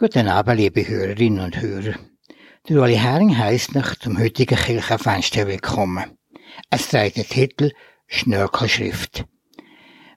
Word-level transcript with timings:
Guten 0.00 0.28
Abend, 0.28 0.56
liebe 0.56 0.88
Hörerinnen 0.88 1.44
und 1.44 1.60
Hörer. 1.60 1.92
Der 2.66 2.80
Uli 2.80 2.96
Hering 2.96 3.36
heisst 3.36 3.74
noch 3.74 3.94
zum 3.96 4.18
heutigen 4.18 4.56
Kirchenfenster 4.56 5.46
willkommen. 5.46 6.16
Es 6.70 6.88
trägt 6.88 7.18
den 7.18 7.28
Titel 7.28 7.72
Schnörkelschrift. 8.06 9.26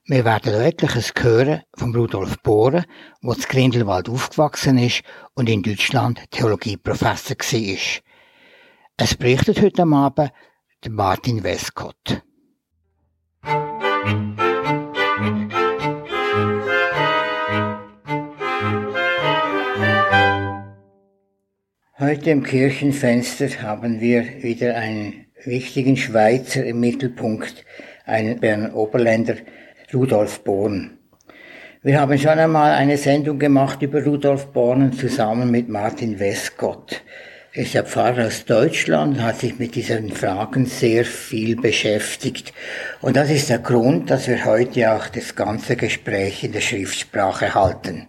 Wir 0.06 0.24
werden 0.24 0.54
etliches 0.54 1.12
hören 1.20 1.64
vom 1.76 1.94
Rudolf 1.94 2.38
Bohren, 2.42 2.86
der 3.22 3.34
zu 3.34 3.46
Grindelwald 3.46 4.08
aufgewachsen 4.08 4.78
ist 4.78 5.02
und 5.34 5.50
in 5.50 5.62
Deutschland 5.62 6.30
Theologieprofessor 6.30 7.36
war. 7.36 8.02
Es 8.96 9.14
berichtet 9.16 9.60
heute 9.60 9.82
Abend 9.82 10.32
Martin 10.88 11.42
Westcott. 11.42 12.22
Heute 22.00 22.30
im 22.30 22.42
Kirchenfenster 22.42 23.62
haben 23.62 24.00
wir 24.00 24.42
wieder 24.42 24.74
einen 24.74 25.26
wichtigen 25.44 25.96
Schweizer 25.96 26.64
im 26.64 26.80
Mittelpunkt, 26.80 27.64
einen 28.04 28.40
Berner 28.40 28.74
Oberländer, 28.74 29.36
Rudolf 29.94 30.42
Born. 30.42 30.98
Wir 31.84 32.00
haben 32.00 32.18
schon 32.18 32.36
einmal 32.36 32.72
eine 32.72 32.96
Sendung 32.96 33.38
gemacht 33.38 33.80
über 33.80 34.04
Rudolf 34.04 34.46
Born 34.46 34.92
zusammen 34.92 35.52
mit 35.52 35.68
Martin 35.68 36.18
Westcott. 36.18 37.00
Er 37.52 37.62
ist 37.62 37.74
ja 37.74 37.84
Pfarrer 37.84 38.26
aus 38.26 38.44
Deutschland, 38.44 39.22
hat 39.22 39.38
sich 39.38 39.60
mit 39.60 39.76
diesen 39.76 40.10
Fragen 40.10 40.66
sehr 40.66 41.04
viel 41.04 41.54
beschäftigt. 41.54 42.52
Und 43.02 43.14
das 43.14 43.30
ist 43.30 43.50
der 43.50 43.60
Grund, 43.60 44.10
dass 44.10 44.26
wir 44.26 44.44
heute 44.44 44.92
auch 44.92 45.06
das 45.06 45.36
ganze 45.36 45.76
Gespräch 45.76 46.42
in 46.42 46.50
der 46.50 46.60
Schriftsprache 46.60 47.54
halten. 47.54 48.08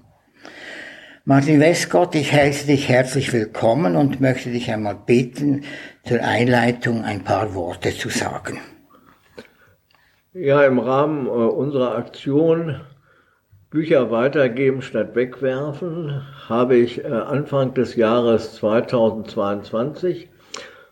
Martin 1.28 1.60
Westgott, 1.60 2.14
ich 2.14 2.32
heiße 2.32 2.68
dich 2.68 2.88
herzlich 2.88 3.34
willkommen 3.34 3.96
und 3.96 4.22
möchte 4.22 4.52
dich 4.52 4.72
einmal 4.72 4.94
bitten, 4.94 5.64
zur 6.04 6.22
Einleitung 6.22 7.04
ein 7.04 7.24
paar 7.24 7.56
Worte 7.56 7.90
zu 7.90 8.10
sagen. 8.10 8.60
Ja, 10.34 10.64
im 10.64 10.78
Rahmen 10.78 11.26
äh, 11.26 11.30
unserer 11.30 11.98
Aktion 11.98 12.80
Bücher 13.72 14.12
weitergeben 14.12 14.84
statt 14.84 15.16
wegwerfen 15.16 16.22
habe 16.48 16.76
ich 16.76 17.04
äh, 17.04 17.08
Anfang 17.08 17.74
des 17.74 17.96
Jahres 17.96 18.54
2022 18.58 20.30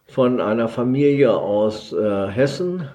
von 0.07 0.41
einer 0.41 0.67
Familie 0.67 1.37
aus 1.37 1.93
äh, 1.93 2.27
Hessen 2.29 2.89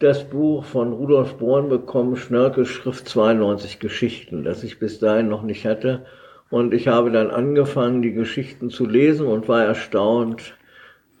das 0.00 0.24
Buch 0.24 0.64
von 0.64 0.92
Rudolf 0.92 1.34
Born 1.34 1.68
bekommen, 1.68 2.16
Schnörkel 2.16 2.66
Schrift 2.66 3.08
92 3.08 3.78
Geschichten, 3.78 4.42
das 4.42 4.64
ich 4.64 4.80
bis 4.80 4.98
dahin 4.98 5.28
noch 5.28 5.44
nicht 5.44 5.64
hatte 5.64 6.04
und 6.52 6.74
ich 6.74 6.86
habe 6.86 7.10
dann 7.10 7.30
angefangen, 7.30 8.02
die 8.02 8.12
Geschichten 8.12 8.68
zu 8.68 8.84
lesen 8.84 9.26
und 9.26 9.48
war 9.48 9.64
erstaunt, 9.64 10.54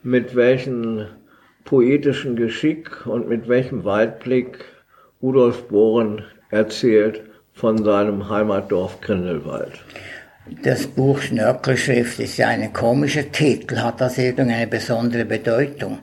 mit 0.02 0.36
welchem 0.36 1.06
poetischen 1.64 2.36
Geschick 2.36 3.06
und 3.06 3.30
mit 3.30 3.48
welchem 3.48 3.82
Weitblick 3.84 4.58
Rudolf 5.22 5.68
Bohren 5.68 6.22
erzählt 6.50 7.22
von 7.54 7.82
seinem 7.82 8.28
Heimatdorf 8.28 9.00
Grindelwald. 9.00 9.72
Das 10.64 10.86
Buch 10.86 11.18
Schnörkelschrift 11.18 12.20
ist 12.20 12.36
ja 12.36 12.48
ein 12.48 12.70
komischer 12.74 13.32
Titel. 13.32 13.78
Hat 13.78 14.02
das 14.02 14.18
irgendeine 14.18 14.66
besondere 14.66 15.24
Bedeutung? 15.24 16.00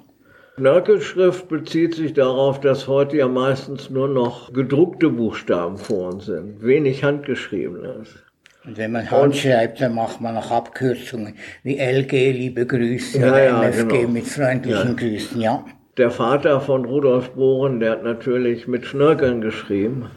Schnörkelschrift 0.58 1.48
bezieht 1.50 1.94
sich 1.94 2.14
darauf, 2.14 2.62
dass 2.62 2.88
heute 2.88 3.18
ja 3.18 3.28
meistens 3.28 3.92
nur 3.92 4.08
noch 4.08 4.52
gedruckte 4.54 5.10
Buchstaben 5.10 5.78
vor 5.78 6.14
uns 6.14 6.26
sind, 6.26 6.64
wenig 6.64 7.04
handgeschriebenes. 7.04 8.24
Und 8.70 8.78
wenn 8.78 8.92
man 8.92 9.10
Hand 9.10 9.36
schreibt, 9.36 9.82
dann 9.82 9.96
macht 9.96 10.22
man 10.22 10.36
noch 10.36 10.52
Abkürzungen 10.52 11.34
wie 11.64 11.80
LG, 11.80 12.12
liebe 12.12 12.68
Grüße, 12.68 13.20
ja, 13.20 13.40
ja, 13.40 13.64
MFG 13.64 14.02
genau. 14.02 14.10
mit 14.10 14.28
freundlichen 14.28 14.90
ja. 14.90 14.94
Grüßen, 14.94 15.42
ja. 15.42 15.66
Der 15.98 16.12
Vater 16.12 16.62
von 16.62 16.86
Rudolf 16.86 17.32
Bohren, 17.32 17.80
der 17.80 17.94
hat 17.94 18.04
natürlich 18.04 18.68
mit 18.68 18.86
Schnörkeln 18.86 19.42
geschrieben. 19.42 20.12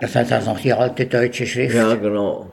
Das 0.00 0.14
heißt 0.14 0.30
also 0.34 0.50
noch 0.50 0.60
die 0.60 0.74
alte 0.74 1.06
deutsche 1.06 1.46
Schrift. 1.46 1.74
Ja, 1.74 1.94
genau. 1.94 2.50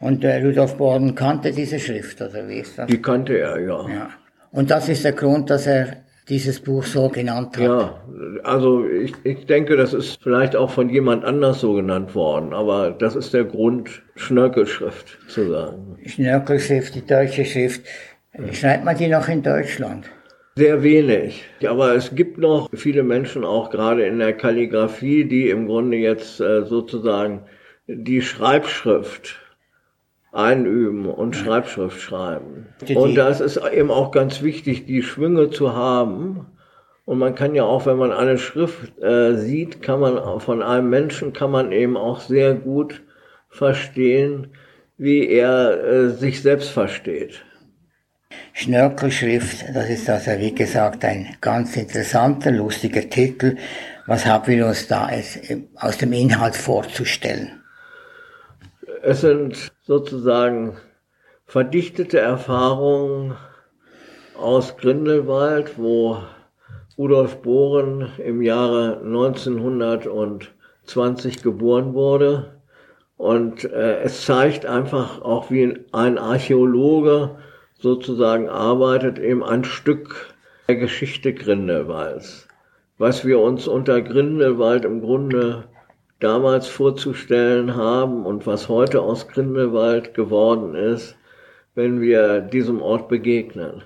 Und 0.00 0.24
äh, 0.24 0.42
Rudolf 0.42 0.78
Bohren 0.78 1.14
kannte 1.14 1.52
diese 1.52 1.78
Schrift, 1.78 2.22
oder 2.22 2.48
wie 2.48 2.60
ist 2.60 2.78
das? 2.78 2.86
Die 2.86 3.02
kannte 3.02 3.36
er, 3.36 3.60
ja. 3.60 3.86
ja. 3.90 4.08
Und 4.52 4.70
das 4.70 4.88
ist 4.88 5.04
der 5.04 5.12
Grund, 5.12 5.50
dass 5.50 5.66
er 5.66 5.98
dieses 6.28 6.60
Buch 6.60 6.84
so 6.84 7.08
genannt 7.08 7.56
hat. 7.56 7.62
Ja, 7.62 8.00
also 8.42 8.86
ich, 8.86 9.12
ich 9.24 9.46
denke, 9.46 9.76
das 9.76 9.94
ist 9.94 10.22
vielleicht 10.22 10.56
auch 10.56 10.70
von 10.70 10.88
jemand 10.88 11.24
anders 11.24 11.60
so 11.60 11.74
genannt 11.74 12.14
worden, 12.14 12.52
aber 12.52 12.90
das 12.90 13.14
ist 13.14 13.32
der 13.32 13.44
Grund, 13.44 14.02
Schnörkelschrift 14.16 15.18
zu 15.28 15.48
sagen. 15.48 15.98
Schnörkelschrift, 16.04 16.94
die 16.94 17.06
deutsche 17.06 17.44
Schrift. 17.44 17.82
Schreibt 18.52 18.84
man 18.84 18.96
die 18.96 19.08
noch 19.08 19.28
in 19.28 19.42
Deutschland? 19.42 20.10
Sehr 20.56 20.82
wenig. 20.82 21.44
Aber 21.66 21.94
es 21.94 22.14
gibt 22.14 22.38
noch 22.38 22.68
viele 22.74 23.02
Menschen, 23.02 23.44
auch 23.44 23.70
gerade 23.70 24.06
in 24.06 24.18
der 24.18 24.32
Kalligrafie, 24.32 25.24
die 25.24 25.50
im 25.50 25.66
Grunde 25.66 25.98
jetzt 25.98 26.40
äh, 26.40 26.64
sozusagen 26.64 27.42
die 27.86 28.22
Schreibschrift 28.22 29.38
einüben 30.36 31.06
und 31.06 31.34
Schreibschrift 31.34 32.00
schreiben. 32.00 32.66
Und 32.94 33.14
das 33.14 33.40
ist 33.40 33.56
eben 33.72 33.90
auch 33.90 34.10
ganz 34.10 34.42
wichtig, 34.42 34.86
die 34.86 35.02
Schwünge 35.02 35.50
zu 35.50 35.74
haben. 35.74 36.46
Und 37.04 37.18
man 37.18 37.34
kann 37.34 37.54
ja 37.54 37.64
auch, 37.64 37.86
wenn 37.86 37.96
man 37.96 38.12
eine 38.12 38.36
Schrift 38.36 38.98
äh, 39.00 39.36
sieht, 39.36 39.80
kann 39.82 40.00
man 40.00 40.40
von 40.40 40.62
einem 40.62 40.90
Menschen 40.90 41.32
kann 41.32 41.50
man 41.50 41.72
eben 41.72 41.96
auch 41.96 42.20
sehr 42.20 42.54
gut 42.54 43.02
verstehen, 43.48 44.48
wie 44.98 45.28
er 45.28 45.84
äh, 45.84 46.08
sich 46.10 46.42
selbst 46.42 46.70
versteht. 46.70 47.44
Schnörkelschrift, 48.52 49.64
das 49.74 49.88
ist 49.88 50.10
also 50.10 50.32
wie 50.38 50.54
gesagt 50.54 51.04
ein 51.04 51.36
ganz 51.40 51.76
interessanter, 51.76 52.50
lustiger 52.50 53.08
Titel. 53.08 53.56
Was 54.06 54.26
haben 54.26 54.46
wir 54.48 54.66
uns 54.66 54.88
da 54.88 55.10
aus 55.76 55.98
dem 55.98 56.12
Inhalt 56.12 56.56
vorzustellen? 56.56 57.62
Es 59.08 59.20
sind 59.20 59.70
sozusagen 59.82 60.78
verdichtete 61.44 62.18
Erfahrungen 62.18 63.36
aus 64.36 64.76
Grindelwald, 64.78 65.78
wo 65.78 66.18
Rudolf 66.98 67.40
Bohren 67.40 68.08
im 68.18 68.42
Jahre 68.42 69.00
1920 69.04 71.44
geboren 71.44 71.94
wurde. 71.94 72.60
Und 73.16 73.62
äh, 73.62 74.00
es 74.00 74.24
zeigt 74.24 74.66
einfach 74.66 75.22
auch, 75.22 75.52
wie 75.52 75.84
ein 75.92 76.18
Archäologe 76.18 77.36
sozusagen 77.78 78.48
arbeitet, 78.48 79.20
eben 79.20 79.44
ein 79.44 79.62
Stück 79.62 80.34
der 80.66 80.74
Geschichte 80.74 81.32
Grindelwalds. 81.32 82.48
Was 82.98 83.24
wir 83.24 83.38
uns 83.38 83.68
unter 83.68 84.02
Grindelwald 84.02 84.84
im 84.84 85.00
Grunde 85.00 85.68
damals 86.20 86.66
vorzustellen 86.68 87.76
haben 87.76 88.24
und 88.24 88.46
was 88.46 88.68
heute 88.68 89.02
aus 89.02 89.28
Grindelwald 89.28 90.14
geworden 90.14 90.74
ist, 90.74 91.16
wenn 91.74 92.00
wir 92.00 92.40
diesem 92.40 92.80
Ort 92.80 93.08
begegnen. 93.08 93.82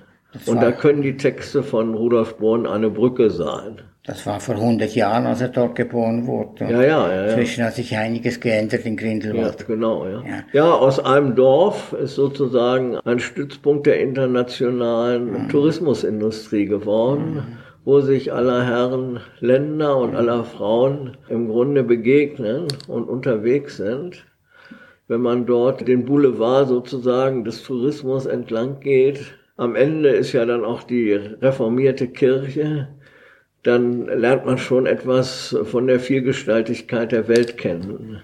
Und 0.47 0.63
da 0.63 0.71
können 0.71 1.03
die 1.03 1.17
Texte 1.17 1.63
von 1.65 1.95
Rudolf 1.95 2.37
Born 2.37 2.67
eine 2.67 2.89
Brücke 2.89 3.31
sein. 3.31 3.83
Das 4.05 4.27
war 4.27 4.41
vor 4.41 4.55
100 4.55 4.95
Jahren, 4.95 5.27
als 5.27 5.41
er 5.41 5.49
dort 5.49 5.75
geboren 5.75 6.27
wurde. 6.27 6.65
Ja, 6.65 6.71
ja, 6.71 6.83
ja. 6.83 7.15
ja. 7.15 7.25
Inzwischen 7.27 7.65
hat 7.65 7.75
sich 7.75 7.97
einiges 7.97 8.41
geändert 8.41 8.87
in 8.87 8.97
Grindelwald. 8.97 9.61
Ja, 9.61 9.67
genau, 9.67 10.07
ja. 10.07 10.23
ja. 10.23 10.43
Ja, 10.53 10.73
aus 10.73 11.01
einem 11.01 11.35
Dorf 11.35 11.93
ist 11.93 12.15
sozusagen 12.15 12.97
ein 12.97 13.19
Stützpunkt 13.19 13.87
der 13.87 14.01
internationalen 14.01 15.45
mhm. 15.45 15.49
Tourismusindustrie 15.49 16.67
geworden. 16.67 17.35
Mhm 17.35 17.70
wo 17.91 18.01
sich 18.01 18.33
aller 18.33 18.65
Herren 18.65 19.19
Länder 19.41 19.97
und 19.97 20.15
aller 20.15 20.45
Frauen 20.45 21.17
im 21.29 21.49
Grunde 21.49 21.83
begegnen 21.83 22.69
und 22.87 23.09
unterwegs 23.09 23.79
sind. 23.79 24.27
Wenn 25.09 25.23
man 25.23 25.45
dort 25.45 25.89
den 25.89 26.05
Boulevard 26.05 26.69
sozusagen 26.69 27.45
des 27.45 27.65
Tourismus 27.65 28.27
entlang 28.27 28.79
geht, 28.79 29.35
am 29.57 29.75
Ende 29.75 30.11
ist 30.11 30.33
ja 30.33 30.47
dann 30.47 30.65
auch 30.65 30.85
die 30.85 31.15
reformierte 31.15 32.07
Kirche, 32.07 32.91
dann 33.65 34.07
lernt 34.07 34.47
man 34.47 34.59
schon 34.59 34.87
etwas 34.87 35.57
von 35.65 35.89
der 35.89 35.99
Vielgestaltigkeit 35.99 37.11
der 37.11 37.27
Welt 37.27 37.57
kennen 37.57 38.23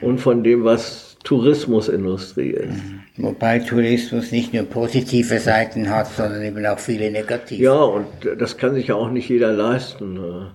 und 0.00 0.16
von 0.16 0.42
dem, 0.42 0.64
was 0.64 1.18
Tourismusindustrie 1.24 2.52
ist. 2.52 2.80
Wobei 3.16 3.60
Tourismus 3.60 4.32
nicht 4.32 4.52
nur 4.52 4.64
positive 4.64 5.38
Seiten 5.38 5.88
hat, 5.88 6.08
sondern 6.08 6.42
eben 6.42 6.66
auch 6.66 6.80
viele 6.80 7.12
negative. 7.12 7.62
Ja, 7.62 7.80
und 7.80 8.08
das 8.38 8.56
kann 8.56 8.74
sich 8.74 8.88
ja 8.88 8.96
auch 8.96 9.10
nicht 9.10 9.28
jeder 9.28 9.52
leisten, 9.52 10.14
mhm. 10.14 10.50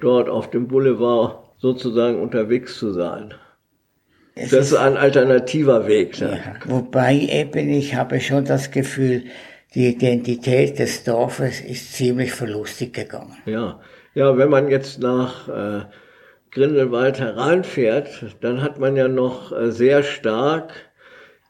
dort 0.00 0.28
auf 0.28 0.50
dem 0.50 0.66
Boulevard 0.66 1.38
sozusagen 1.58 2.20
unterwegs 2.20 2.76
zu 2.76 2.92
sein. 2.92 3.34
Es 4.34 4.50
das 4.50 4.72
ist 4.72 4.74
ein 4.74 4.96
alternativer 4.96 5.86
Weg. 5.86 6.20
Ne? 6.20 6.40
Ja, 6.44 6.54
wobei 6.64 7.14
eben 7.14 7.68
ich 7.68 7.94
habe 7.94 8.18
schon 8.20 8.44
das 8.46 8.72
Gefühl, 8.72 9.24
die 9.74 9.88
Identität 9.88 10.80
des 10.80 11.04
Dorfes 11.04 11.60
ist 11.60 11.92
ziemlich 11.92 12.32
verlustig 12.32 12.94
gegangen. 12.94 13.36
Ja, 13.46 13.80
ja, 14.14 14.36
wenn 14.36 14.50
man 14.50 14.68
jetzt 14.68 15.00
nach 15.00 15.48
äh, 15.48 15.84
Grindelwald 16.50 17.20
hereinfährt, 17.20 18.36
dann 18.40 18.60
hat 18.60 18.78
man 18.80 18.96
ja 18.96 19.06
noch 19.06 19.52
äh, 19.52 19.70
sehr 19.70 20.02
stark 20.02 20.72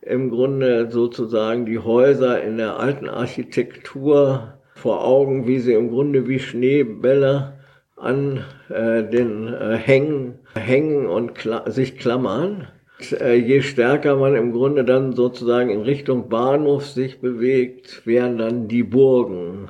im 0.02 0.30
Grunde 0.30 0.90
sozusagen 0.90 1.64
die 1.64 1.78
Häuser 1.78 2.42
in 2.42 2.58
der 2.58 2.78
alten 2.78 3.08
Architektur 3.08 4.54
vor 4.74 5.04
Augen, 5.04 5.46
wie 5.46 5.60
sie 5.60 5.74
im 5.74 5.90
Grunde 5.90 6.28
wie 6.28 6.40
Schneebälle 6.40 7.54
an 7.96 8.44
äh, 8.68 9.04
den 9.04 9.52
äh, 9.54 9.76
Hängen 9.76 10.40
hängen 10.58 11.06
und 11.06 11.34
kla 11.34 11.70
sich 11.70 11.98
klammern. 11.98 12.68
Und, 12.98 13.20
äh, 13.20 13.34
je 13.34 13.62
stärker 13.62 14.16
man 14.16 14.34
im 14.34 14.52
Grunde 14.52 14.84
dann 14.84 15.12
sozusagen 15.12 15.70
in 15.70 15.82
Richtung 15.82 16.28
Bahnhof 16.28 16.86
sich 16.86 17.20
bewegt, 17.20 18.06
wären 18.06 18.38
dann 18.38 18.68
die 18.68 18.82
Burgen. 18.82 19.68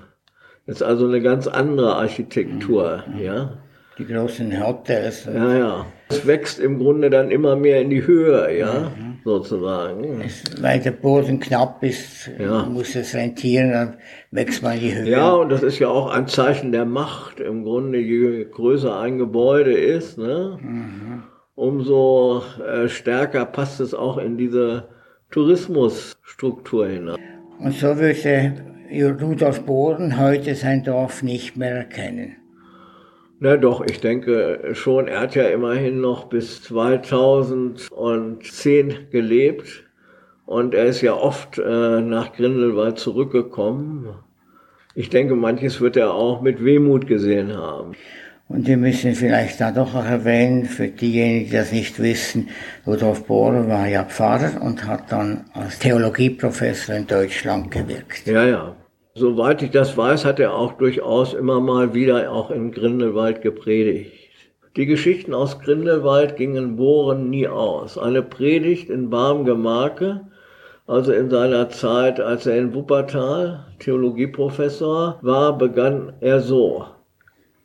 Das 0.67 0.77
ist 0.77 0.83
also 0.83 1.07
eine 1.07 1.21
ganz 1.21 1.47
andere 1.47 1.97
Architektur, 1.97 3.05
mhm. 3.07 3.21
ja. 3.21 3.59
Die 3.99 4.07
großen 4.07 4.65
Hotels. 4.65 5.27
Ja, 5.27 5.59
ja. 5.59 5.87
Es 6.09 6.27
wächst 6.27 6.59
im 6.59 6.79
Grunde 6.79 7.11
dann 7.11 7.31
immer 7.31 7.57
mehr 7.57 7.83
in 7.83 7.91
die 7.91 8.07
Höhe, 8.07 8.57
ja, 8.59 8.93
mhm. 8.97 9.12
Sozusagen. 9.25 10.23
Weil 10.61 10.81
der 10.81 10.91
Boden 10.93 11.41
knapp 11.41 11.83
ist, 11.83 12.31
ja. 12.39 12.65
muss 12.65 12.95
es 12.95 13.15
rentieren, 13.15 13.73
dann 13.73 13.97
wächst 14.31 14.63
man 14.63 14.79
die 14.79 14.95
Höhe. 14.95 15.09
Ja, 15.09 15.33
und 15.33 15.51
das 15.51 15.63
ist 15.63 15.79
ja 15.79 15.89
auch 15.89 16.11
ein 16.11 16.29
Zeichen 16.29 16.73
der 16.73 16.85
Macht. 16.85 17.41
Im 17.41 17.65
Grunde, 17.65 17.99
je 17.99 18.45
größer 18.45 18.99
ein 18.99 19.19
Gebäude 19.19 19.73
ist, 19.73 20.19
ne, 20.19 20.59
mhm. 20.61 21.23
umso 21.55 22.43
äh, 22.67 22.89
stärker 22.89 23.45
passt 23.45 23.81
es 23.81 23.95
auch 23.95 24.19
in 24.19 24.37
diese 24.37 24.89
Tourismusstruktur 25.31 26.89
hinein. 26.89 27.19
Und 27.59 27.75
so 27.75 27.97
würde 27.97 28.55
Rudolf 29.23 29.65
Boden 29.65 30.19
heute 30.19 30.55
sein 30.55 30.85
Dorf 30.85 31.23
nicht 31.23 31.57
mehr 31.57 31.77
erkennen. 31.77 32.37
Na 33.45 33.57
doch, 33.57 33.85
ich 33.85 33.99
denke 33.99 34.71
schon, 34.73 35.09
er 35.09 35.19
hat 35.19 35.35
ja 35.35 35.49
immerhin 35.49 36.01
noch 36.01 36.29
bis 36.29 36.63
2010 36.63 39.09
gelebt 39.11 39.83
und 40.47 40.75
er 40.75 40.85
ist 40.85 41.01
ja 41.01 41.15
oft 41.15 41.59
äh, 41.59 42.01
nach 42.03 42.37
Grindelwald 42.37 43.01
zurückgekommen. 43.01 44.11
Ich 44.95 45.11
denke, 45.11 45.35
manches 45.35 45.81
wird 45.81 45.97
er 45.97 46.15
auch 46.15 46.41
mit 46.41 46.65
Wehmut 46.65 47.09
gesehen 47.09 47.57
haben. 47.57 47.97
Und 48.47 48.69
wir 48.69 48.77
müssen 48.77 49.17
vielleicht 49.17 49.61
da 49.61 49.73
doch 49.73 49.97
auch 49.97 50.07
erwähnen, 50.07 50.67
für 50.67 50.87
diejenigen, 50.87 51.47
die 51.47 51.53
das 51.57 51.73
nicht 51.73 52.01
wissen, 52.01 52.49
Rudolf 52.87 53.25
Bohrer 53.25 53.67
war 53.67 53.89
ja 53.89 54.05
Pfarrer 54.05 54.63
und 54.63 54.87
hat 54.87 55.11
dann 55.11 55.47
als 55.53 55.81
Theologieprofessor 55.81 56.95
in 56.95 57.09
Deutschland 57.09 57.73
gewirkt. 57.73 58.25
Ja, 58.25 58.45
ja. 58.45 58.77
Soweit 59.15 59.63
ich 59.63 59.71
das 59.71 59.95
weiß, 59.95 60.25
hat 60.25 60.41
er 60.41 60.55
auch 60.55 60.73
durchaus 60.73 61.35
immer 61.35 61.61
mal 61.61 61.93
wieder 61.93 62.33
auch 62.33 62.51
in 62.51 62.73
Grindelwald 62.73 63.43
gepredigt. 63.43 64.13
Die 64.77 64.87
Geschichten 64.87 65.35
aus 65.35 65.61
Grindelwald 65.61 66.37
gingen 66.37 66.77
Bohren 66.77 67.29
nie 67.29 67.47
aus. 67.47 67.99
Eine 67.99 68.23
Predigt 68.23 68.89
in 68.89 69.11
Barmgemarke, 69.11 70.23
also 70.87 71.13
in 71.13 71.29
seiner 71.29 71.69
Zeit, 71.69 72.21
als 72.21 72.47
er 72.47 72.57
in 72.57 72.75
Wuppertal 72.75 73.67
Theologieprofessor 73.81 75.19
war, 75.21 75.59
begann 75.59 76.15
er 76.21 76.41
so. 76.41 76.87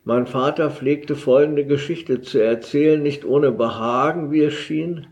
Mein 0.04 0.26
Vater 0.26 0.70
pflegte 0.70 1.16
folgende 1.16 1.64
Geschichte 1.64 2.20
zu 2.20 2.42
erzählen, 2.42 3.02
nicht 3.02 3.24
ohne 3.24 3.52
Behagen, 3.52 4.30
wie 4.30 4.42
es 4.42 4.52
schien, 4.52 5.06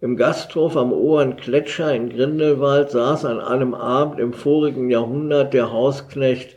im 0.00 0.16
Gasthof 0.16 0.76
am 0.76 0.92
Oberen 0.92 1.36
Gletscher 1.36 1.94
in 1.94 2.10
Grindelwald 2.10 2.90
saß 2.90 3.24
an 3.24 3.40
einem 3.40 3.74
Abend 3.74 4.20
im 4.20 4.34
vorigen 4.34 4.90
Jahrhundert 4.90 5.54
der 5.54 5.72
Hausknecht 5.72 6.56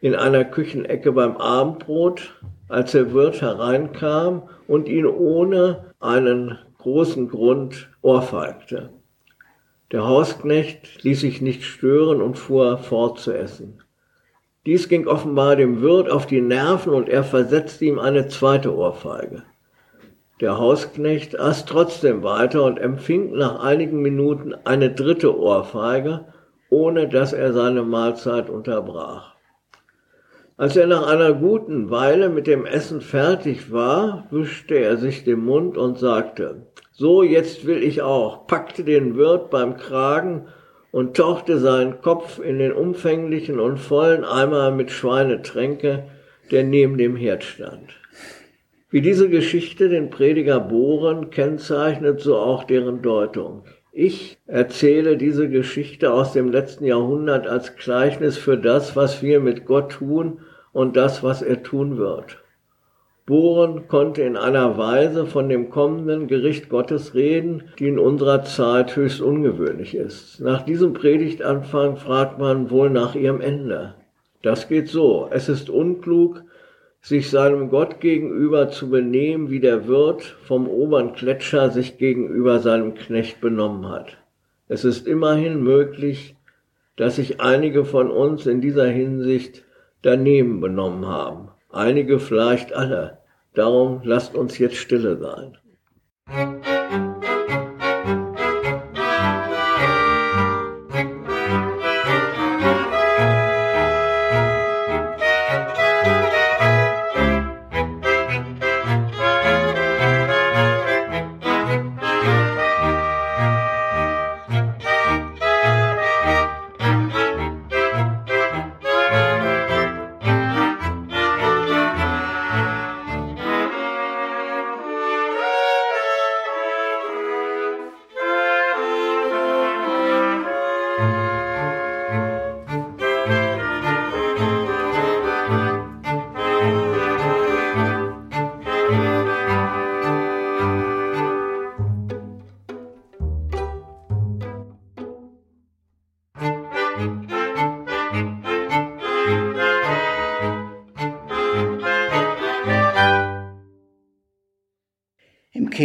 in 0.00 0.14
einer 0.14 0.44
Küchenecke 0.44 1.10
beim 1.10 1.36
Abendbrot, 1.38 2.40
als 2.68 2.92
der 2.92 3.12
Wirt 3.12 3.42
hereinkam 3.42 4.48
und 4.68 4.88
ihn 4.88 5.06
ohne 5.06 5.92
einen 5.98 6.56
großen 6.78 7.28
Grund 7.28 7.88
ohrfeigte. 8.00 8.90
Der 9.90 10.06
Hausknecht 10.06 11.02
ließ 11.02 11.20
sich 11.20 11.40
nicht 11.40 11.64
stören 11.64 12.22
und 12.22 12.38
fuhr 12.38 12.78
fort 12.78 13.18
zu 13.18 13.32
essen. 13.32 13.82
Dies 14.66 14.88
ging 14.88 15.08
offenbar 15.08 15.56
dem 15.56 15.80
Wirt 15.80 16.10
auf 16.10 16.26
die 16.26 16.42
Nerven 16.42 16.92
und 16.92 17.08
er 17.08 17.24
versetzte 17.24 17.86
ihm 17.86 17.98
eine 17.98 18.28
zweite 18.28 18.76
Ohrfeige. 18.76 19.42
Der 20.40 20.58
Hausknecht 20.58 21.38
aß 21.38 21.64
trotzdem 21.64 22.22
weiter 22.22 22.62
und 22.62 22.78
empfing 22.78 23.32
nach 23.32 23.60
einigen 23.60 24.00
Minuten 24.00 24.54
eine 24.64 24.90
dritte 24.90 25.36
Ohrfeige, 25.36 26.26
ohne 26.70 27.08
dass 27.08 27.32
er 27.32 27.52
seine 27.52 27.82
Mahlzeit 27.82 28.48
unterbrach. 28.48 29.34
Als 30.56 30.76
er 30.76 30.86
nach 30.86 31.06
einer 31.06 31.32
guten 31.32 31.90
Weile 31.90 32.28
mit 32.28 32.46
dem 32.46 32.66
Essen 32.66 33.00
fertig 33.00 33.72
war, 33.72 34.26
wischte 34.30 34.74
er 34.74 34.96
sich 34.96 35.24
den 35.24 35.44
Mund 35.44 35.76
und 35.76 35.98
sagte, 35.98 36.66
so 36.92 37.22
jetzt 37.22 37.64
will 37.66 37.82
ich 37.82 38.02
auch, 38.02 38.46
packte 38.46 38.84
den 38.84 39.16
Wirt 39.16 39.50
beim 39.50 39.76
Kragen 39.76 40.48
und 40.90 41.16
tauchte 41.16 41.58
seinen 41.58 42.00
Kopf 42.00 42.40
in 42.40 42.58
den 42.58 42.72
umfänglichen 42.72 43.60
und 43.60 43.78
vollen 43.78 44.24
Eimer 44.24 44.70
mit 44.70 44.90
Schweinetränke, 44.90 46.04
der 46.50 46.64
neben 46.64 46.98
dem 46.98 47.14
Herd 47.14 47.44
stand. 47.44 47.94
Wie 48.90 49.02
diese 49.02 49.28
Geschichte 49.28 49.90
den 49.90 50.08
Prediger 50.08 50.60
Bohren 50.60 51.28
kennzeichnet, 51.28 52.20
so 52.20 52.36
auch 52.36 52.64
deren 52.64 53.02
Deutung. 53.02 53.64
Ich 53.92 54.38
erzähle 54.46 55.18
diese 55.18 55.50
Geschichte 55.50 56.10
aus 56.10 56.32
dem 56.32 56.50
letzten 56.50 56.86
Jahrhundert 56.86 57.46
als 57.46 57.76
Gleichnis 57.76 58.38
für 58.38 58.56
das, 58.56 58.96
was 58.96 59.22
wir 59.22 59.40
mit 59.40 59.66
Gott 59.66 59.92
tun 59.92 60.38
und 60.72 60.96
das, 60.96 61.22
was 61.22 61.42
er 61.42 61.62
tun 61.62 61.98
wird. 61.98 62.38
Bohren 63.26 63.88
konnte 63.88 64.22
in 64.22 64.38
einer 64.38 64.78
Weise 64.78 65.26
von 65.26 65.50
dem 65.50 65.68
kommenden 65.68 66.26
Gericht 66.26 66.70
Gottes 66.70 67.14
reden, 67.14 67.64
die 67.78 67.88
in 67.88 67.98
unserer 67.98 68.42
Zeit 68.44 68.96
höchst 68.96 69.20
ungewöhnlich 69.20 69.94
ist. 69.94 70.40
Nach 70.40 70.62
diesem 70.62 70.94
Predigtanfang 70.94 71.98
fragt 71.98 72.38
man 72.38 72.70
wohl 72.70 72.88
nach 72.88 73.14
ihrem 73.14 73.42
Ende. 73.42 73.96
Das 74.40 74.66
geht 74.66 74.88
so. 74.88 75.28
Es 75.30 75.50
ist 75.50 75.68
unklug, 75.68 76.42
sich 77.08 77.30
seinem 77.30 77.70
Gott 77.70 78.00
gegenüber 78.00 78.68
zu 78.68 78.90
benehmen, 78.90 79.48
wie 79.48 79.60
der 79.60 79.88
Wirt 79.88 80.22
vom 80.22 80.68
oberen 80.68 81.14
Gletscher 81.14 81.70
sich 81.70 81.96
gegenüber 81.96 82.58
seinem 82.58 82.94
Knecht 82.94 83.40
benommen 83.40 83.88
hat. 83.88 84.18
Es 84.68 84.84
ist 84.84 85.06
immerhin 85.06 85.62
möglich, 85.62 86.36
dass 86.96 87.16
sich 87.16 87.40
einige 87.40 87.86
von 87.86 88.10
uns 88.10 88.44
in 88.46 88.60
dieser 88.60 88.88
Hinsicht 88.88 89.64
daneben 90.02 90.60
benommen 90.60 91.06
haben. 91.06 91.48
Einige 91.70 92.18
vielleicht 92.18 92.74
alle. 92.74 93.18
Darum 93.54 94.02
lasst 94.04 94.34
uns 94.34 94.58
jetzt 94.58 94.76
stille 94.76 95.16
sein. 95.16 95.56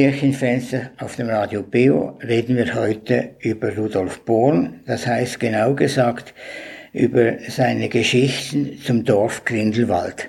Kirchenfenster 0.04 0.92
auf 1.00 1.16
dem 1.16 1.30
Radio 1.30 1.64
Beo 1.64 2.20
reden 2.22 2.58
wir 2.58 2.76
heute 2.76 3.36
über 3.40 3.74
Rudolf 3.74 4.26
Born, 4.26 4.82
das 4.86 5.08
heißt 5.08 5.40
genau 5.40 5.76
gesagt 5.76 6.34
über 6.92 7.36
seine 7.48 7.88
Geschichten 7.88 8.78
zum 8.86 9.06
Dorf 9.06 9.46
Grindelwald. 9.46 10.28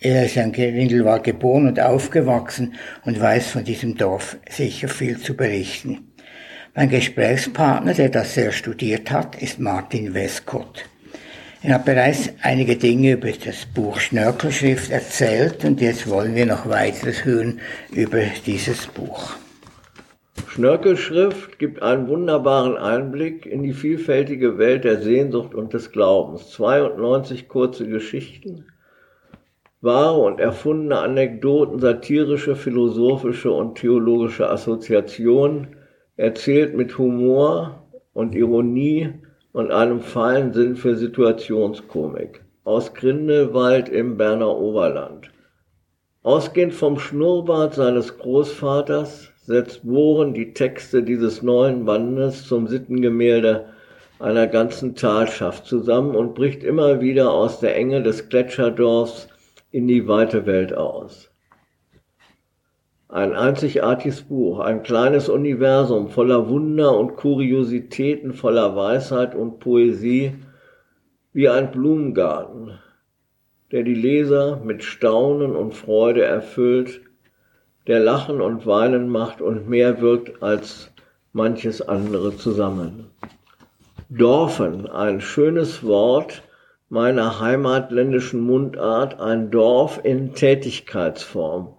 Er 0.00 0.26
ist 0.26 0.36
in 0.36 0.52
Grindelwald 0.52 1.24
geboren 1.24 1.66
und 1.66 1.80
aufgewachsen 1.80 2.74
und 3.06 3.18
weiß 3.18 3.46
von 3.46 3.64
diesem 3.64 3.96
Dorf 3.96 4.36
sicher 4.50 4.88
viel 4.88 5.16
zu 5.16 5.34
berichten. 5.34 6.12
Mein 6.74 6.90
Gesprächspartner, 6.90 7.94
der 7.94 8.10
das 8.10 8.34
sehr 8.34 8.52
studiert 8.52 9.10
hat, 9.10 9.40
ist 9.40 9.58
Martin 9.58 10.12
Westcott. 10.12 10.84
Ich 11.66 11.72
habe 11.72 11.94
bereits 11.94 12.32
einige 12.42 12.76
Dinge 12.76 13.14
über 13.14 13.32
das 13.44 13.66
Buch 13.66 13.98
Schnörkelschrift 13.98 14.88
erzählt 14.92 15.64
und 15.64 15.80
jetzt 15.80 16.08
wollen 16.08 16.36
wir 16.36 16.46
noch 16.46 16.68
weiteres 16.68 17.24
hören 17.24 17.60
über 17.90 18.20
dieses 18.46 18.86
Buch. 18.86 19.32
Schnörkelschrift 20.46 21.58
gibt 21.58 21.82
einen 21.82 22.06
wunderbaren 22.06 22.76
Einblick 22.76 23.46
in 23.46 23.64
die 23.64 23.72
vielfältige 23.72 24.58
Welt 24.58 24.84
der 24.84 25.02
Sehnsucht 25.02 25.56
und 25.56 25.74
des 25.74 25.90
Glaubens. 25.90 26.52
92 26.52 27.48
kurze 27.48 27.88
Geschichten, 27.88 28.66
wahre 29.80 30.20
und 30.20 30.38
erfundene 30.38 31.00
Anekdoten, 31.00 31.80
satirische, 31.80 32.54
philosophische 32.54 33.50
und 33.50 33.76
theologische 33.76 34.48
Assoziationen, 34.48 35.74
erzählt 36.14 36.76
mit 36.76 36.96
Humor 36.96 37.88
und 38.12 38.36
Ironie 38.36 39.14
und 39.56 39.70
einem 39.70 40.02
feinen 40.02 40.52
Sinn 40.52 40.76
für 40.76 40.96
Situationskomik. 40.96 42.42
Aus 42.64 42.92
Grindelwald 42.92 43.88
im 43.88 44.18
Berner 44.18 44.54
Oberland. 44.54 45.30
Ausgehend 46.22 46.74
vom 46.74 46.98
Schnurrbart 46.98 47.72
seines 47.72 48.18
Großvaters 48.18 49.32
setzt 49.46 49.86
Bohren 49.86 50.34
die 50.34 50.52
Texte 50.52 51.02
dieses 51.02 51.40
neuen 51.40 51.86
Bandes 51.86 52.46
zum 52.46 52.66
Sittengemälde 52.66 53.64
einer 54.18 54.46
ganzen 54.46 54.94
Talschaft 54.94 55.64
zusammen 55.64 56.14
und 56.14 56.34
bricht 56.34 56.62
immer 56.62 57.00
wieder 57.00 57.32
aus 57.32 57.58
der 57.58 57.76
Enge 57.76 58.02
des 58.02 58.28
Gletscherdorfs 58.28 59.26
in 59.70 59.88
die 59.88 60.06
weite 60.06 60.44
Welt 60.44 60.74
aus. 60.74 61.30
Ein 63.16 63.34
einzigartiges 63.34 64.24
Buch, 64.24 64.58
ein 64.58 64.82
kleines 64.82 65.30
Universum 65.30 66.10
voller 66.10 66.50
Wunder 66.50 66.98
und 66.98 67.16
Kuriositäten, 67.16 68.34
voller 68.34 68.76
Weisheit 68.76 69.34
und 69.34 69.58
Poesie, 69.58 70.34
wie 71.32 71.48
ein 71.48 71.70
Blumengarten, 71.70 72.72
der 73.72 73.84
die 73.84 73.94
Leser 73.94 74.60
mit 74.62 74.84
Staunen 74.84 75.56
und 75.56 75.72
Freude 75.72 76.24
erfüllt, 76.24 77.00
der 77.86 78.00
Lachen 78.00 78.42
und 78.42 78.66
Weinen 78.66 79.08
macht 79.08 79.40
und 79.40 79.66
mehr 79.66 80.02
wirkt 80.02 80.42
als 80.42 80.92
manches 81.32 81.80
andere 81.80 82.36
zusammen. 82.36 83.06
Dorfen, 84.10 84.90
ein 84.90 85.22
schönes 85.22 85.82
Wort 85.82 86.42
meiner 86.90 87.40
heimatländischen 87.40 88.42
Mundart, 88.42 89.18
ein 89.18 89.50
Dorf 89.50 90.02
in 90.04 90.34
Tätigkeitsform. 90.34 91.76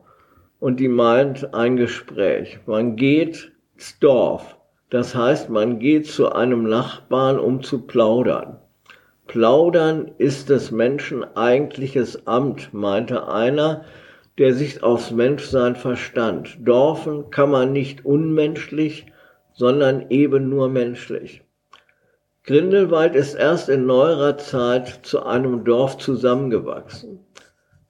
Und 0.60 0.80
die 0.80 0.88
meint 0.88 1.54
ein 1.54 1.78
Gespräch. 1.78 2.60
Man 2.66 2.96
geht 2.96 3.52
ins 3.76 4.00
Dorf. 4.00 4.58
Das 4.90 5.14
heißt, 5.14 5.50
man 5.50 5.80
geht 5.80 6.08
zu 6.08 6.32
einem 6.32 6.64
Nachbarn, 6.64 7.38
um 7.40 7.62
zu 7.62 7.86
plaudern. 7.86 8.60
Plaudern 9.28 10.12
ist 10.18 10.50
des 10.50 10.72
Menschen 10.72 11.26
eigentliches 11.36 12.26
Amt, 12.26 12.74
meinte 12.74 13.28
einer, 13.28 13.84
der 14.38 14.54
sich 14.54 14.84
aufs 14.84 15.12
Menschsein 15.12 15.76
verstand. 15.76 16.58
Dorfen 16.62 17.30
kann 17.30 17.52
man 17.52 17.74
nicht 17.74 18.06
unmenschlich, 18.06 19.06
sondern 19.54 20.10
eben 20.10 20.50
nur 20.50 20.70
menschlich. 20.70 21.44
Grindelwald 22.44 23.16
ist 23.16 23.34
erst 23.34 23.68
in 23.68 23.86
neuerer 23.86 24.38
Zeit 24.38 25.00
zu 25.04 25.24
einem 25.24 25.66
Dorf 25.66 25.98
zusammengewachsen. 25.98 27.20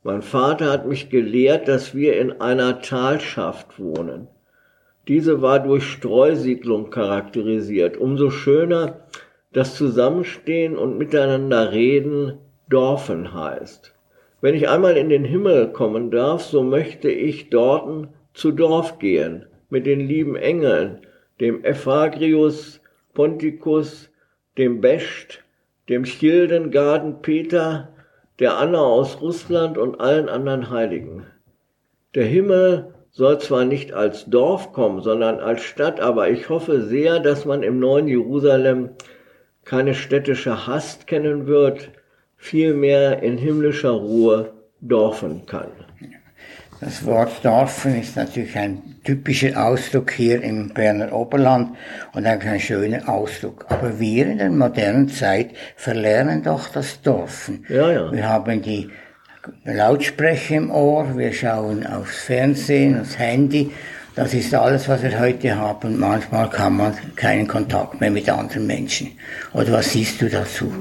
Mein 0.07 0.21
Vater 0.21 0.71
hat 0.71 0.87
mich 0.87 1.09
gelehrt, 1.09 1.67
dass 1.67 1.93
wir 1.93 2.17
in 2.17 2.39
einer 2.39 2.79
Talschaft 2.79 3.77
wohnen. 3.77 4.29
Diese 5.09 5.41
war 5.41 5.59
durch 5.59 5.83
Streusiedlung 5.83 6.91
charakterisiert. 6.91 7.97
Umso 7.97 8.29
schöner, 8.29 9.01
dass 9.51 9.75
Zusammenstehen 9.75 10.77
und 10.77 10.97
miteinander 10.97 11.73
reden 11.73 12.37
Dorfen 12.69 13.33
heißt. 13.33 13.93
Wenn 14.39 14.55
ich 14.55 14.69
einmal 14.69 14.95
in 14.95 15.09
den 15.09 15.25
Himmel 15.25 15.73
kommen 15.73 16.09
darf, 16.09 16.41
so 16.41 16.63
möchte 16.63 17.11
ich 17.11 17.49
dorten 17.49 18.07
zu 18.33 18.53
Dorf 18.53 18.99
gehen, 18.99 19.45
mit 19.69 19.85
den 19.85 19.99
lieben 19.99 20.37
Engeln, 20.37 21.01
dem 21.41 21.65
Ephagrius, 21.65 22.79
Ponticus, 23.13 24.09
dem 24.57 24.79
Bescht, 24.79 25.43
dem 25.89 26.05
Schildengarden 26.05 27.21
Peter, 27.21 27.89
der 28.39 28.57
Anna 28.57 28.79
aus 28.79 29.21
Russland 29.21 29.77
und 29.77 29.99
allen 29.99 30.29
anderen 30.29 30.69
Heiligen. 30.69 31.25
Der 32.13 32.25
Himmel 32.25 32.93
soll 33.11 33.39
zwar 33.39 33.65
nicht 33.65 33.93
als 33.93 34.25
Dorf 34.25 34.73
kommen, 34.73 35.01
sondern 35.01 35.39
als 35.39 35.63
Stadt, 35.63 35.99
aber 35.99 36.29
ich 36.29 36.49
hoffe 36.49 36.83
sehr, 36.83 37.19
dass 37.19 37.45
man 37.45 37.63
im 37.63 37.79
neuen 37.79 38.07
Jerusalem 38.07 38.91
keine 39.63 39.95
städtische 39.95 40.67
Hast 40.67 41.07
kennen 41.07 41.47
wird, 41.47 41.89
vielmehr 42.35 43.23
in 43.23 43.37
himmlischer 43.37 43.91
Ruhe 43.91 44.53
dorfen 44.81 45.45
kann. 45.45 45.71
Das 46.79 47.03
Wort 47.05 47.43
Dorfen 47.43 47.99
ist 47.99 48.15
natürlich 48.15 48.55
ein 48.55 48.97
typischer 49.03 49.65
Ausdruck 49.65 50.11
hier 50.11 50.41
im 50.43 50.69
Berner 50.69 51.11
Oberland 51.11 51.75
und 52.13 52.25
ein 52.25 52.59
schöner 52.59 53.09
Ausdruck. 53.09 53.65
Aber 53.69 53.99
wir 53.99 54.27
in 54.27 54.37
der 54.37 54.49
modernen 54.49 55.09
Zeit 55.09 55.51
verlernen 55.75 56.43
doch 56.43 56.69
das 56.69 57.01
Dorfen. 57.01 57.65
Ja, 57.67 57.91
ja. 57.91 58.11
Wir 58.11 58.29
haben 58.29 58.61
die 58.61 58.89
Lautsprecher 59.63 60.55
im 60.55 60.71
Ohr, 60.71 61.17
wir 61.17 61.33
schauen 61.33 61.85
aufs 61.87 62.23
Fernsehen, 62.23 62.99
aufs 62.99 63.17
Handy 63.17 63.71
das 64.17 64.33
ist 64.33 64.51
alles, 64.55 64.89
was 64.89 65.03
wir 65.03 65.19
heute 65.19 65.55
haben. 65.55 65.99
Manchmal 65.99 66.49
kann 66.49 66.75
man 66.75 66.95
keinen 67.15 67.47
Kontakt 67.47 68.01
mehr 68.01 68.09
mit 68.09 68.27
anderen 68.27 68.65
Menschen. 68.65 69.11
Oder 69.53 69.73
was 69.73 69.91
siehst 69.91 70.19
du 70.19 70.27
dazu? 70.27 70.73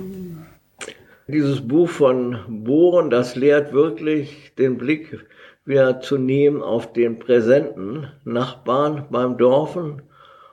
Dieses 1.29 1.61
Buch 1.61 1.91
von 1.91 2.39
Bohren, 2.49 3.11
das 3.11 3.37
lehrt 3.37 3.75
wirklich 3.75 4.53
den 4.57 4.79
Blick 4.79 5.19
wieder 5.67 6.01
zu 6.01 6.17
nehmen 6.17 6.63
auf 6.63 6.93
den 6.93 7.19
präsenten 7.19 8.09
Nachbarn 8.25 9.07
beim 9.11 9.37
Dorfen 9.37 10.03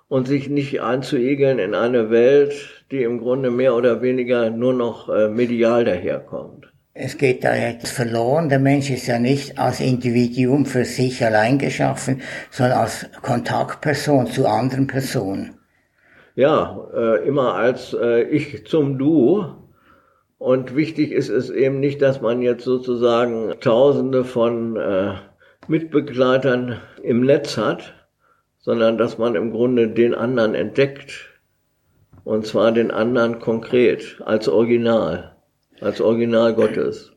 und 0.07 0.27
sich 0.27 0.49
nicht 0.49 0.81
einzuegeln 0.81 1.59
in 1.59 1.75
eine 1.75 2.09
Welt, 2.09 2.83
die 2.91 3.03
im 3.03 3.19
Grunde 3.19 3.49
mehr 3.49 3.75
oder 3.75 4.01
weniger 4.01 4.49
nur 4.49 4.73
noch 4.73 5.09
äh, 5.09 5.29
medial 5.29 5.85
daherkommt. 5.85 6.73
Es 6.95 7.17
geht 7.17 7.43
da 7.43 7.55
jetzt 7.55 7.91
verloren. 7.91 8.49
Der 8.49 8.59
Mensch 8.59 8.91
ist 8.91 9.07
ja 9.07 9.17
nicht 9.17 9.57
als 9.57 9.79
Individuum 9.79 10.67
für 10.67 10.85
sich 10.85 11.25
allein 11.25 11.57
geschaffen, 11.57 12.21
sondern 12.51 12.79
als 12.79 13.07
Kontaktperson 13.23 14.27
zu 14.27 14.45
anderen 14.45 14.85
Personen. 14.85 15.55
Ja, 16.35 16.87
äh, 16.95 17.27
immer 17.27 17.55
als 17.55 17.95
äh, 17.99 18.23
Ich 18.23 18.67
zum 18.67 18.99
Du. 18.99 19.62
Und 20.43 20.75
wichtig 20.75 21.13
ist 21.13 21.29
es 21.29 21.49
eben 21.49 21.79
nicht, 21.79 22.01
dass 22.01 22.19
man 22.19 22.41
jetzt 22.41 22.65
sozusagen 22.65 23.53
Tausende 23.61 24.25
von 24.25 24.75
äh, 24.75 25.13
Mitbegleitern 25.69 26.81
im 27.01 27.21
Netz 27.21 27.55
hat, 27.55 27.93
sondern 28.59 28.97
dass 28.97 29.17
man 29.17 29.35
im 29.35 29.51
Grunde 29.51 29.87
den 29.87 30.13
anderen 30.13 30.53
entdeckt. 30.53 31.29
Und 32.25 32.45
zwar 32.45 32.73
den 32.73 32.91
anderen 32.91 33.39
konkret, 33.39 34.21
als 34.25 34.49
Original 34.49 35.33
als 35.79 36.01
Original 36.01 36.53
Gottes. 36.53 37.12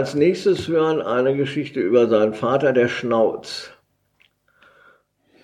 Als 0.00 0.14
nächstes 0.14 0.66
hören 0.66 1.02
eine 1.02 1.36
Geschichte 1.36 1.78
über 1.78 2.08
seinen 2.08 2.32
Vater, 2.32 2.72
der 2.72 2.88
Schnauz. 2.88 3.70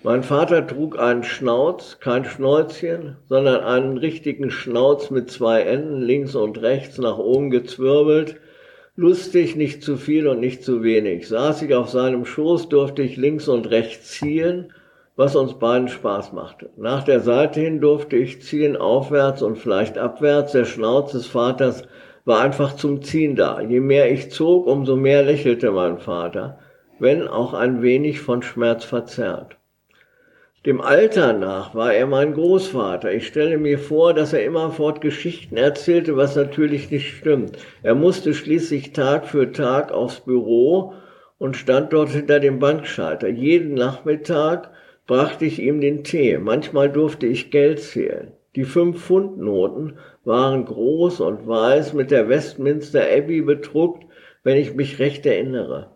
Mein 0.03 0.23
Vater 0.23 0.67
trug 0.67 0.99
einen 0.99 1.25
Schnauz, 1.25 1.99
kein 2.01 2.25
Schnäuzchen, 2.25 3.19
sondern 3.29 3.63
einen 3.63 3.99
richtigen 3.99 4.51
Schnauz 4.51 5.11
mit 5.11 5.31
zwei 5.31 5.61
Enden, 5.61 6.01
links 6.01 6.35
und 6.35 6.63
rechts, 6.63 6.97
nach 6.97 7.19
oben 7.19 7.51
gezwirbelt. 7.51 8.37
Lustig, 8.95 9.57
nicht 9.57 9.83
zu 9.83 9.99
viel 9.99 10.27
und 10.27 10.41
nicht 10.41 10.65
zu 10.65 10.83
wenig. 10.83 11.29
Saß 11.29 11.61
ich 11.61 11.75
auf 11.75 11.91
seinem 11.91 12.25
Schoß, 12.25 12.71
durfte 12.71 13.03
ich 13.03 13.19
links 13.19 13.49
und 13.49 13.69
rechts 13.69 14.13
ziehen, 14.13 14.73
was 15.17 15.37
uns 15.37 15.59
beiden 15.59 15.89
Spaß 15.89 16.33
machte. 16.33 16.71
Nach 16.79 17.05
der 17.05 17.21
Seite 17.21 17.61
hin 17.61 17.83
durfte 17.83 18.17
ich 18.17 18.41
ziehen, 18.41 18.75
aufwärts 18.75 19.43
und 19.43 19.59
vielleicht 19.59 19.99
abwärts. 19.99 20.53
Der 20.53 20.65
Schnauz 20.65 21.13
des 21.13 21.27
Vaters 21.27 21.83
war 22.26 22.40
einfach 22.42 22.76
zum 22.76 23.02
Ziehen 23.02 23.37
da. 23.37 23.61
Je 23.61 23.80
mehr 23.80 24.12
ich 24.12 24.30
zog, 24.30 24.66
umso 24.66 24.97
mehr 24.97 25.23
lächelte 25.23 25.71
mein 25.71 25.99
Vater, 25.99 26.59
wenn 26.99 27.26
auch 27.26 27.54
ein 27.54 27.80
wenig 27.80 28.21
von 28.21 28.42
Schmerz 28.42 28.85
verzerrt. 28.85 29.56
Dem 30.66 30.80
Alter 30.80 31.33
nach 31.33 31.76
war 31.76 31.95
er 31.95 32.09
mein 32.09 32.35
Großvater. 32.35 33.12
Ich 33.12 33.28
stelle 33.28 33.56
mir 33.56 33.78
vor, 33.78 34.12
dass 34.12 34.33
er 34.33 34.45
immerfort 34.45 35.00
Geschichten 35.00 35.56
erzählte, 35.56 36.16
was 36.16 36.35
natürlich 36.35 36.90
nicht 36.90 37.16
stimmt. 37.16 37.56
Er 37.85 37.95
musste 37.95 38.35
schließlich 38.35 38.92
Tag 38.92 39.28
für 39.28 39.52
Tag 39.52 39.92
aufs 39.92 40.18
Büro 40.21 40.95
und 41.38 41.56
stand 41.56 41.92
dort 41.92 42.09
hinter 42.09 42.40
dem 42.40 42.59
Bankschalter. 42.59 43.28
Jeden 43.28 43.75
Nachmittag 43.75 44.73
brachte 45.06 45.45
ich 45.45 45.62
ihm 45.62 45.80
den 45.80 46.02
Tee. 46.02 46.38
Manchmal 46.38 46.90
durfte 46.90 47.28
ich 47.28 47.52
Geld 47.52 47.78
zählen. 47.78 48.33
Die 48.57 48.65
Fünf-Pfund-Noten 48.65 49.99
waren 50.25 50.65
groß 50.65 51.21
und 51.21 51.47
weiß 51.47 51.93
mit 51.93 52.11
der 52.11 52.29
Westminster 52.31 53.03
Abbey 53.03 53.43
bedruckt, 53.43 54.07
wenn 54.43 54.57
ich 54.57 54.75
mich 54.75 54.99
recht 54.99 55.27
erinnere. 55.27 55.91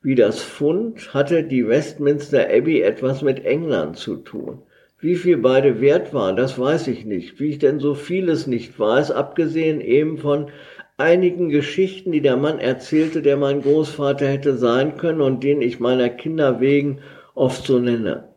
Wie 0.00 0.14
das 0.14 0.42
Pfund 0.42 1.12
hatte 1.12 1.44
die 1.44 1.68
Westminster 1.68 2.48
Abbey 2.48 2.80
etwas 2.80 3.20
mit 3.20 3.44
England 3.44 3.96
zu 3.96 4.16
tun. 4.16 4.62
Wie 4.98 5.16
viel 5.16 5.36
beide 5.36 5.82
wert 5.82 6.14
waren, 6.14 6.36
das 6.36 6.58
weiß 6.58 6.88
ich 6.88 7.04
nicht. 7.04 7.38
Wie 7.38 7.50
ich 7.50 7.58
denn 7.58 7.80
so 7.80 7.94
vieles 7.94 8.46
nicht 8.46 8.78
weiß, 8.78 9.10
abgesehen 9.10 9.82
eben 9.82 10.16
von 10.16 10.50
einigen 10.96 11.50
Geschichten, 11.50 12.12
die 12.12 12.22
der 12.22 12.38
Mann 12.38 12.58
erzählte, 12.58 13.20
der 13.20 13.36
mein 13.36 13.60
Großvater 13.60 14.26
hätte 14.26 14.56
sein 14.56 14.96
können 14.96 15.20
und 15.20 15.44
den 15.44 15.60
ich 15.60 15.80
meiner 15.80 16.08
Kinder 16.08 16.60
wegen 16.60 17.00
oft 17.34 17.66
so 17.66 17.78
nenne. 17.78 18.33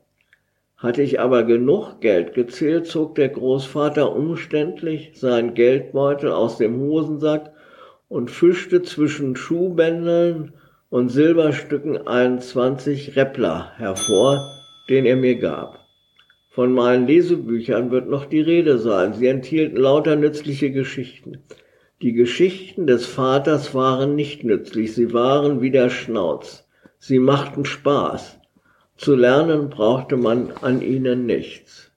Hatte 0.78 1.02
ich 1.02 1.20
aber 1.20 1.44
genug 1.44 2.02
Geld 2.02 2.36
gezählt, 2.36 2.86
zog 2.86 3.16
der 3.16 3.30
Großvater 3.30 4.16
umständlich 4.16 5.12
seinen 5.16 5.56
Geldbeutel 5.56 6.32
aus 6.32 6.58
dem 6.58 6.80
Hosensack 6.80 7.52
und 8.08 8.30
fischte 8.30 8.84
zwischen 8.84 9.36
Schuhbändeln 9.36 10.54
und 10.90 11.10
Silberstücken 11.10 12.08
einen 12.08 12.40
20 12.40 13.16
Reppler 13.16 13.72
hervor, 13.78 14.40
den 14.88 15.06
er 15.06 15.16
mir 15.16 15.38
gab. 15.40 15.80
Von 16.52 16.74
meinen 16.74 17.08
Lesebüchern 17.08 17.92
wird 17.92 18.08
noch 18.08 18.26
die 18.26 18.42
Rede 18.42 18.78
sein. 18.78 19.14
Sie 19.14 19.28
enthielten 19.28 19.78
lauter 19.78 20.16
nützliche 20.16 20.72
Geschichten. 20.72 21.44
Die 22.02 22.14
Geschichten 22.14 22.86
des 22.86 23.08
Vaters 23.08 23.74
waren 23.74 24.16
nicht 24.16 24.44
nützlich, 24.44 24.94
sie 24.94 25.12
waren 25.14 25.62
wie 25.62 25.72
der 25.72 25.90
Schnauz. 25.90 26.68
Sie 27.00 27.20
machten 27.20 27.66
Spaß. 27.66 28.37
Zu 28.98 29.16
lernen 29.16 29.70
brauchte 29.70 30.18
man 30.18 30.52
an 30.62 30.82
ihnen 30.82 31.28
nichts. 31.28 31.92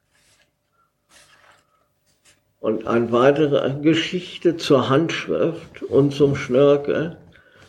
Und 2.61 2.87
eine 2.87 3.11
weitere 3.11 3.80
Geschichte 3.80 4.59
zur 4.59 4.90
Handschrift 4.90 5.83
und 5.83 6.12
zum 6.12 6.37
Schnörkel. 6.37 7.16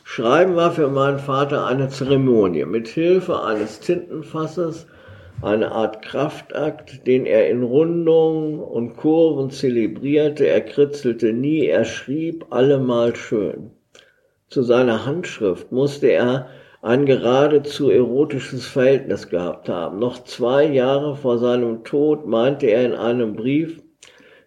Schreiben 0.03 0.57
war 0.57 0.71
für 0.73 0.89
meinen 0.89 1.19
Vater 1.19 1.65
eine 1.65 1.87
Zeremonie. 1.87 2.65
Mit 2.65 2.89
Hilfe 2.89 3.41
eines 3.41 3.79
Tintenfasses 3.79 4.85
eine 5.41 5.71
Art 5.71 6.01
Kraftakt, 6.01 7.07
den 7.07 7.25
er 7.25 7.49
in 7.49 7.63
Rundungen 7.63 8.59
und 8.59 8.97
Kurven 8.97 9.49
zelebrierte. 9.49 10.45
Er 10.45 10.59
kritzelte 10.59 11.31
nie, 11.31 11.67
er 11.67 11.85
schrieb 11.85 12.47
allemal 12.49 13.15
schön. 13.15 13.71
Zu 14.49 14.63
seiner 14.63 15.05
Handschrift 15.05 15.71
musste 15.71 16.07
er 16.07 16.49
ein 16.81 17.05
geradezu 17.05 17.91
erotisches 17.91 18.65
Verhältnis 18.65 19.29
gehabt 19.29 19.69
haben. 19.69 19.99
Noch 19.99 20.23
zwei 20.23 20.65
Jahre 20.65 21.15
vor 21.15 21.37
seinem 21.37 21.83
Tod 21.83 22.25
meinte 22.25 22.65
er 22.67 22.85
in 22.85 22.93
einem 22.93 23.35
Brief, 23.35 23.81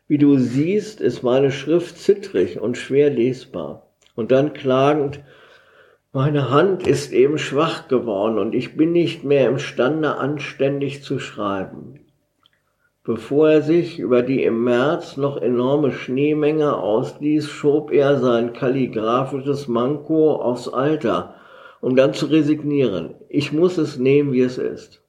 wie 0.09 0.19
du 0.19 0.37
siehst, 0.37 1.01
ist 1.01 1.23
meine 1.23 1.53
Schrift 1.53 1.97
zittrig 1.97 2.61
und 2.61 2.77
schwer 2.77 3.09
lesbar. 3.11 3.87
Und 4.17 4.33
dann 4.33 4.53
klagend, 4.53 5.21
meine 6.13 6.51
Hand 6.51 6.87
ist 6.87 7.13
eben 7.13 7.39
schwach 7.39 7.89
geworden 7.89 8.39
und 8.39 8.55
ich 8.55 8.77
bin 8.77 8.93
nicht 8.93 9.25
mehr 9.25 9.49
imstande, 9.49 10.17
anständig 10.17 11.03
zu 11.03 11.19
schreiben. 11.19 12.01
Bevor 13.03 13.51
er 13.51 13.63
sich 13.63 13.99
über 13.99 14.23
die 14.23 14.43
im 14.45 14.65
März 14.65 15.17
noch 15.17 15.37
enorme 15.41 15.93
Schneemenge 15.93 16.77
ausließ, 16.77 17.49
schob 17.49 17.93
er 17.93 18.19
sein 18.19 18.53
kalligraphisches 18.53 19.69
Manko 19.69 20.37
aufs 20.37 20.69
Alter 20.69 21.35
um 21.85 21.97
dann 21.97 22.15
zu 22.15 22.25
resignieren. 22.27 23.15
Ich 23.29 23.53
muss 23.53 23.77
es 23.77 23.99
nehmen, 23.99 24.33
wie 24.33 24.41
es 24.41 24.57
ist. 24.57 25.03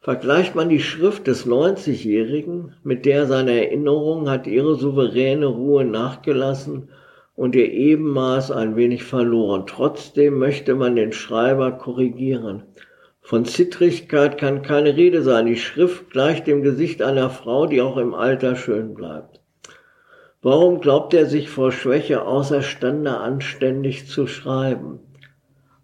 Vergleicht 0.00 0.54
man 0.54 0.70
die 0.70 0.80
Schrift 0.80 1.26
des 1.26 1.46
90-Jährigen 1.46 2.72
mit 2.82 3.04
der 3.04 3.26
seiner 3.26 3.52
Erinnerung, 3.52 4.30
hat 4.30 4.46
ihre 4.46 4.76
souveräne 4.76 5.44
Ruhe 5.44 5.84
nachgelassen 5.84 6.88
und 7.34 7.54
ihr 7.54 7.70
Ebenmaß 7.70 8.52
ein 8.52 8.74
wenig 8.76 9.04
verloren. 9.04 9.64
Trotzdem 9.66 10.38
möchte 10.38 10.74
man 10.74 10.96
den 10.96 11.12
Schreiber 11.12 11.72
korrigieren. 11.72 12.62
Von 13.20 13.44
Zittrigkeit 13.44 14.38
kann 14.38 14.62
keine 14.62 14.96
Rede 14.96 15.20
sein. 15.20 15.44
Die 15.44 15.56
Schrift 15.56 16.08
gleicht 16.10 16.46
dem 16.46 16.62
Gesicht 16.62 17.02
einer 17.02 17.28
Frau, 17.28 17.66
die 17.66 17.82
auch 17.82 17.98
im 17.98 18.14
Alter 18.14 18.56
schön 18.56 18.94
bleibt. 18.94 19.42
Warum 20.40 20.80
glaubt 20.80 21.12
er 21.12 21.26
sich 21.26 21.50
vor 21.50 21.70
Schwäche 21.70 22.22
außerstande 22.22 23.18
anständig 23.18 24.08
zu 24.08 24.26
schreiben? 24.26 25.00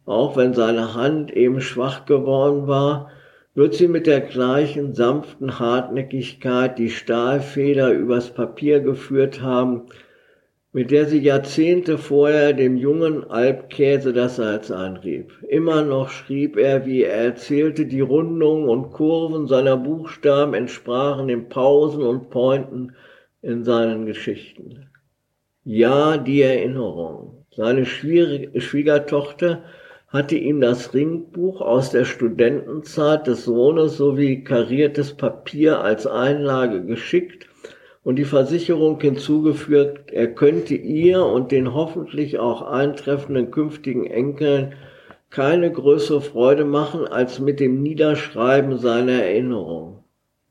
Auch 0.05 0.37
wenn 0.37 0.53
seine 0.55 0.95
Hand 0.95 1.33
eben 1.33 1.61
schwach 1.61 2.07
geworden 2.07 2.67
war, 2.67 3.11
wird 3.55 3.75
sie 3.75 3.89
mit 3.89 4.07
der 4.07 4.21
gleichen 4.21 4.95
sanften 4.95 5.59
Hartnäckigkeit 5.59 6.79
die 6.79 6.91
Stahlfeder 6.91 7.93
übers 7.93 8.31
Papier 8.31 8.81
geführt 8.81 9.43
haben, 9.43 9.83
mit 10.73 10.91
der 10.91 11.05
sie 11.05 11.19
Jahrzehnte 11.19 11.99
vorher 11.99 12.55
dem 12.55 12.79
jungen 12.79 13.31
Alpkäse 13.31 14.15
das 14.15 14.37
Salz 14.37 14.71
einrieb. 14.71 15.31
Immer 15.47 15.83
noch 15.83 16.09
schrieb 16.09 16.57
er, 16.57 16.87
wie 16.87 17.03
er 17.03 17.25
erzählte, 17.25 17.85
die 17.85 18.01
Rundungen 18.01 18.71
und 18.71 18.91
Kurven 18.91 19.47
seiner 19.47 19.77
Buchstaben 19.77 20.55
entsprachen 20.55 21.29
den 21.29 21.51
Pausen 21.51 22.03
und 22.03 22.31
Pointen 22.31 22.95
in 23.43 23.65
seinen 23.65 24.07
Geschichten. 24.07 24.87
Ja, 25.63 26.17
die 26.17 26.41
Erinnerung. 26.41 27.45
Seine 27.55 27.85
Schwiegertochter 27.85 29.63
hatte 30.13 30.37
ihm 30.37 30.61
das 30.61 30.93
Ringbuch 30.93 31.63
aus 31.63 31.91
der 31.91 32.05
Studentenzeit 32.05 33.27
des 33.27 33.47
Sohnes 33.47 33.97
sowie 33.97 34.45
kariertes 34.45 35.15
Papier 35.15 35.81
als 35.81 36.07
Einlage 36.07 36.85
geschickt 36.85 37.47
und 38.05 38.17
die 38.17 38.27
Versicherung 38.27 39.01
hinzugefügt, 39.01 40.13
er 40.13 40.29
könnte 40.35 40.75
ihr 40.75 41.25
und 41.25 41.51
den 41.51 41.73
hoffentlich 41.73 42.39
auch 42.39 42.63
eintreffenden 42.63 43.51
künftigen 43.51 44.07
Enkeln 44.07 44.75
keine 45.31 45.73
größere 45.73 46.21
Freude 46.21 46.67
machen 46.67 47.07
als 47.07 47.41
mit 47.41 47.59
dem 47.59 47.83
Niederschreiben 47.83 48.77
seiner 48.77 49.23
Erinnerung. 49.23 50.05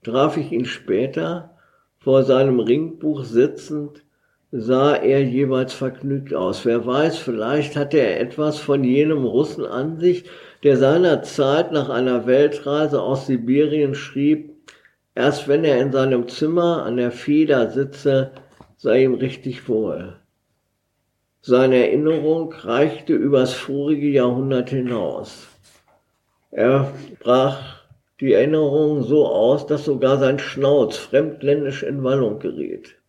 Traf 0.04 0.38
ich 0.38 0.52
ihn 0.52 0.66
später, 0.66 1.56
vor 2.00 2.24
seinem 2.24 2.60
Ringbuch 2.60 3.24
sitzend, 3.24 4.04
sah 4.52 4.96
er 4.96 5.24
jeweils 5.24 5.74
vergnügt 5.74 6.34
aus. 6.34 6.66
Wer 6.66 6.86
weiß, 6.86 7.18
vielleicht 7.18 7.76
hatte 7.76 8.00
er 8.00 8.20
etwas 8.20 8.60
von 8.60 8.84
jenem 8.84 9.24
Russen 9.24 9.66
an 9.66 9.98
sich, 9.98 10.26
der 10.64 10.78
seinerzeit 10.78 11.72
nach 11.72 11.90
einer 11.90 12.26
Weltreise 12.26 13.02
aus 13.02 13.28
Sibirien 13.28 13.96
schrieb, 13.96 14.54
erst 15.16 15.48
wenn 15.48 15.64
er 15.64 15.80
in 15.80 15.92
seinem 15.92 16.28
Zimmer 16.28 16.84
an 16.84 16.98
der 16.98 17.12
Feder 17.12 17.72
sitze, 17.72 18.32
sei 18.78 19.04
ihm 19.04 19.16
richtig 19.16 19.68
wohl. 19.70 20.18
Seine 21.42 21.78
Erinnerung 21.88 22.54
reichte 22.54 23.14
übers 23.14 23.54
vorige 23.54 24.08
Jahrhundert 24.08 24.70
hinaus. 24.70 25.48
Er 26.52 26.94
brach 27.20 27.82
die 28.20 28.34
Erinnerung 28.34 29.02
so 29.02 29.26
aus, 29.26 29.66
dass 29.66 29.86
sogar 29.86 30.20
sein 30.20 30.38
Schnauz 30.38 30.98
fremdländisch 30.98 31.82
in 31.82 32.04
Wallung 32.04 32.38
geriet. 32.38 33.01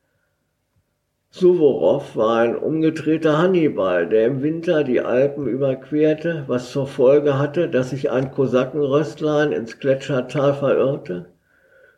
Suworow 1.35 2.15
war 2.15 2.41
ein 2.41 2.55
umgedrehter 2.55 3.39
Hannibal, 3.39 4.07
der 4.07 4.27
im 4.27 4.43
Winter 4.43 4.85
die 4.85 5.01
Alpen 5.01 5.47
überquerte, 5.47 6.45
was 6.47 6.71
zur 6.71 6.87
Folge 6.87 7.39
hatte, 7.39 7.71
dass 7.71 7.89
sich 7.89 8.11
ein 8.11 8.31
Kosakenröstlein 8.33 9.51
ins 9.53 9.79
Gletschertal 9.79 10.53
verirrte. 10.53 11.31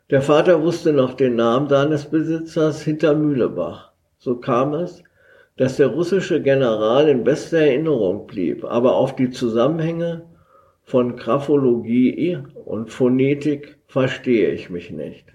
Der 0.09 0.21
Vater 0.21 0.63
wusste 0.63 0.93
noch 0.93 1.15
den 1.15 1.35
Namen 1.35 1.67
seines 1.67 2.05
Besitzers 2.05 2.81
hinter 2.81 3.13
Mühlebach. 3.13 3.91
So 4.19 4.37
kam 4.37 4.73
es, 4.73 5.03
dass 5.57 5.75
der 5.75 5.87
russische 5.87 6.41
General 6.41 7.09
in 7.09 7.25
bester 7.25 7.57
Erinnerung 7.57 8.27
blieb, 8.27 8.63
aber 8.63 8.95
auf 8.95 9.17
die 9.17 9.31
Zusammenhänge 9.31 10.21
von 10.83 11.17
Graphologie 11.17 12.37
und 12.63 12.89
Phonetik 12.89 13.79
verstehe 13.87 14.51
ich 14.51 14.69
mich 14.69 14.91
nicht. 14.91 15.25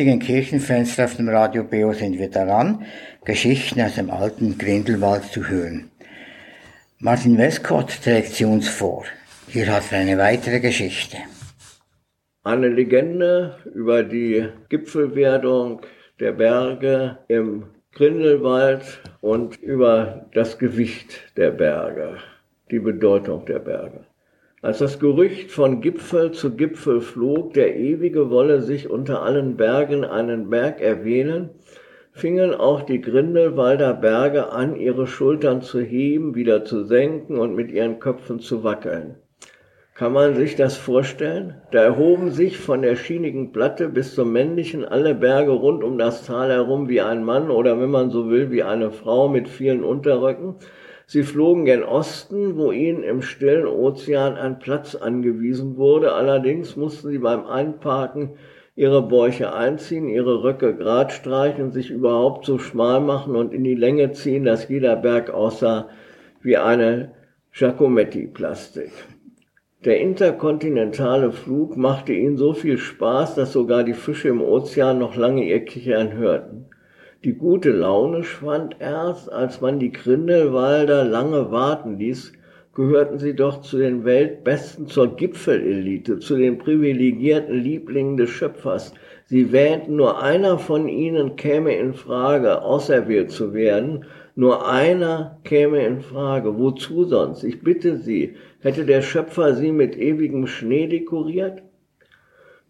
Heutigen 0.00 0.18
Kirchenfenster 0.18 1.04
auf 1.04 1.16
dem 1.16 1.28
Radio 1.28 1.62
Beo 1.62 1.92
sind 1.92 2.18
wir 2.18 2.30
daran, 2.30 2.86
Geschichten 3.26 3.82
aus 3.82 3.96
dem 3.96 4.08
alten 4.08 4.56
Grindelwald 4.56 5.24
zu 5.24 5.46
hören. 5.46 5.90
Martin 7.00 7.36
Westcott 7.36 8.00
trägt 8.02 8.32
sie 8.32 8.46
uns 8.46 8.66
vor. 8.66 9.04
Hier 9.48 9.70
hat 9.70 9.92
er 9.92 9.98
eine 9.98 10.16
weitere 10.16 10.58
Geschichte. 10.58 11.18
Eine 12.44 12.68
Legende 12.68 13.58
über 13.74 14.02
die 14.02 14.48
Gipfelwerdung 14.70 15.82
der 16.18 16.32
Berge 16.32 17.18
im 17.28 17.64
Grindelwald 17.92 19.02
und 19.20 19.60
über 19.60 20.24
das 20.32 20.58
Gewicht 20.58 21.30
der 21.36 21.50
Berge, 21.50 22.16
die 22.70 22.78
Bedeutung 22.78 23.44
der 23.44 23.58
Berge. 23.58 24.06
Als 24.62 24.78
das 24.78 24.98
Gerücht 24.98 25.50
von 25.50 25.80
Gipfel 25.80 26.32
zu 26.32 26.54
Gipfel 26.54 27.00
flog, 27.00 27.54
der 27.54 27.76
Ewige 27.76 28.28
wolle 28.28 28.60
sich 28.60 28.90
unter 28.90 29.22
allen 29.22 29.56
Bergen 29.56 30.04
einen 30.04 30.50
Berg 30.50 30.82
erwähnen, 30.82 31.48
fingen 32.12 32.52
auch 32.52 32.82
die 32.82 33.00
Grindelwalder 33.00 33.94
Berge 33.94 34.52
an, 34.52 34.76
ihre 34.76 35.06
Schultern 35.06 35.62
zu 35.62 35.80
heben, 35.80 36.34
wieder 36.34 36.66
zu 36.66 36.84
senken 36.84 37.38
und 37.38 37.54
mit 37.54 37.72
ihren 37.72 38.00
Köpfen 38.00 38.40
zu 38.40 38.62
wackeln. 38.62 39.14
Kann 39.94 40.12
man 40.12 40.34
sich 40.34 40.56
das 40.56 40.76
vorstellen? 40.76 41.54
Da 41.72 41.82
erhoben 41.82 42.30
sich 42.30 42.58
von 42.58 42.82
der 42.82 42.96
schienigen 42.96 43.52
Platte 43.52 43.88
bis 43.88 44.14
zum 44.14 44.30
männlichen 44.30 44.84
alle 44.84 45.14
Berge 45.14 45.52
rund 45.52 45.82
um 45.82 45.96
das 45.96 46.26
Tal 46.26 46.50
herum 46.50 46.90
wie 46.90 47.00
ein 47.00 47.24
Mann 47.24 47.50
oder 47.50 47.80
wenn 47.80 47.90
man 47.90 48.10
so 48.10 48.28
will, 48.28 48.50
wie 48.50 48.62
eine 48.62 48.90
Frau 48.90 49.28
mit 49.28 49.48
vielen 49.48 49.84
Unterröcken, 49.84 50.56
Sie 51.12 51.24
flogen 51.24 51.64
gen 51.64 51.82
Osten, 51.82 52.56
wo 52.56 52.70
ihnen 52.70 53.02
im 53.02 53.20
stillen 53.20 53.66
Ozean 53.66 54.36
ein 54.36 54.60
Platz 54.60 54.94
angewiesen 54.94 55.76
wurde. 55.76 56.12
Allerdings 56.12 56.76
mussten 56.76 57.08
sie 57.08 57.18
beim 57.18 57.46
Einparken 57.46 58.34
ihre 58.76 59.02
Bäuche 59.02 59.52
einziehen, 59.52 60.08
ihre 60.08 60.44
Röcke 60.44 60.72
grad 60.76 61.10
streichen, 61.10 61.72
sich 61.72 61.90
überhaupt 61.90 62.46
so 62.46 62.58
schmal 62.58 63.00
machen 63.00 63.34
und 63.34 63.52
in 63.52 63.64
die 63.64 63.74
Länge 63.74 64.12
ziehen, 64.12 64.44
dass 64.44 64.68
jeder 64.68 64.94
Berg 64.94 65.30
aussah 65.30 65.88
wie 66.42 66.58
eine 66.58 67.10
Giacometti-Plastik. 67.54 68.92
Der 69.84 69.98
interkontinentale 69.98 71.32
Flug 71.32 71.76
machte 71.76 72.12
ihnen 72.12 72.36
so 72.36 72.52
viel 72.52 72.78
Spaß, 72.78 73.34
dass 73.34 73.52
sogar 73.52 73.82
die 73.82 73.94
Fische 73.94 74.28
im 74.28 74.40
Ozean 74.40 75.00
noch 75.00 75.16
lange 75.16 75.42
ihr 75.42 75.64
Kichern 75.64 76.12
hörten. 76.12 76.69
Die 77.22 77.34
gute 77.34 77.70
Laune 77.70 78.24
schwand 78.24 78.76
erst, 78.78 79.30
als 79.30 79.60
man 79.60 79.78
die 79.78 79.92
Grindelwalder 79.92 81.04
lange 81.04 81.50
warten 81.50 81.98
ließ, 81.98 82.32
gehörten 82.74 83.18
sie 83.18 83.36
doch 83.36 83.60
zu 83.60 83.76
den 83.76 84.06
Weltbesten, 84.06 84.86
zur 84.86 85.16
Gipfelelite, 85.16 86.20
zu 86.20 86.38
den 86.38 86.56
privilegierten 86.56 87.56
Lieblingen 87.56 88.16
des 88.16 88.30
Schöpfers. 88.30 88.94
Sie 89.26 89.52
wähnten, 89.52 89.96
nur 89.96 90.22
einer 90.22 90.58
von 90.58 90.88
ihnen 90.88 91.36
käme 91.36 91.76
in 91.76 91.92
Frage, 91.92 92.62
auserwählt 92.62 93.30
zu 93.30 93.52
werden, 93.52 94.06
nur 94.34 94.66
einer 94.66 95.38
käme 95.44 95.84
in 95.84 96.00
Frage. 96.00 96.58
Wozu 96.58 97.04
sonst? 97.04 97.44
Ich 97.44 97.60
bitte 97.60 97.98
Sie, 97.98 98.36
hätte 98.60 98.86
der 98.86 99.02
Schöpfer 99.02 99.54
sie 99.54 99.72
mit 99.72 99.94
ewigem 99.98 100.46
Schnee 100.46 100.86
dekoriert? 100.86 101.62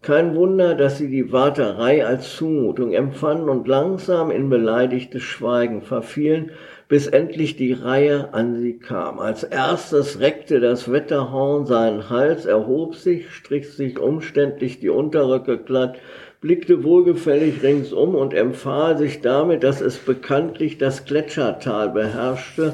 Kein 0.01 0.35
Wunder, 0.35 0.73
dass 0.73 0.97
sie 0.97 1.09
die 1.09 1.31
Warterei 1.31 2.03
als 2.03 2.35
Zumutung 2.35 2.91
empfanden 2.91 3.49
und 3.49 3.67
langsam 3.67 4.31
in 4.31 4.49
beleidigtes 4.49 5.21
Schweigen 5.21 5.83
verfielen, 5.83 6.49
bis 6.87 7.05
endlich 7.05 7.55
die 7.55 7.73
Reihe 7.73 8.33
an 8.33 8.55
sie 8.55 8.79
kam. 8.79 9.19
Als 9.19 9.43
erstes 9.43 10.19
reckte 10.19 10.59
das 10.59 10.91
Wetterhorn 10.91 11.67
seinen 11.67 12.09
Hals, 12.09 12.45
erhob 12.45 12.95
sich, 12.95 13.29
strich 13.29 13.69
sich 13.73 13.99
umständlich 13.99 14.79
die 14.79 14.89
Unterröcke 14.89 15.59
glatt, 15.59 15.99
blickte 16.41 16.83
wohlgefällig 16.83 17.61
ringsum 17.61 18.15
und 18.15 18.33
empfahl 18.33 18.97
sich 18.97 19.21
damit, 19.21 19.63
dass 19.63 19.81
es 19.81 19.99
bekanntlich 19.99 20.79
das 20.79 21.05
Gletschertal 21.05 21.89
beherrschte, 21.89 22.73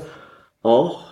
auch 0.64 1.07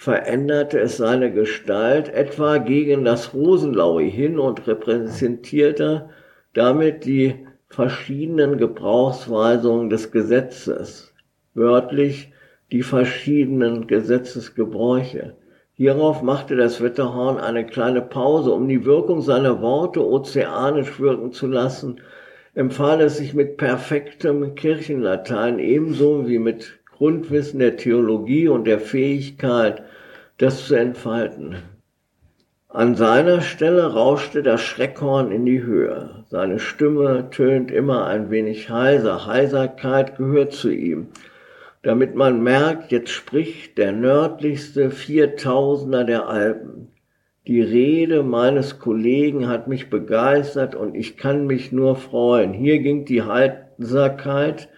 veränderte 0.00 0.80
es 0.80 0.96
seine 0.96 1.30
Gestalt 1.30 2.08
etwa 2.08 2.56
gegen 2.56 3.04
das 3.04 3.34
Rosenlaui 3.34 4.10
hin 4.10 4.38
und 4.38 4.66
repräsentierte 4.66 6.08
damit 6.54 7.04
die 7.04 7.46
verschiedenen 7.68 8.56
Gebrauchsweisungen 8.56 9.90
des 9.90 10.10
Gesetzes, 10.10 11.12
wörtlich 11.52 12.32
die 12.72 12.82
verschiedenen 12.82 13.88
Gesetzesgebräuche. 13.88 15.34
Hierauf 15.74 16.22
machte 16.22 16.56
das 16.56 16.82
Wetterhorn 16.82 17.36
eine 17.36 17.66
kleine 17.66 18.00
Pause, 18.00 18.52
um 18.52 18.68
die 18.68 18.86
Wirkung 18.86 19.20
seiner 19.20 19.60
Worte 19.60 20.02
ozeanisch 20.02 20.98
wirken 20.98 21.32
zu 21.32 21.46
lassen, 21.46 22.00
empfahl 22.54 23.02
es 23.02 23.18
sich 23.18 23.34
mit 23.34 23.58
perfektem 23.58 24.54
Kirchenlatein 24.54 25.58
ebenso 25.58 26.26
wie 26.26 26.38
mit 26.38 26.79
Grundwissen 27.00 27.60
der 27.60 27.78
Theologie 27.78 28.48
und 28.48 28.66
der 28.66 28.78
Fähigkeit, 28.78 29.82
das 30.36 30.66
zu 30.66 30.74
entfalten. 30.74 31.56
An 32.68 32.94
seiner 32.94 33.40
Stelle 33.40 33.94
rauschte 33.94 34.42
das 34.42 34.60
Schreckhorn 34.60 35.32
in 35.32 35.46
die 35.46 35.62
Höhe. 35.62 36.26
Seine 36.28 36.58
Stimme 36.58 37.30
tönt 37.30 37.70
immer 37.70 38.04
ein 38.04 38.28
wenig 38.28 38.68
heiser. 38.68 39.26
Heiserkeit 39.26 40.18
gehört 40.18 40.52
zu 40.52 40.68
ihm. 40.68 41.06
Damit 41.80 42.16
man 42.16 42.42
merkt, 42.42 42.92
jetzt 42.92 43.08
spricht 43.08 43.78
der 43.78 43.92
nördlichste 43.92 44.90
Viertausender 44.90 46.04
der 46.04 46.28
Alpen. 46.28 46.88
Die 47.46 47.62
Rede 47.62 48.22
meines 48.22 48.78
Kollegen 48.78 49.48
hat 49.48 49.68
mich 49.68 49.88
begeistert 49.88 50.74
und 50.74 50.94
ich 50.94 51.16
kann 51.16 51.46
mich 51.46 51.72
nur 51.72 51.96
freuen. 51.96 52.52
Hier 52.52 52.80
ging 52.80 53.06
die 53.06 53.22
Heiserkeit 53.22 54.68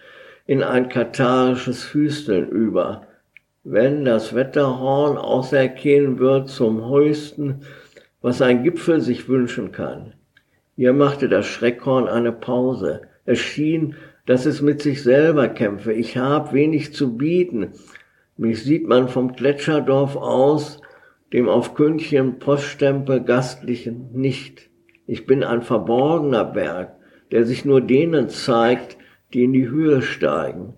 in 0.45 0.63
ein 0.63 0.89
katharisches 0.89 1.93
Hüsteln 1.93 2.49
über. 2.49 3.07
Wenn 3.63 4.03
das 4.03 4.35
Wetterhorn 4.35 5.17
auserkehren 5.17 6.19
wird 6.19 6.49
zum 6.49 6.89
höchsten, 6.89 7.61
was 8.21 8.41
ein 8.41 8.63
Gipfel 8.63 9.01
sich 9.01 9.29
wünschen 9.29 9.71
kann. 9.71 10.13
Hier 10.75 10.93
machte 10.93 11.29
das 11.29 11.45
Schreckhorn 11.45 12.07
eine 12.07 12.31
Pause. 12.31 13.01
Es 13.25 13.39
schien, 13.39 13.95
dass 14.25 14.45
es 14.45 14.61
mit 14.61 14.81
sich 14.81 15.03
selber 15.03 15.47
kämpfe. 15.47 15.93
Ich 15.93 16.17
hab 16.17 16.53
wenig 16.53 16.93
zu 16.93 17.17
bieten. 17.17 17.73
Mich 18.37 18.63
sieht 18.63 18.87
man 18.87 19.07
vom 19.07 19.33
Gletscherdorf 19.33 20.15
aus, 20.15 20.81
dem 21.31 21.47
auf 21.47 21.73
Kündchen 21.75 22.39
Poststempel 22.39 23.21
Gastlichen 23.23 24.09
nicht. 24.13 24.69
Ich 25.05 25.25
bin 25.25 25.43
ein 25.43 25.61
verborgener 25.61 26.45
Berg, 26.45 26.95
der 27.31 27.45
sich 27.45 27.65
nur 27.65 27.81
denen 27.81 28.29
zeigt, 28.29 28.97
die 29.33 29.43
in 29.43 29.53
die 29.53 29.69
Höhe 29.69 30.01
steigen. 30.01 30.73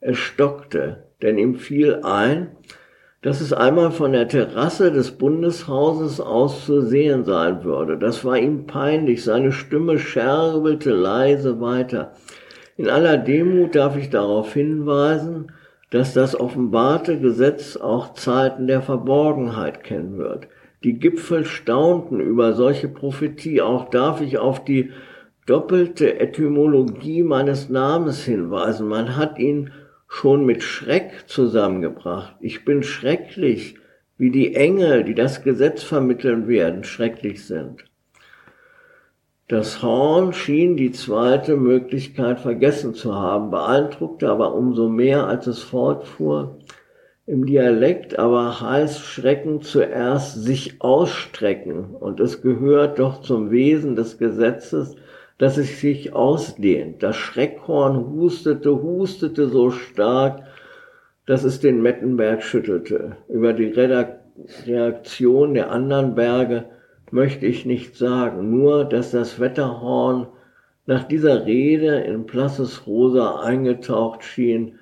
Es 0.00 0.18
stockte, 0.18 1.04
denn 1.22 1.38
ihm 1.38 1.56
fiel 1.56 2.00
ein, 2.02 2.48
dass 3.22 3.40
es 3.40 3.52
einmal 3.52 3.90
von 3.90 4.12
der 4.12 4.28
Terrasse 4.28 4.92
des 4.92 5.12
Bundeshauses 5.12 6.20
aus 6.20 6.64
zu 6.64 6.82
sehen 6.82 7.24
sein 7.24 7.64
würde. 7.64 7.98
Das 7.98 8.24
war 8.24 8.38
ihm 8.38 8.66
peinlich, 8.66 9.24
seine 9.24 9.52
Stimme 9.52 9.98
scherbelte 9.98 10.90
leise 10.90 11.60
weiter. 11.60 12.12
In 12.76 12.88
aller 12.88 13.16
Demut 13.16 13.74
darf 13.74 13.96
ich 13.96 14.10
darauf 14.10 14.52
hinweisen, 14.52 15.50
dass 15.90 16.12
das 16.12 16.38
offenbarte 16.38 17.18
Gesetz 17.18 17.76
auch 17.76 18.14
Zeiten 18.14 18.66
der 18.66 18.82
Verborgenheit 18.82 19.82
kennen 19.82 20.18
wird. 20.18 20.48
Die 20.84 20.98
Gipfel 20.98 21.44
staunten 21.44 22.20
über 22.20 22.52
solche 22.52 22.88
Prophetie, 22.88 23.62
auch 23.62 23.88
darf 23.88 24.20
ich 24.20 24.38
auf 24.38 24.62
die 24.62 24.90
doppelte 25.46 26.18
Etymologie 26.18 27.22
meines 27.22 27.68
Namens 27.68 28.24
hinweisen. 28.24 28.88
Man 28.88 29.16
hat 29.16 29.38
ihn 29.38 29.70
schon 30.08 30.44
mit 30.44 30.62
Schreck 30.62 31.24
zusammengebracht. 31.26 32.34
Ich 32.40 32.64
bin 32.64 32.82
schrecklich, 32.82 33.76
wie 34.18 34.30
die 34.30 34.54
Engel, 34.54 35.04
die 35.04 35.14
das 35.14 35.42
Gesetz 35.42 35.82
vermitteln 35.82 36.48
werden, 36.48 36.84
schrecklich 36.84 37.46
sind. 37.46 37.84
Das 39.48 39.80
Horn 39.80 40.32
schien 40.32 40.76
die 40.76 40.90
zweite 40.90 41.56
Möglichkeit 41.56 42.40
vergessen 42.40 42.94
zu 42.94 43.14
haben, 43.14 43.50
beeindruckte 43.50 44.28
aber 44.28 44.54
umso 44.54 44.88
mehr, 44.88 45.28
als 45.28 45.46
es 45.46 45.62
fortfuhr. 45.62 46.58
Im 47.26 47.46
Dialekt 47.46 48.18
aber 48.18 48.60
heißt 48.60 49.00
Schrecken 49.00 49.60
zuerst 49.60 50.42
sich 50.42 50.80
ausstrecken 50.80 51.94
und 51.94 52.18
es 52.18 52.42
gehört 52.42 52.98
doch 52.98 53.20
zum 53.20 53.52
Wesen 53.52 53.94
des 53.94 54.18
Gesetzes, 54.18 54.96
dass 55.38 55.58
es 55.58 55.80
sich 55.80 56.12
ausdehnt. 56.14 57.02
Das 57.02 57.16
Schreckhorn 57.16 58.12
hustete, 58.12 58.82
hustete 58.82 59.48
so 59.48 59.70
stark, 59.70 60.42
dass 61.26 61.44
es 61.44 61.60
den 61.60 61.82
Mettenberg 61.82 62.42
schüttelte. 62.42 63.16
Über 63.28 63.52
die 63.52 63.74
Reaktion 64.66 65.54
der 65.54 65.70
anderen 65.70 66.14
Berge 66.14 66.66
möchte 67.10 67.46
ich 67.46 67.66
nicht 67.66 67.96
sagen, 67.96 68.50
nur 68.50 68.84
dass 68.84 69.10
das 69.10 69.38
Wetterhorn 69.38 70.28
nach 70.86 71.04
dieser 71.04 71.46
Rede 71.46 71.98
in 72.00 72.24
blasses 72.24 72.86
Rosa 72.86 73.40
eingetaucht 73.40 74.22
schien, 74.22 74.78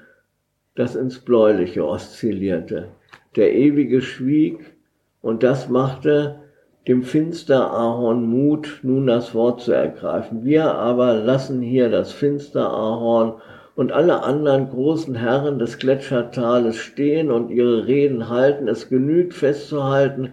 das 0.75 0.97
ins 0.97 1.21
Bläuliche 1.21 1.87
oszillierte. 1.87 2.88
Der 3.37 3.55
Ewige 3.55 4.03
schwieg, 4.03 4.75
und 5.23 5.43
das 5.43 5.69
machte 5.71 6.43
dem 6.87 7.03
Finsterahorn 7.03 8.27
Mut, 8.27 8.81
nun 8.83 9.07
das 9.07 9.35
Wort 9.35 9.62
zu 9.62 9.73
ergreifen. 9.73 10.44
Wir 10.44 10.75
aber 10.75 11.14
lassen 11.14 11.62
hier 11.62 11.88
das 11.88 12.12
Finsterahorn 12.12 13.35
und 13.75 13.92
alle 13.92 14.23
anderen 14.23 14.68
großen 14.68 15.14
Herren 15.14 15.59
des 15.59 15.79
Gletschertales 15.79 16.77
stehen 16.77 17.31
und 17.31 17.51
ihre 17.51 17.87
Reden 17.87 18.29
halten. 18.29 18.68
Es 18.68 18.88
genügt 18.88 19.35
festzuhalten, 19.35 20.33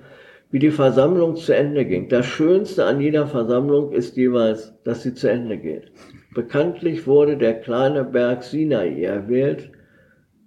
wie 0.51 0.59
die 0.59 0.71
Versammlung 0.71 1.37
zu 1.37 1.55
Ende 1.55 1.85
ging. 1.85 2.09
Das 2.09 2.25
Schönste 2.25 2.85
an 2.85 2.99
jeder 2.99 3.27
Versammlung 3.27 3.93
ist 3.93 4.17
jeweils, 4.17 4.73
dass 4.83 5.03
sie 5.03 5.13
zu 5.13 5.29
Ende 5.29 5.57
geht. 5.57 5.91
Bekanntlich 6.35 7.07
wurde 7.07 7.37
der 7.37 7.59
kleine 7.61 8.03
Berg 8.03 8.43
Sinai 8.43 9.01
erwählt, 9.01 9.71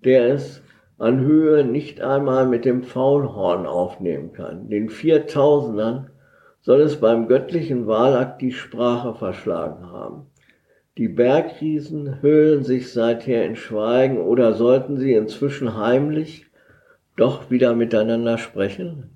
der 0.05 0.35
es 0.35 0.63
an 1.05 1.21
Höhe 1.21 1.65
nicht 1.65 2.01
einmal 2.01 2.47
mit 2.47 2.65
dem 2.65 2.83
Faulhorn 2.83 3.67
aufnehmen 3.67 4.33
kann. 4.33 4.71
Den 4.71 4.89
Viertausendern 4.89 6.09
soll 6.63 6.81
es 6.81 6.97
beim 6.97 7.29
göttlichen 7.29 7.87
Wahlakt 7.87 8.41
die 8.41 8.53
Sprache 8.53 9.15
verschlagen 9.15 9.93
haben. 9.93 10.27
Die 10.97 11.09
Bergriesen 11.09 12.23
höhlen 12.23 12.65
sich 12.65 12.91
seither 12.91 13.45
in 13.45 13.55
Schweigen 13.55 14.17
oder 14.19 14.55
sollten 14.55 14.97
sie 14.97 15.13
inzwischen 15.13 15.77
heimlich 15.77 16.47
doch 17.17 17.51
wieder 17.51 17.75
miteinander 17.75 18.39
sprechen? 18.39 19.14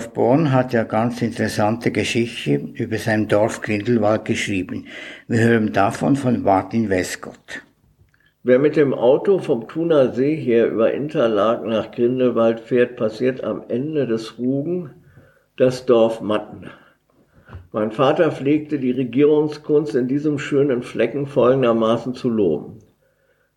Rudolf 0.00 0.14
Born 0.14 0.52
hat 0.52 0.72
ja 0.72 0.84
ganz 0.84 1.20
interessante 1.20 1.90
Geschichte 1.90 2.54
über 2.72 2.96
sein 2.96 3.28
Dorf 3.28 3.60
Grindelwald 3.60 4.24
geschrieben. 4.24 4.86
Wir 5.28 5.40
hören 5.40 5.74
davon 5.74 6.16
von 6.16 6.42
Martin 6.42 6.88
Westgott. 6.88 7.62
Wer 8.42 8.58
mit 8.58 8.76
dem 8.76 8.94
Auto 8.94 9.40
vom 9.40 9.68
Thuner 9.68 10.14
See 10.14 10.36
her 10.36 10.68
über 10.68 10.90
Interlaken 10.94 11.68
nach 11.68 11.90
Grindelwald 11.90 12.60
fährt, 12.60 12.96
passiert 12.96 13.44
am 13.44 13.64
Ende 13.68 14.06
des 14.06 14.38
Rugen 14.38 14.94
das 15.58 15.84
Dorf 15.84 16.22
Matten. 16.22 16.70
Mein 17.70 17.90
Vater 17.90 18.32
pflegte 18.32 18.78
die 18.78 18.92
Regierungskunst 18.92 19.94
in 19.94 20.08
diesem 20.08 20.38
schönen 20.38 20.82
Flecken 20.82 21.26
folgendermaßen 21.26 22.14
zu 22.14 22.30
loben. 22.30 22.78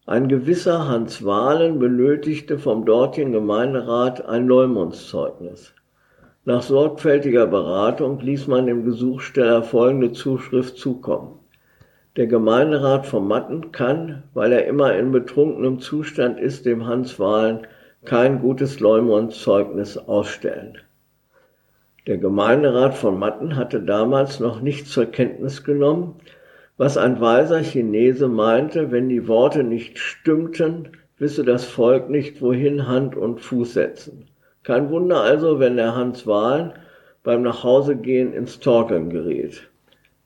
Ein 0.05 0.27
gewisser 0.27 0.89
Hans 0.89 1.23
Wahlen 1.23 1.79
benötigte 1.79 2.59
vom 2.59 2.83
dortigen 2.83 3.31
Gemeinderat 3.31 4.25
ein 4.25 4.45
Leumundszeugnis. 4.45 5.73
Nach 6.45 6.61
sorgfältiger 6.61 7.47
Beratung 7.47 8.19
ließ 8.19 8.47
man 8.47 8.65
dem 8.65 8.83
Gesuchsteller 8.83 9.63
folgende 9.63 10.11
Zuschrift 10.11 10.77
zukommen. 10.77 11.39
Der 12.17 12.27
Gemeinderat 12.27 13.05
von 13.05 13.25
Matten 13.25 13.71
kann, 13.71 14.23
weil 14.33 14.51
er 14.51 14.67
immer 14.67 14.93
in 14.93 15.13
betrunkenem 15.13 15.79
Zustand 15.79 16.41
ist, 16.41 16.65
dem 16.65 16.85
Hans 16.85 17.17
Wahlen 17.17 17.65
kein 18.03 18.41
gutes 18.41 18.81
Leumund-Zeugnis 18.81 19.97
ausstellen. 19.97 20.79
Der 22.07 22.17
Gemeinderat 22.17 22.93
von 22.93 23.17
Matten 23.17 23.55
hatte 23.55 23.81
damals 23.81 24.41
noch 24.41 24.59
nicht 24.59 24.87
zur 24.87 25.05
Kenntnis 25.05 25.63
genommen, 25.63 26.15
was 26.75 26.97
ein 26.97 27.21
weiser 27.21 27.61
Chinese 27.61 28.27
meinte, 28.27 28.91
wenn 28.91 29.07
die 29.07 29.29
Worte 29.29 29.63
nicht 29.63 29.97
stimmten, 29.97 30.89
wisse 31.17 31.45
das 31.45 31.63
Volk 31.63 32.09
nicht, 32.09 32.41
wohin 32.41 32.85
Hand 32.85 33.15
und 33.15 33.39
Fuß 33.39 33.73
setzen. 33.73 34.27
Kein 34.63 34.89
Wunder 34.89 35.21
also, 35.21 35.59
wenn 35.59 35.75
der 35.75 35.95
Hans 35.95 36.25
Wahlen 36.25 36.73
beim 37.23 37.41
Nachhausegehen 37.41 38.33
ins 38.33 38.59
Torkeln 38.59 39.09
gerät. 39.09 39.69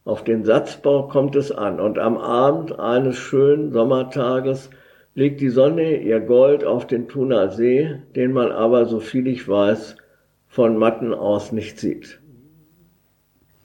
Auf 0.05 0.23
den 0.23 0.45
Satzbau 0.45 1.07
kommt 1.07 1.35
es 1.35 1.51
an 1.51 1.79
und 1.79 1.99
am 1.99 2.17
Abend 2.17 2.79
eines 2.79 3.17
schönen 3.17 3.73
Sommertages 3.73 4.69
legt 5.15 5.41
die 5.41 5.49
Sonne 5.49 5.97
ihr 5.97 6.19
Gold 6.19 6.63
auf 6.63 6.87
den 6.87 7.07
Thuner 7.07 7.49
See, 7.49 7.95
den 8.15 8.31
man 8.31 8.51
aber, 8.51 8.85
so 8.85 8.99
viel 8.99 9.27
ich 9.27 9.47
weiß, 9.47 9.97
von 10.47 10.77
Matten 10.77 11.13
aus 11.13 11.51
nicht 11.51 11.79
sieht. 11.79 12.19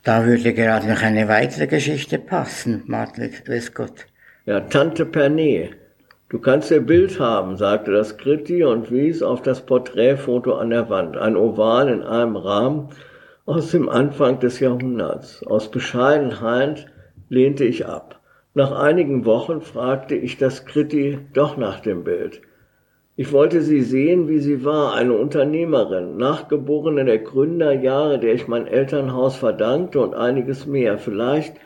Da 0.03 0.27
würde 0.27 0.53
gerade 0.53 0.89
noch 0.89 1.03
eine 1.03 1.29
weitere 1.29 1.67
Geschichte 1.67 2.19
passen, 2.19 2.83
Martin 2.87 3.31
Westgott. 3.47 4.07
Ja, 4.47 4.61
Tante 4.61 5.07
Pernee, 5.07 5.71
Du 6.33 6.39
kannst 6.39 6.71
ihr 6.71 6.81
Bild 6.81 7.21
haben, 7.21 7.59
sagte 7.59 7.93
das 7.93 8.17
Kritti 8.17 8.65
und 8.65 8.91
wies 8.91 9.23
auf 9.23 9.43
das 9.43 9.67
Porträtfoto 9.67 10.55
an 10.55 10.71
der 10.71 10.89
Wand, 10.89 11.19
ein 11.19 11.37
Oval 11.37 11.91
in 11.91 12.03
einem 12.03 12.37
Rahmen 12.37 12.89
aus 13.45 13.71
dem 13.71 13.91
Anfang 13.91 14.41
des 14.41 14.59
Jahrhunderts. 14.59 15.47
Aus 15.47 15.71
Bescheidenheit 15.71 16.87
lehnte 17.29 17.67
ich 17.67 17.85
ab. 17.85 18.19
Nach 18.55 18.73
einigen 18.73 19.27
Wochen 19.27 19.61
fragte 19.61 20.15
ich 20.15 20.39
das 20.39 20.65
Kritti 20.65 21.19
doch 21.35 21.59
nach 21.59 21.81
dem 21.81 22.03
Bild. 22.03 22.41
Ich 23.15 23.31
wollte 23.31 23.61
sie 23.61 23.83
sehen, 23.83 24.27
wie 24.27 24.39
sie 24.39 24.65
war, 24.65 24.95
eine 24.95 25.13
Unternehmerin, 25.13 26.17
Nachgeborene 26.17 27.05
der 27.05 27.19
Gründerjahre, 27.19 28.19
der 28.19 28.33
ich 28.33 28.49
mein 28.49 28.67
Elternhaus 28.67 29.37
verdankte 29.37 30.01
und 30.01 30.15
einiges 30.15 30.65
mehr. 30.65 30.97
Vielleicht 30.97 31.57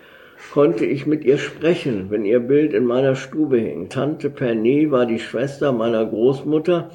konnte 0.52 0.84
ich 0.84 1.06
mit 1.06 1.24
ihr 1.24 1.38
sprechen, 1.38 2.10
wenn 2.10 2.24
ihr 2.24 2.40
Bild 2.40 2.72
in 2.72 2.84
meiner 2.84 3.14
Stube 3.14 3.58
hing. 3.58 3.88
Tante 3.88 4.30
Pernee 4.30 4.90
war 4.90 5.06
die 5.06 5.18
Schwester 5.18 5.72
meiner 5.72 6.06
Großmutter 6.06 6.90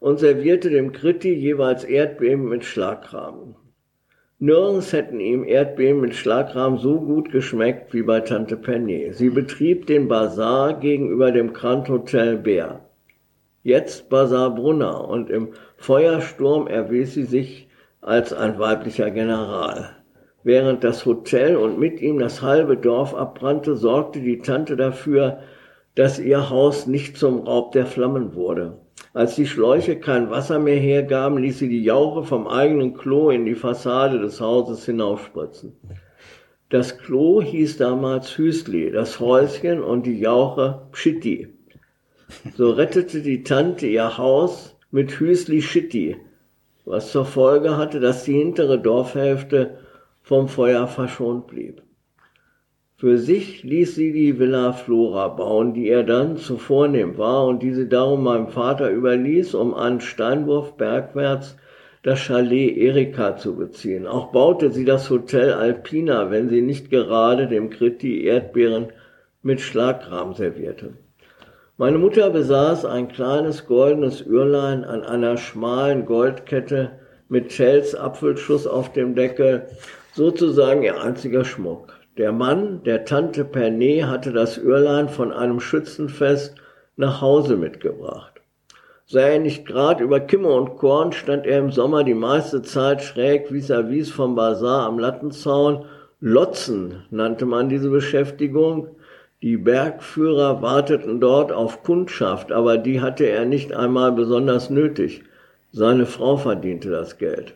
und 0.00 0.18
servierte 0.18 0.70
dem 0.70 0.92
Kritti 0.92 1.32
jeweils 1.32 1.84
Erdbeben 1.84 2.48
mit 2.48 2.64
Schlagrahmen. 2.64 3.54
Nirgends 4.38 4.94
hätten 4.94 5.20
ihm 5.20 5.44
Erdbeben 5.44 6.00
mit 6.00 6.14
Schlagrahmen 6.14 6.78
so 6.78 6.98
gut 6.98 7.30
geschmeckt 7.30 7.92
wie 7.92 8.02
bei 8.02 8.20
Tante 8.20 8.56
Penny. 8.56 9.12
Sie 9.12 9.28
betrieb 9.28 9.86
den 9.86 10.08
Bazar 10.08 10.80
gegenüber 10.80 11.30
dem 11.30 11.52
Grand 11.52 11.90
Hotel 11.90 12.38
Bär. 12.38 12.80
Jetzt 13.62 14.08
Bazar 14.08 14.54
Brunner 14.54 15.06
und 15.06 15.28
im 15.28 15.48
Feuersturm 15.76 16.66
erwies 16.66 17.12
sie 17.12 17.24
sich 17.24 17.68
als 18.00 18.32
ein 18.32 18.58
weiblicher 18.58 19.10
General. 19.10 19.99
Während 20.42 20.84
das 20.84 21.04
Hotel 21.04 21.56
und 21.56 21.78
mit 21.78 22.00
ihm 22.00 22.18
das 22.18 22.40
halbe 22.40 22.76
Dorf 22.76 23.14
abbrannte, 23.14 23.76
sorgte 23.76 24.20
die 24.20 24.38
Tante 24.38 24.76
dafür, 24.76 25.40
dass 25.94 26.18
ihr 26.18 26.48
Haus 26.48 26.86
nicht 26.86 27.18
zum 27.18 27.40
Raub 27.40 27.72
der 27.72 27.84
Flammen 27.84 28.34
wurde. 28.34 28.78
Als 29.12 29.34
die 29.34 29.46
Schläuche 29.46 29.98
kein 29.98 30.30
Wasser 30.30 30.58
mehr 30.58 30.78
hergaben, 30.78 31.38
ließ 31.38 31.58
sie 31.58 31.68
die 31.68 31.82
Jauche 31.82 32.22
vom 32.24 32.46
eigenen 32.46 32.94
Klo 32.94 33.30
in 33.30 33.44
die 33.44 33.54
Fassade 33.54 34.20
des 34.20 34.40
Hauses 34.40 34.86
hinaufspritzen. 34.86 35.76
Das 36.70 36.96
Klo 36.98 37.42
hieß 37.42 37.78
damals 37.78 38.38
Hüsli, 38.38 38.92
das 38.92 39.18
Häuschen 39.18 39.82
und 39.82 40.06
die 40.06 40.20
Jauche 40.20 40.82
Pschitti. 40.92 41.48
So 42.54 42.70
rettete 42.70 43.22
die 43.22 43.42
Tante 43.42 43.88
ihr 43.88 44.16
Haus 44.16 44.76
mit 44.92 45.10
Hüsli 45.18 45.60
Schitti, 45.60 46.16
was 46.84 47.10
zur 47.10 47.24
Folge 47.24 47.76
hatte, 47.76 47.98
dass 47.98 48.22
die 48.22 48.34
hintere 48.34 48.78
Dorfhälfte 48.78 49.79
vom 50.30 50.46
Feuer 50.46 50.86
verschont 50.86 51.48
blieb. 51.48 51.82
Für 52.96 53.18
sich 53.18 53.64
ließ 53.64 53.96
sie 53.96 54.12
die 54.12 54.38
Villa 54.38 54.72
Flora 54.72 55.26
bauen, 55.26 55.74
die 55.74 55.88
er 55.88 56.04
dann 56.04 56.36
zu 56.36 56.56
vornehm 56.56 57.18
war 57.18 57.48
und 57.48 57.64
die 57.64 57.74
sie 57.74 57.88
darum 57.88 58.22
meinem 58.22 58.46
Vater 58.46 58.92
überließ, 58.92 59.56
um 59.56 59.74
an 59.74 60.00
Steinwurf 60.00 60.76
bergwärts 60.76 61.56
das 62.04 62.20
Chalet 62.20 62.76
Erika 62.76 63.38
zu 63.38 63.56
beziehen. 63.56 64.06
Auch 64.06 64.30
baute 64.30 64.70
sie 64.70 64.84
das 64.84 65.10
Hotel 65.10 65.52
Alpina, 65.52 66.30
wenn 66.30 66.48
sie 66.48 66.62
nicht 66.62 66.90
gerade 66.90 67.48
dem 67.48 67.68
Kritti 67.68 68.22
Erdbeeren 68.22 68.92
mit 69.42 69.60
Schlagrahm 69.60 70.34
servierte. 70.34 70.92
Meine 71.76 71.98
Mutter 71.98 72.30
besaß 72.30 72.84
ein 72.84 73.08
kleines 73.08 73.66
goldenes 73.66 74.24
Uhrlein 74.24 74.84
an 74.84 75.02
einer 75.02 75.36
schmalen 75.38 76.06
Goldkette 76.06 77.00
mit 77.28 77.52
Shells 77.52 77.96
Apfelschuss 77.96 78.68
auf 78.68 78.92
dem 78.92 79.16
Deckel, 79.16 79.66
sozusagen 80.20 80.82
ihr 80.82 81.00
einziger 81.02 81.46
Schmuck. 81.46 81.94
Der 82.18 82.30
Mann 82.30 82.82
der 82.82 83.06
Tante 83.06 83.42
Pernay 83.42 84.02
hatte 84.02 84.32
das 84.34 84.58
Öhrlein 84.58 85.08
von 85.08 85.32
einem 85.32 85.60
Schützenfest 85.60 86.56
nach 86.96 87.22
Hause 87.22 87.56
mitgebracht. 87.56 88.42
Sei 89.06 89.32
er 89.32 89.38
nicht 89.38 89.64
grad 89.64 89.98
über 90.02 90.20
Kimme 90.20 90.48
und 90.48 90.76
Korn, 90.76 91.12
stand 91.12 91.46
er 91.46 91.60
im 91.60 91.72
Sommer 91.72 92.04
die 92.04 92.12
meiste 92.12 92.60
Zeit 92.60 93.00
schräg 93.00 93.50
vis-à-vis 93.50 94.10
-vis 94.10 94.12
vom 94.12 94.34
Bazar 94.34 94.86
am 94.86 94.98
Lattenzaun. 94.98 95.86
Lotzen 96.20 97.02
nannte 97.10 97.46
man 97.46 97.70
diese 97.70 97.88
Beschäftigung. 97.88 98.88
Die 99.40 99.56
Bergführer 99.56 100.60
warteten 100.60 101.18
dort 101.20 101.50
auf 101.50 101.82
Kundschaft, 101.82 102.52
aber 102.52 102.76
die 102.76 103.00
hatte 103.00 103.24
er 103.24 103.46
nicht 103.46 103.72
einmal 103.72 104.12
besonders 104.12 104.68
nötig. 104.68 105.22
Seine 105.72 106.04
Frau 106.04 106.36
verdiente 106.36 106.90
das 106.90 107.16
Geld. 107.16 107.54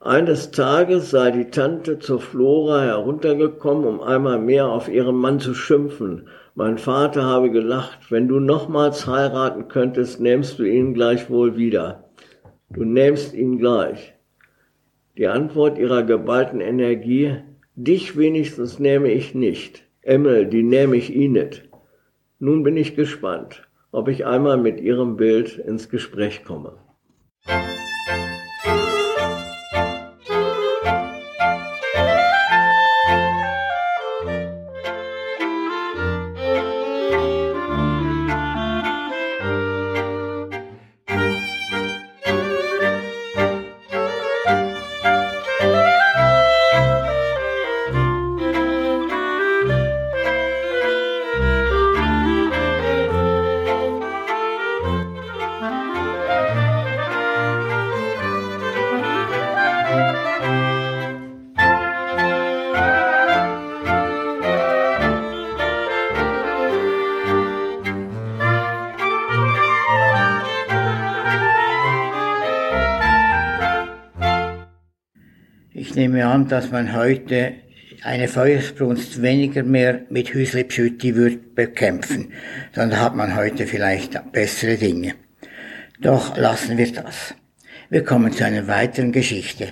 Eines 0.00 0.52
Tages 0.52 1.10
sei 1.10 1.32
die 1.32 1.50
Tante 1.50 1.98
zur 1.98 2.20
Flora 2.20 2.82
heruntergekommen, 2.82 3.84
um 3.84 4.00
einmal 4.00 4.38
mehr 4.38 4.68
auf 4.68 4.88
ihren 4.88 5.16
Mann 5.16 5.40
zu 5.40 5.54
schimpfen. 5.54 6.28
Mein 6.54 6.78
Vater 6.78 7.24
habe 7.24 7.50
gelacht, 7.50 8.12
wenn 8.12 8.28
du 8.28 8.38
nochmals 8.38 9.08
heiraten 9.08 9.66
könntest, 9.66 10.20
nähmst 10.20 10.60
du 10.60 10.62
ihn 10.62 10.94
gleich 10.94 11.30
wohl 11.30 11.56
wieder. 11.56 12.10
Du 12.70 12.84
nähmst 12.84 13.34
ihn 13.34 13.58
gleich. 13.58 14.14
Die 15.16 15.26
Antwort 15.26 15.78
ihrer 15.78 16.04
geballten 16.04 16.60
Energie, 16.60 17.34
dich 17.74 18.16
wenigstens 18.16 18.78
nehme 18.78 19.10
ich 19.10 19.34
nicht. 19.34 19.84
Emmel, 20.02 20.46
die 20.46 20.62
nehme 20.62 20.96
ich 20.96 21.12
ihn 21.12 21.32
nicht. 21.32 21.68
Nun 22.38 22.62
bin 22.62 22.76
ich 22.76 22.94
gespannt, 22.94 23.68
ob 23.90 24.06
ich 24.06 24.26
einmal 24.26 24.58
mit 24.58 24.80
ihrem 24.80 25.16
Bild 25.16 25.58
ins 25.58 25.88
Gespräch 25.88 26.44
komme. 26.44 26.74
Nehme 76.18 76.30
an, 76.30 76.48
dass 76.48 76.72
man 76.72 76.96
heute 76.96 77.52
eine 78.02 78.26
Feuersbrunst 78.26 79.22
weniger 79.22 79.62
mehr 79.62 80.00
mit 80.10 80.34
Hüsli-Pschütti 80.34 81.14
wird 81.14 81.54
bekämpfen, 81.54 82.32
sondern 82.72 83.00
hat 83.00 83.14
man 83.14 83.36
heute 83.36 83.66
vielleicht 83.66 84.32
bessere 84.32 84.76
Dinge. 84.76 85.14
Doch 86.00 86.36
lassen 86.36 86.76
wir 86.76 86.92
das. 86.92 87.34
Wir 87.88 88.02
kommen 88.04 88.32
zu 88.32 88.44
einer 88.44 88.66
weiteren 88.66 89.12
Geschichte. 89.12 89.68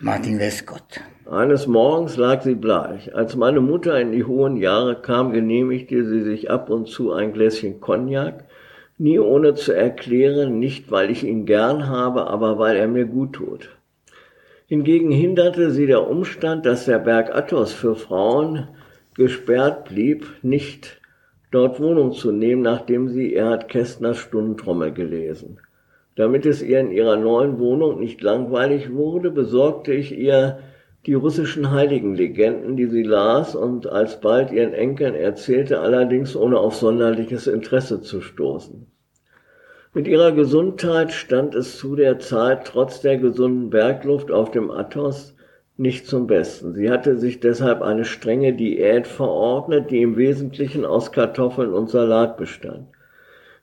Martin 0.00 0.38
Westgott. 0.38 1.00
Eines 1.30 1.66
Morgens 1.66 2.16
lag 2.16 2.40
sie 2.42 2.54
bleich. 2.54 3.14
Als 3.14 3.36
meine 3.36 3.60
Mutter 3.60 4.00
in 4.00 4.12
die 4.12 4.24
hohen 4.24 4.56
Jahre 4.56 5.02
kam, 5.02 5.34
genehmigte 5.34 6.06
sie 6.06 6.22
sich 6.22 6.50
ab 6.50 6.70
und 6.70 6.88
zu 6.88 7.12
ein 7.12 7.34
Gläschen 7.34 7.80
Cognac, 7.80 8.44
nie 8.96 9.18
ohne 9.18 9.54
zu 9.54 9.72
erklären, 9.72 10.58
nicht 10.58 10.90
weil 10.90 11.10
ich 11.10 11.24
ihn 11.24 11.44
gern 11.44 11.88
habe, 11.88 12.26
aber 12.26 12.58
weil 12.58 12.76
er 12.76 12.88
mir 12.88 13.04
gut 13.04 13.34
tut. 13.34 13.68
Hingegen 14.70 15.10
hinderte 15.10 15.72
sie 15.72 15.86
der 15.86 16.08
Umstand, 16.08 16.64
dass 16.64 16.84
der 16.84 17.00
Berg 17.00 17.34
Athos 17.34 17.72
für 17.72 17.96
Frauen 17.96 18.68
gesperrt 19.14 19.88
blieb, 19.88 20.28
nicht 20.42 21.00
dort 21.50 21.80
Wohnung 21.80 22.12
zu 22.12 22.30
nehmen, 22.30 22.62
nachdem 22.62 23.08
sie 23.08 23.34
Erhard 23.34 23.68
Kästners 23.68 24.18
Stundentrommel 24.18 24.92
gelesen. 24.92 25.58
Damit 26.14 26.46
es 26.46 26.62
ihr 26.62 26.78
in 26.78 26.92
ihrer 26.92 27.16
neuen 27.16 27.58
Wohnung 27.58 27.98
nicht 27.98 28.22
langweilig 28.22 28.94
wurde, 28.94 29.32
besorgte 29.32 29.92
ich 29.92 30.16
ihr 30.16 30.60
die 31.04 31.14
russischen 31.14 31.72
Heiligenlegenden, 31.72 32.76
die 32.76 32.86
sie 32.86 33.02
las 33.02 33.56
und 33.56 33.88
alsbald 33.88 34.52
ihren 34.52 34.72
Enkeln 34.72 35.16
erzählte, 35.16 35.80
allerdings 35.80 36.36
ohne 36.36 36.60
auf 36.60 36.76
sonderliches 36.76 37.48
Interesse 37.48 38.02
zu 38.02 38.20
stoßen. 38.20 38.86
Mit 39.92 40.06
ihrer 40.06 40.30
Gesundheit 40.30 41.10
stand 41.10 41.56
es 41.56 41.76
zu 41.76 41.96
der 41.96 42.20
Zeit 42.20 42.64
trotz 42.64 43.00
der 43.00 43.18
gesunden 43.18 43.70
Bergluft 43.70 44.30
auf 44.30 44.52
dem 44.52 44.70
Athos 44.70 45.34
nicht 45.76 46.06
zum 46.06 46.28
Besten. 46.28 46.74
Sie 46.74 46.90
hatte 46.90 47.16
sich 47.16 47.40
deshalb 47.40 47.82
eine 47.82 48.04
strenge 48.04 48.52
Diät 48.52 49.08
verordnet, 49.08 49.90
die 49.90 50.02
im 50.02 50.16
Wesentlichen 50.16 50.84
aus 50.84 51.10
Kartoffeln 51.10 51.72
und 51.72 51.90
Salat 51.90 52.36
bestand. 52.36 52.86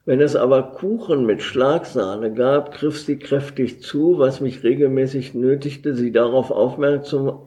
Wenn 0.04 0.20
es 0.20 0.36
aber 0.36 0.64
Kuchen 0.64 1.26
mit 1.26 1.42
Schlagsahne 1.42 2.34
gab, 2.34 2.74
griff 2.74 3.00
sie 3.00 3.20
kräftig 3.20 3.82
zu, 3.82 4.20
was 4.20 4.42
mich 4.42 4.64
regelmäßig 4.64 5.34
nötigte, 5.34 5.94
sie 5.94 6.12
darauf 6.12 6.52
aufmerksam 6.52 7.40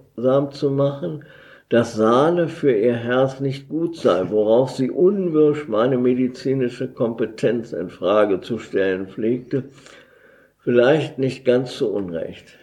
zu 0.53 0.71
machen, 0.71 1.25
dass 1.71 1.95
Sahne 1.95 2.49
für 2.49 2.73
ihr 2.73 2.97
Herz 2.97 3.39
nicht 3.39 3.69
gut 3.69 3.97
sei, 3.97 4.25
worauf 4.29 4.71
sie 4.71 4.91
unwirsch 4.91 5.69
meine 5.69 5.99
medizinische 5.99 6.89
Kompetenz 6.89 7.73
in 7.73 7.91
Frage 7.91 8.41
zu 8.41 8.59
stellen 8.59 9.07
pflegte, 9.07 9.65
vielleicht 10.59 11.19
nicht 11.19 11.45
ganz 11.45 11.77
zu 11.77 11.93
Unrecht. 11.93 12.59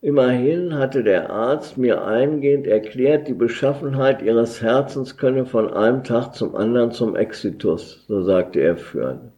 Immerhin 0.00 0.74
hatte 0.74 1.04
der 1.04 1.28
Arzt 1.28 1.76
mir 1.76 2.02
eingehend 2.02 2.66
erklärt, 2.66 3.28
die 3.28 3.34
Beschaffenheit 3.34 4.22
ihres 4.22 4.62
Herzens 4.62 5.18
könne 5.18 5.44
von 5.44 5.70
einem 5.70 6.02
Tag 6.02 6.34
zum 6.34 6.56
anderen 6.56 6.92
zum 6.92 7.14
Exitus, 7.14 8.06
so 8.08 8.22
sagte 8.22 8.60
er 8.60 8.78
führen. 8.78 9.32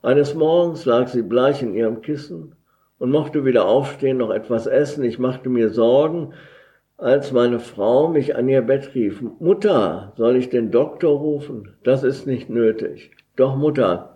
Eines 0.00 0.34
Morgens 0.34 0.86
lag 0.86 1.08
sie 1.08 1.22
bleich 1.22 1.62
in 1.62 1.74
ihrem 1.74 2.00
Kissen 2.00 2.54
und 2.98 3.10
mochte 3.10 3.44
weder 3.44 3.66
aufstehen 3.66 4.18
noch 4.18 4.30
etwas 4.30 4.66
essen. 4.66 5.04
Ich 5.04 5.18
machte 5.18 5.50
mir 5.50 5.68
Sorgen, 5.68 6.32
als 6.96 7.32
meine 7.32 7.60
Frau 7.60 8.08
mich 8.08 8.36
an 8.36 8.48
ihr 8.48 8.62
Bett 8.62 8.94
rief, 8.94 9.22
Mutter, 9.40 10.12
soll 10.16 10.36
ich 10.36 10.48
den 10.48 10.70
Doktor 10.70 11.18
rufen? 11.18 11.74
Das 11.82 12.02
ist 12.02 12.26
nicht 12.26 12.50
nötig. 12.50 13.10
Doch, 13.36 13.56
Mutter, 13.56 14.14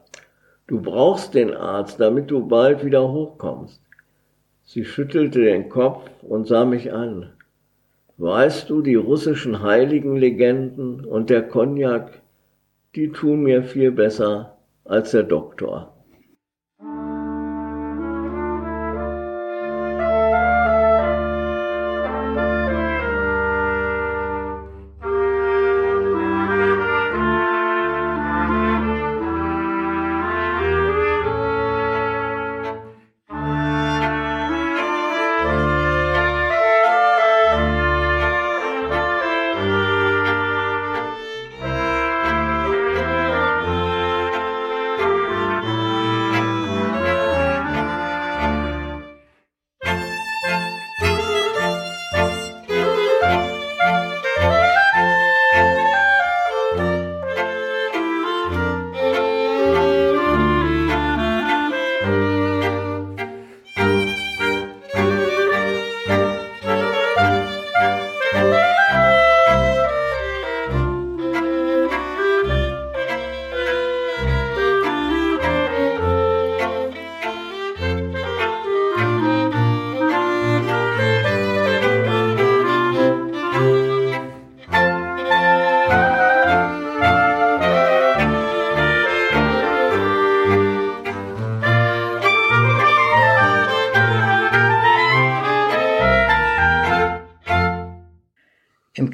Du 0.69 0.83
brauchst 0.83 1.33
den 1.33 1.55
Arzt, 1.55 1.99
damit 1.99 2.31
du 2.31 2.47
bald 2.47 2.85
wieder 2.85 3.11
hochkommst. 3.11 3.81
Sie 4.65 4.85
schüttelte 4.85 5.41
den 5.41 5.71
Kopf 5.71 6.11
und 6.21 6.47
sah 6.47 6.67
mich 6.67 6.93
an. 6.93 7.31
Weißt 8.19 8.69
du, 8.69 8.83
die 8.83 8.95
russischen 8.95 9.63
Heiligenlegenden 9.63 11.07
und 11.07 11.31
der 11.31 11.49
Cognac, 11.49 12.21
die 12.95 13.09
tun 13.13 13.45
mir 13.45 13.63
viel 13.63 13.93
besser 13.93 14.59
als 14.85 15.13
der 15.13 15.23
Doktor. 15.23 15.95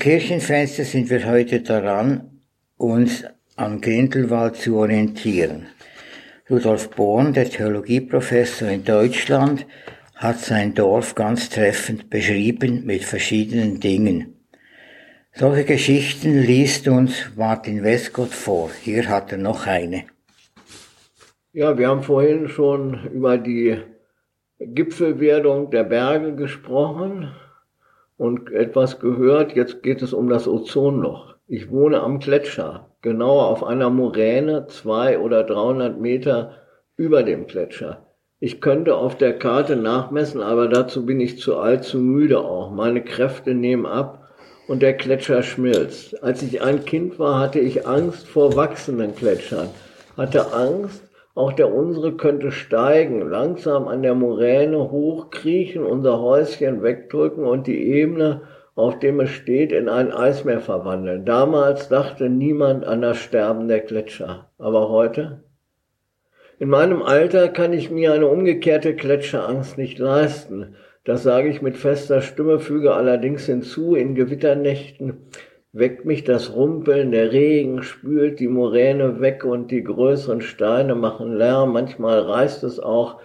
Kirchenfenster 0.04 0.84
sind 0.84 1.08
wir 1.08 1.26
heute 1.26 1.62
daran, 1.62 2.42
uns 2.76 3.24
am 3.56 3.80
Grindelwald 3.80 4.54
zu 4.54 4.76
orientieren. 4.76 5.68
Rudolf 6.50 6.90
Born, 6.90 7.32
der 7.32 7.48
Theologieprofessor 7.48 8.68
in 8.68 8.84
Deutschland, 8.84 9.66
hat 10.14 10.40
sein 10.40 10.74
Dorf 10.74 11.14
ganz 11.14 11.48
treffend 11.48 12.10
beschrieben 12.10 12.84
mit 12.84 13.02
verschiedenen 13.02 13.80
Dingen. 13.80 14.46
Solche 15.32 15.64
Geschichten 15.64 16.38
liest 16.38 16.86
uns 16.86 17.30
Martin 17.34 17.82
Westgott 17.82 18.34
vor. 18.34 18.70
Hier 18.82 19.08
hat 19.08 19.32
er 19.32 19.38
noch 19.38 19.66
eine. 19.66 20.04
Ja, 21.54 21.78
wir 21.78 21.88
haben 21.88 22.02
vorhin 22.02 22.50
schon 22.50 23.08
über 23.10 23.38
die 23.38 23.78
Gipfelwerdung 24.58 25.70
der 25.70 25.84
Berge 25.84 26.34
gesprochen 26.34 27.34
und 28.16 28.50
etwas 28.52 29.00
gehört. 29.00 29.54
Jetzt 29.54 29.82
geht 29.82 30.02
es 30.02 30.12
um 30.12 30.28
das 30.28 30.48
Ozonloch. 30.48 31.34
Ich 31.46 31.70
wohne 31.70 32.00
am 32.00 32.20
Gletscher, 32.20 32.90
genauer 33.02 33.48
auf 33.48 33.64
einer 33.64 33.90
Moräne, 33.90 34.66
zwei 34.68 35.18
oder 35.18 35.44
300 35.44 36.00
Meter 36.00 36.52
über 36.96 37.22
dem 37.22 37.46
Gletscher. 37.46 38.06
Ich 38.40 38.60
könnte 38.60 38.96
auf 38.96 39.16
der 39.16 39.38
Karte 39.38 39.76
nachmessen, 39.76 40.40
aber 40.40 40.68
dazu 40.68 41.06
bin 41.06 41.20
ich 41.20 41.38
zu 41.38 41.56
alt, 41.56 41.84
zu 41.84 41.98
müde 41.98 42.40
auch. 42.40 42.70
Meine 42.70 43.02
Kräfte 43.02 43.54
nehmen 43.54 43.86
ab 43.86 44.28
und 44.68 44.82
der 44.82 44.94
Gletscher 44.94 45.42
schmilzt. 45.42 46.22
Als 46.22 46.42
ich 46.42 46.62
ein 46.62 46.84
Kind 46.84 47.18
war, 47.18 47.40
hatte 47.40 47.60
ich 47.60 47.86
Angst 47.86 48.26
vor 48.26 48.56
wachsenden 48.56 49.14
Gletschern, 49.14 49.68
hatte 50.16 50.52
Angst, 50.52 51.03
auch 51.34 51.52
der 51.52 51.72
unsere 51.72 52.16
könnte 52.16 52.52
steigen, 52.52 53.28
langsam 53.28 53.88
an 53.88 54.02
der 54.02 54.14
Moräne 54.14 54.90
hochkriechen, 54.90 55.84
unser 55.84 56.20
Häuschen 56.20 56.82
wegdrücken 56.82 57.44
und 57.44 57.66
die 57.66 57.88
Ebene, 57.88 58.42
auf 58.76 58.98
dem 59.00 59.20
es 59.20 59.30
steht, 59.30 59.72
in 59.72 59.88
ein 59.88 60.12
Eismeer 60.12 60.60
verwandeln. 60.60 61.24
Damals 61.24 61.88
dachte 61.88 62.28
niemand 62.28 62.84
an 62.84 63.02
das 63.02 63.18
Sterben 63.18 63.66
der 63.68 63.80
Gletscher. 63.80 64.50
Aber 64.58 64.90
heute? 64.90 65.42
In 66.60 66.68
meinem 66.68 67.02
Alter 67.02 67.48
kann 67.48 67.72
ich 67.72 67.90
mir 67.90 68.12
eine 68.12 68.28
umgekehrte 68.28 68.94
Gletscherangst 68.94 69.76
nicht 69.76 69.98
leisten. 69.98 70.76
Das 71.04 71.24
sage 71.24 71.48
ich 71.48 71.62
mit 71.62 71.76
fester 71.76 72.22
Stimme, 72.22 72.60
füge 72.60 72.94
allerdings 72.94 73.46
hinzu, 73.46 73.96
in 73.96 74.14
Gewitternächten 74.14 75.26
weckt 75.74 76.04
mich 76.04 76.22
das 76.22 76.54
Rumpeln, 76.54 77.10
der 77.10 77.32
Regen 77.32 77.82
spült 77.82 78.38
die 78.38 78.48
Moräne 78.48 79.20
weg 79.20 79.44
und 79.44 79.72
die 79.72 79.82
größeren 79.82 80.40
Steine 80.40 80.94
machen 80.94 81.34
Lärm. 81.34 81.72
Manchmal 81.72 82.20
reißt 82.20 82.62
es 82.62 82.78
auch 82.78 83.20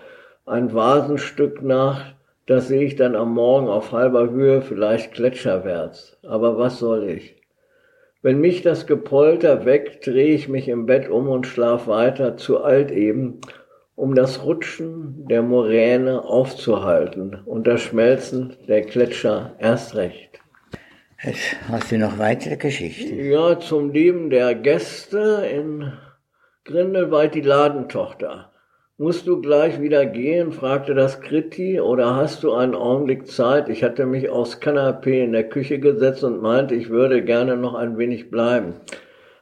ein 0.47 0.73
Vasenstück 0.73 1.61
nach. 1.61 2.15
Das 2.47 2.67
sehe 2.67 2.83
ich 2.83 2.95
dann 2.95 3.15
am 3.15 3.35
Morgen 3.35 3.67
auf 3.67 3.91
halber 3.91 4.31
Höhe, 4.31 4.63
vielleicht 4.63 5.13
gletscherwärts. 5.13 6.17
Aber 6.23 6.57
was 6.57 6.79
soll 6.79 7.07
ich? 7.07 7.35
Wenn 8.23 8.41
mich 8.41 8.63
das 8.63 8.87
Gepolter 8.87 9.65
weckt, 9.65 10.07
drehe 10.07 10.33
ich 10.33 10.49
mich 10.49 10.67
im 10.67 10.87
Bett 10.87 11.07
um 11.07 11.29
und 11.29 11.45
schlaf 11.45 11.87
weiter, 11.87 12.35
zu 12.35 12.63
alt 12.63 12.89
eben, 12.89 13.41
um 13.95 14.15
das 14.15 14.43
Rutschen 14.43 15.27
der 15.29 15.43
Moräne 15.43 16.25
aufzuhalten 16.25 17.39
und 17.45 17.67
das 17.67 17.81
Schmelzen 17.81 18.55
der 18.67 18.81
Gletscher 18.81 19.53
erst 19.59 19.95
recht. 19.95 20.39
Hast 21.21 21.91
du 21.91 21.97
noch 21.97 22.17
weitere 22.17 22.55
Geschichten? 22.55 23.19
Ja, 23.19 23.59
zum 23.59 23.91
Leben 23.91 24.29
der 24.29 24.55
Gäste 24.55 25.45
in 25.53 25.91
Grindelwald, 26.63 27.35
die 27.35 27.41
Ladentochter. 27.41 28.53
Musst 28.97 29.27
du 29.27 29.41
gleich 29.41 29.81
wieder 29.81 30.05
gehen? 30.05 30.53
fragte 30.53 30.93
das 30.93 31.19
Kriti, 31.19 31.81
oder 31.81 32.15
hast 32.15 32.43
du 32.43 32.53
einen 32.53 32.73
Augenblick 32.73 33.27
Zeit? 33.27 33.67
Ich 33.67 33.83
hatte 33.83 34.05
mich 34.05 34.29
aufs 34.29 34.61
Kanapee 34.61 35.21
in 35.21 35.33
der 35.33 35.49
Küche 35.49 35.79
gesetzt 35.79 36.23
und 36.23 36.41
meinte, 36.41 36.73
ich 36.75 36.89
würde 36.89 37.21
gerne 37.21 37.57
noch 37.57 37.75
ein 37.75 37.97
wenig 37.97 38.31
bleiben. 38.31 38.75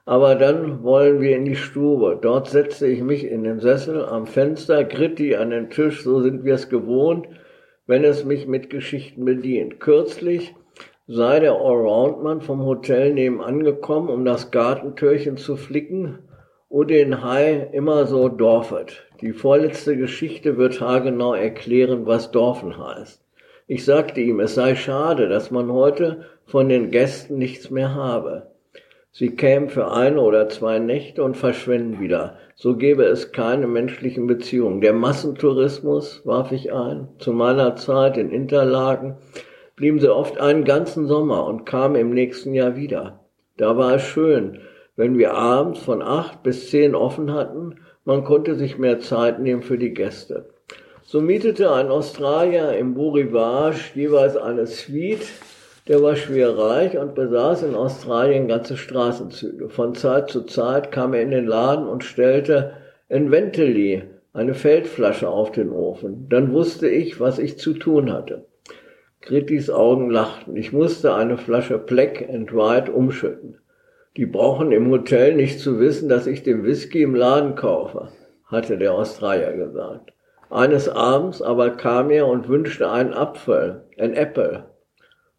Aber 0.04 0.34
dann 0.34 0.82
wollen 0.82 1.22
wir 1.22 1.36
in 1.36 1.46
die 1.46 1.56
Stube. 1.56 2.18
Dort 2.20 2.50
setzte 2.50 2.88
ich 2.88 3.04
mich 3.04 3.24
in 3.24 3.44
den 3.44 3.60
Sessel 3.60 4.04
am 4.04 4.26
Fenster, 4.26 4.84
Gritti 4.84 5.36
an 5.36 5.52
den 5.52 5.70
Tisch, 5.70 6.02
so 6.02 6.22
sind 6.22 6.44
wir 6.44 6.56
es 6.56 6.70
gewohnt, 6.70 7.28
wenn 7.86 8.04
es 8.04 8.26
mich 8.26 8.48
mit 8.48 8.72
Geschichten 8.72 9.26
bedient. 9.26 9.80
Kürzlich 9.80 10.56
sei 11.10 11.40
der 11.40 11.54
Allroundmann 11.54 12.42
vom 12.42 12.66
Hotel 12.66 13.14
nebenan 13.14 13.64
gekommen, 13.64 14.10
um 14.10 14.26
das 14.26 14.52
Gartentürchen 14.52 15.38
zu 15.38 15.56
flicken 15.56 16.20
und 16.68 16.90
den 16.90 17.24
Hai 17.24 17.70
immer 17.72 18.06
so 18.08 18.28
dorfet. 18.28 19.06
Die 19.22 19.32
vorletzte 19.32 19.96
Geschichte 19.96 20.58
wird 20.58 20.82
haargenau 20.82 21.34
erklären, 21.34 22.06
was 22.06 22.32
dorfen 22.32 22.78
heißt. 22.78 23.24
Ich 23.68 23.86
sagte 23.86 24.20
ihm, 24.20 24.42
es 24.42 24.56
sei 24.56 24.76
schade, 24.76 25.30
dass 25.30 25.50
man 25.50 25.72
heute 25.72 26.26
von 26.46 26.68
den 26.68 26.92
Gästen 26.92 27.38
nichts 27.38 27.70
mehr 27.70 27.96
habe. 27.96 28.48
Sie 29.14 29.30
kämen 29.30 29.70
für 29.70 29.92
eine 29.92 30.22
oder 30.22 30.50
zwei 30.50 30.78
Nächte 30.80 31.24
und 31.24 31.38
verschwinden 31.38 32.02
wieder. 32.02 32.38
So 32.56 32.76
gäbe 32.76 33.04
es 33.06 33.32
keine 33.32 33.66
menschlichen 33.66 34.28
Beziehungen. 34.28 34.82
Der 34.82 34.94
Massentourismus, 34.94 36.22
warf 36.26 36.52
ich 36.52 36.74
ein, 36.74 37.08
zu 37.18 37.32
meiner 37.32 37.78
Zeit 37.78 38.18
in 38.18 38.30
Interlaken, 38.30 39.16
blieben 39.78 40.00
sie 40.00 40.14
oft 40.14 40.42
einen 40.42 40.66
ganzen 40.66 41.08
Sommer 41.08 41.46
und 41.46 41.66
kamen 41.66 41.96
im 41.96 42.10
nächsten 42.10 42.54
Jahr 42.54 42.76
wieder. 42.76 43.20
Da 43.58 43.78
war 43.78 43.96
es 43.96 44.02
schön, 44.02 44.60
wenn 44.98 45.18
wir 45.20 45.36
abends 45.36 45.80
von 45.80 46.02
acht 46.02 46.42
bis 46.42 46.70
zehn 46.70 46.96
offen 46.96 47.32
hatten, 47.32 47.76
man 48.04 48.24
konnte 48.24 48.56
sich 48.56 48.80
mehr 48.80 49.00
Zeit 49.00 49.40
nehmen 49.40 49.62
für 49.62 49.78
die 49.78 49.94
Gäste. 49.94 50.50
So 51.04 51.22
mietete 51.22 51.72
ein 51.72 51.90
Australier 51.90 52.74
im 52.74 52.96
Beau 52.96 53.12
Rivage 53.12 53.92
jeweils 53.94 54.36
eine 54.36 54.66
Suite, 54.66 55.28
der 55.88 56.02
war 56.02 56.16
schwer 56.16 56.58
reich 56.58 56.98
und 56.98 57.14
besaß 57.14 57.62
in 57.64 57.76
Australien 57.76 58.48
ganze 58.48 58.78
Straßenzüge. 58.78 59.70
Von 59.70 59.94
Zeit 59.94 60.32
zu 60.32 60.42
Zeit 60.42 60.92
kam 60.92 61.14
er 61.14 61.22
in 61.22 61.32
den 61.32 61.46
Laden 61.46 61.88
und 61.88 62.04
stellte 62.04 62.74
ein 63.10 63.30
Venteli, 63.30 64.04
eine 64.34 64.56
Feldflasche 64.56 65.30
auf 65.30 65.52
den 65.52 65.72
Ofen. 65.72 66.28
Dann 66.30 66.52
wusste 66.52 66.90
ich, 66.90 67.20
was 67.20 67.38
ich 67.38 67.60
zu 67.60 67.74
tun 67.74 68.12
hatte. 68.12 68.47
Grittis 69.28 69.70
Augen 69.70 70.10
lachten. 70.10 70.56
Ich 70.56 70.72
musste 70.72 71.14
eine 71.14 71.38
Flasche 71.38 71.78
Black 71.78 72.26
and 72.34 72.54
White 72.54 72.94
umschütten. 72.94 73.58
Die 74.16 74.26
brauchen 74.26 74.72
im 74.72 74.90
Hotel 74.90 75.36
nicht 75.36 75.60
zu 75.60 75.82
wissen, 75.82 76.08
dass 76.08 76.28
ich 76.28 76.44
den 76.44 76.64
Whisky 76.64 77.02
im 77.02 77.14
Laden 77.14 77.56
kaufe. 77.56 78.08
hatte 78.46 78.78
der 78.78 78.94
Australier 78.94 79.52
gesagt. 79.52 80.14
Eines 80.50 80.88
Abends 80.88 81.42
aber 81.42 81.72
kam 81.72 82.10
er 82.10 82.26
und 82.28 82.48
wünschte 82.48 82.90
einen 82.90 83.14
Apfel, 83.14 83.84
ein 84.00 84.14
Apple. 84.14 84.64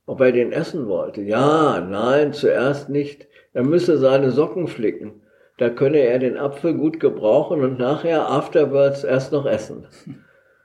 Ob 0.04 0.20
er 0.20 0.32
den 0.32 0.52
essen 0.52 0.86
wollte? 0.86 1.22
Ja, 1.22 1.80
nein, 1.80 2.34
zuerst 2.34 2.90
nicht. 2.90 3.26
Er 3.54 3.64
müsse 3.64 3.96
seine 3.96 4.32
Socken 4.32 4.68
flicken. 4.68 5.22
Da 5.56 5.70
könne 5.70 6.00
er 6.00 6.18
den 6.18 6.36
Apfel 6.36 6.74
gut 6.74 7.00
gebrauchen 7.00 7.62
und 7.62 7.78
nachher 7.78 8.28
afterwards 8.28 9.02
erst 9.02 9.32
noch 9.32 9.46
essen. 9.46 9.86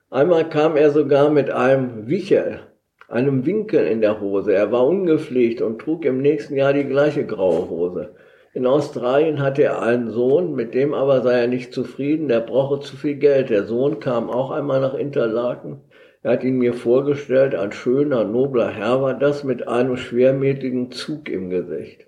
Einmal 0.10 0.50
kam 0.50 0.76
er 0.76 0.92
sogar 0.92 1.30
mit 1.30 1.50
einem 1.50 2.08
Wichel, 2.08 2.60
einem 3.14 3.46
Winkel 3.46 3.86
in 3.86 4.02
der 4.02 4.20
Hose. 4.20 4.54
Er 4.54 4.72
war 4.72 4.86
ungepflegt 4.86 5.62
und 5.62 5.80
trug 5.80 6.04
im 6.04 6.22
nächsten 6.22 6.56
Jahr 6.56 6.74
die 6.74 6.84
gleiche 6.84 7.26
graue 7.26 7.70
Hose. 7.70 8.16
In 8.54 8.68
Australien 8.68 9.42
hatte 9.42 9.64
er 9.64 9.82
einen 9.82 10.10
Sohn, 10.10 10.54
mit 10.56 10.74
dem 10.74 10.94
aber 10.94 11.22
sei 11.22 11.42
er 11.42 11.48
nicht 11.48 11.74
zufrieden, 11.74 12.28
der 12.28 12.40
brauche 12.40 12.80
zu 12.82 12.98
viel 12.98 13.16
Geld. 13.16 13.50
Der 13.50 13.64
Sohn 13.64 14.00
kam 14.00 14.30
auch 14.30 14.52
einmal 14.52 14.82
nach 14.82 14.94
Interlaken. 14.94 15.82
Er 16.24 16.34
hat 16.34 16.44
ihn 16.44 16.58
mir 16.58 16.74
vorgestellt, 16.74 17.56
ein 17.56 17.72
schöner, 17.72 18.24
nobler 18.24 18.70
Herr 18.70 19.02
war 19.02 19.14
das 19.14 19.44
mit 19.44 19.68
einem 19.68 19.98
schwermütigen 19.98 20.92
Zug 20.92 21.30
im 21.30 21.50
Gesicht. 21.50 22.08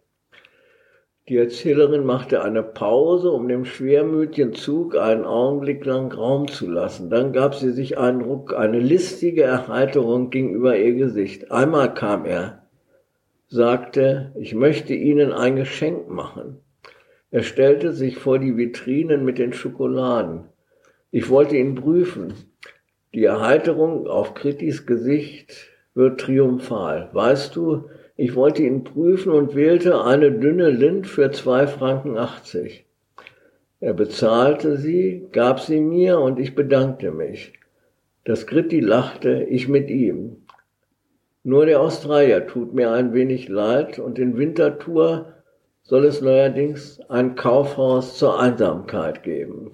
Die 1.27 1.37
Erzählerin 1.37 2.05
machte 2.05 2.43
eine 2.43 2.61
Pause, 2.61 3.31
um 3.31 3.47
dem 3.47 3.65
schwermütigen 3.65 4.53
Zug 4.53 4.95
einen 4.95 5.25
Augenblick 5.25 5.83
lang 5.83 6.11
Raum 6.11 6.47
zu 6.47 6.69
lassen. 6.69 7.09
Dann 7.09 7.33
gab 7.33 7.55
sie 7.55 7.71
sich 7.71 7.97
einen 7.97 8.21
Ruck, 8.21 8.53
eine 8.55 8.79
listige 8.79 9.41
Erheiterung 9.41 10.29
ging 10.29 10.53
über 10.53 10.77
ihr 10.77 10.93
Gesicht. 10.93 11.51
Einmal 11.51 11.95
kam 11.95 12.25
er, 12.25 12.67
sagte, 13.47 14.33
ich 14.39 14.53
möchte 14.53 14.93
Ihnen 14.93 15.33
ein 15.33 15.55
Geschenk 15.55 16.09
machen. 16.09 16.59
Er 17.31 17.41
stellte 17.41 17.93
sich 17.93 18.19
vor 18.19 18.37
die 18.37 18.55
Vitrinen 18.55 19.25
mit 19.25 19.39
den 19.39 19.51
Schokoladen. 19.51 20.43
Ich 21.09 21.31
wollte 21.31 21.57
ihn 21.57 21.73
prüfen. 21.73 22.35
Die 23.15 23.23
Erheiterung 23.23 24.05
auf 24.05 24.35
Kritis 24.35 24.85
Gesicht 24.85 25.71
wird 25.95 26.19
triumphal. 26.21 27.09
Weißt 27.13 27.55
du, 27.55 27.89
ich 28.17 28.35
wollte 28.35 28.63
ihn 28.63 28.83
prüfen 28.83 29.31
und 29.31 29.55
wählte 29.55 30.03
eine 30.03 30.31
dünne 30.31 30.69
Lind 30.69 31.07
für 31.07 31.31
zwei 31.31 31.67
Franken 31.67 32.17
achtzig. 32.17 32.85
Er 33.81 33.93
bezahlte 33.93 34.77
sie, 34.77 35.27
gab 35.31 35.59
sie 35.59 35.79
mir 35.79 36.19
und 36.19 36.39
ich 36.39 36.55
bedankte 36.55 37.11
mich. 37.11 37.53
Das 38.23 38.47
Gritti 38.47 38.79
lachte, 38.79 39.43
ich 39.43 39.67
mit 39.67 39.89
ihm. 39.89 40.37
Nur 41.43 41.65
der 41.65 41.81
Australier 41.81 42.47
tut 42.47 42.73
mir 42.73 42.91
ein 42.91 43.13
wenig 43.13 43.49
leid 43.49 43.99
und 43.99 44.17
in 44.17 44.37
Winterthur 44.37 45.33
soll 45.83 46.05
es 46.05 46.21
neuerdings 46.21 46.99
ein 47.09 47.35
Kaufhaus 47.35 48.17
zur 48.17 48.39
Einsamkeit 48.39 49.21
geben. 49.21 49.71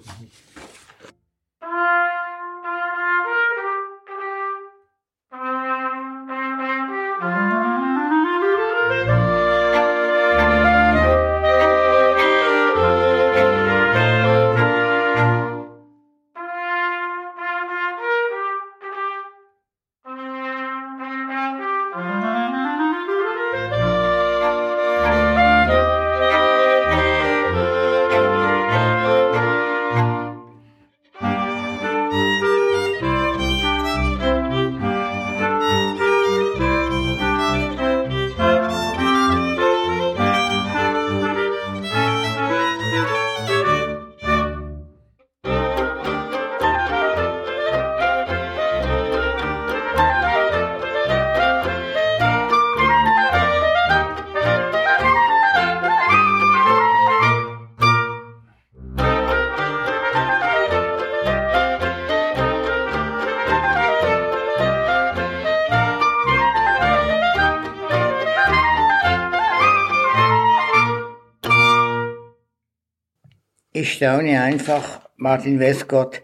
Staune 74.02 74.40
einfach, 74.40 74.98
Martin 75.16 75.60
Westcott, 75.60 76.22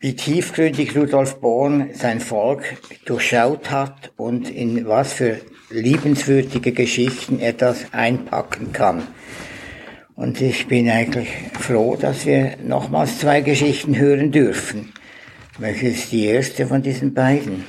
wie 0.00 0.14
tiefgründig 0.14 0.94
Rudolf 0.94 1.40
Born 1.40 1.94
sein 1.94 2.20
Volk 2.20 2.62
durchschaut 3.06 3.70
hat 3.70 4.12
und 4.18 4.50
in 4.50 4.86
was 4.86 5.14
für 5.14 5.38
liebenswürdige 5.70 6.72
Geschichten 6.72 7.40
er 7.40 7.54
das 7.54 7.86
einpacken 7.94 8.74
kann. 8.74 9.04
Und 10.14 10.42
ich 10.42 10.68
bin 10.68 10.90
eigentlich 10.90 11.30
froh, 11.58 11.96
dass 11.98 12.26
wir 12.26 12.58
nochmals 12.62 13.18
zwei 13.18 13.40
Geschichten 13.40 13.96
hören 13.96 14.30
dürfen. 14.30 14.92
Welche 15.58 15.86
ist 15.86 16.12
die 16.12 16.26
erste 16.26 16.66
von 16.66 16.82
diesen 16.82 17.14
beiden? 17.14 17.64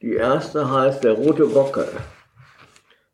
Die 0.00 0.14
erste 0.14 0.68
heißt 0.68 1.04
Der 1.04 1.12
rote 1.12 1.46
Gockel. 1.46 1.86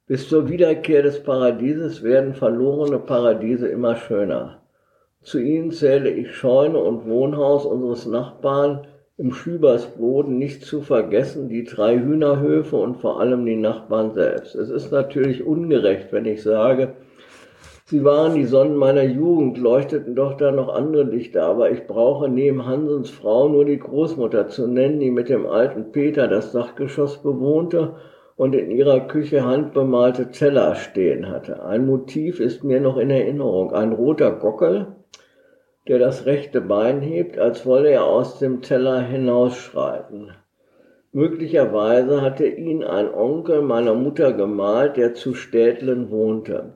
Bis 0.06 0.30
zur 0.30 0.48
Wiederkehr 0.48 1.02
des 1.02 1.22
Paradieses 1.22 2.02
werden 2.02 2.32
verlorene 2.32 2.98
Paradiese 2.98 3.68
immer 3.68 3.94
schöner. 3.94 4.57
Zu 5.28 5.40
ihnen 5.40 5.72
zähle 5.72 6.08
ich 6.08 6.34
Scheune 6.34 6.78
und 6.78 7.06
Wohnhaus 7.06 7.66
unseres 7.66 8.06
Nachbarn 8.06 8.86
im 9.18 9.30
Schübersboden 9.30 10.38
nicht 10.38 10.64
zu 10.64 10.80
vergessen, 10.80 11.50
die 11.50 11.64
drei 11.64 11.98
Hühnerhöfe 11.98 12.76
und 12.76 12.96
vor 12.96 13.20
allem 13.20 13.44
die 13.44 13.56
Nachbarn 13.56 14.14
selbst. 14.14 14.54
Es 14.54 14.70
ist 14.70 14.90
natürlich 14.90 15.44
ungerecht, 15.44 16.14
wenn 16.14 16.24
ich 16.24 16.42
sage, 16.42 16.94
sie 17.84 18.04
waren 18.04 18.36
die 18.36 18.46
Sonnen 18.46 18.76
meiner 18.76 19.02
Jugend, 19.02 19.58
leuchteten 19.58 20.14
doch 20.14 20.34
da 20.38 20.50
noch 20.50 20.70
andere 20.70 21.02
Lichter, 21.02 21.42
aber 21.42 21.70
ich 21.72 21.86
brauche 21.86 22.30
neben 22.30 22.64
Hansens 22.64 23.10
Frau 23.10 23.50
nur 23.50 23.66
die 23.66 23.78
Großmutter 23.78 24.48
zu 24.48 24.66
nennen, 24.66 24.98
die 24.98 25.10
mit 25.10 25.28
dem 25.28 25.46
alten 25.46 25.92
Peter 25.92 26.26
das 26.26 26.52
Dachgeschoss 26.52 27.18
bewohnte 27.18 27.96
und 28.36 28.54
in 28.54 28.70
ihrer 28.70 29.00
Küche 29.00 29.44
handbemalte 29.44 30.30
Teller 30.30 30.74
stehen 30.74 31.28
hatte. 31.28 31.66
Ein 31.66 31.84
Motiv 31.84 32.40
ist 32.40 32.64
mir 32.64 32.80
noch 32.80 32.96
in 32.96 33.10
Erinnerung. 33.10 33.74
Ein 33.74 33.92
roter 33.92 34.30
Gockel, 34.30 34.86
der 35.88 35.98
das 35.98 36.26
rechte 36.26 36.60
Bein 36.60 37.00
hebt, 37.00 37.38
als 37.38 37.64
wolle 37.64 37.90
er 37.90 38.04
aus 38.04 38.38
dem 38.38 38.60
Teller 38.62 39.00
hinausschreiten. 39.00 40.32
Möglicherweise 41.12 42.20
hatte 42.20 42.46
ihn 42.46 42.84
ein 42.84 43.12
Onkel 43.12 43.62
meiner 43.62 43.94
Mutter 43.94 44.34
gemalt, 44.34 44.98
der 44.98 45.14
zu 45.14 45.34
Städtlen 45.34 46.10
wohnte. 46.10 46.74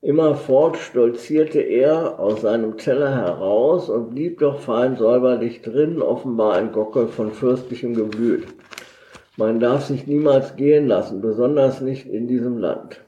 Immerfort 0.00 0.78
stolzierte 0.78 1.60
er 1.60 2.18
aus 2.18 2.40
seinem 2.40 2.78
Teller 2.78 3.14
heraus 3.14 3.90
und 3.90 4.14
blieb 4.14 4.38
doch 4.38 4.60
fein 4.60 4.96
säuberlich 4.96 5.60
drin, 5.60 6.00
offenbar 6.00 6.54
ein 6.54 6.72
Gockel 6.72 7.08
von 7.08 7.32
fürstlichem 7.32 7.94
Geblüt. 7.94 8.46
Man 9.36 9.60
darf 9.60 9.84
sich 9.84 10.06
niemals 10.06 10.56
gehen 10.56 10.86
lassen, 10.86 11.20
besonders 11.20 11.82
nicht 11.82 12.06
in 12.06 12.26
diesem 12.28 12.56
Land. 12.56 13.04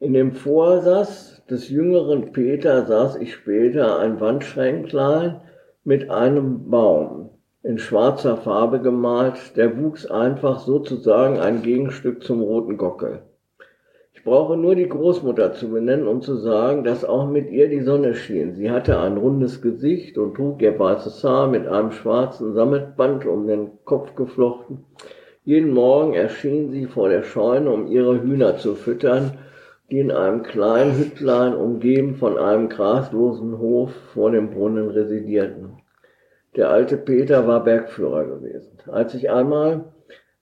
In 0.00 0.12
dem 0.12 0.32
Vorsatz 0.32 1.29
des 1.50 1.68
jüngeren 1.68 2.32
Peter 2.32 2.86
saß 2.86 3.16
ich 3.16 3.34
später 3.34 3.98
ein 3.98 4.20
Wandschränklein 4.20 5.40
mit 5.84 6.10
einem 6.10 6.70
Baum 6.70 7.30
in 7.62 7.78
schwarzer 7.78 8.36
Farbe 8.36 8.80
gemalt, 8.80 9.56
der 9.56 9.78
wuchs 9.78 10.06
einfach 10.06 10.60
sozusagen 10.60 11.40
ein 11.40 11.62
Gegenstück 11.62 12.22
zum 12.22 12.40
roten 12.40 12.76
Gockel. 12.76 13.22
Ich 14.12 14.24
brauche 14.24 14.56
nur 14.56 14.74
die 14.74 14.88
Großmutter 14.88 15.54
zu 15.54 15.70
benennen, 15.70 16.06
um 16.06 16.22
zu 16.22 16.36
sagen, 16.36 16.84
dass 16.84 17.04
auch 17.04 17.26
mit 17.26 17.50
ihr 17.50 17.68
die 17.68 17.80
Sonne 17.80 18.14
schien. 18.14 18.54
Sie 18.54 18.70
hatte 18.70 19.00
ein 19.00 19.16
rundes 19.16 19.60
Gesicht 19.60 20.18
und 20.18 20.34
trug 20.34 20.62
ihr 20.62 20.78
weißes 20.78 21.24
Haar 21.24 21.48
mit 21.48 21.66
einem 21.66 21.90
schwarzen 21.90 22.54
Sammetband 22.54 23.26
um 23.26 23.46
den 23.46 23.70
Kopf 23.84 24.14
geflochten. 24.14 24.84
Jeden 25.44 25.72
Morgen 25.72 26.14
erschien 26.14 26.70
sie 26.70 26.86
vor 26.86 27.08
der 27.08 27.22
Scheune, 27.22 27.70
um 27.70 27.86
ihre 27.86 28.22
Hühner 28.22 28.58
zu 28.58 28.74
füttern, 28.74 29.38
die 29.90 29.98
in 29.98 30.10
einem 30.10 30.42
kleinen 30.42 30.96
Hüttlein 30.96 31.54
umgeben 31.54 32.14
von 32.14 32.38
einem 32.38 32.68
graslosen 32.68 33.58
Hof 33.58 33.90
vor 34.14 34.30
dem 34.30 34.50
Brunnen 34.50 34.90
residierten. 34.90 35.78
Der 36.56 36.70
alte 36.70 36.96
Peter 36.96 37.46
war 37.46 37.64
Bergführer 37.64 38.24
gewesen. 38.24 38.78
Als 38.86 39.14
ich 39.14 39.30
einmal 39.30 39.84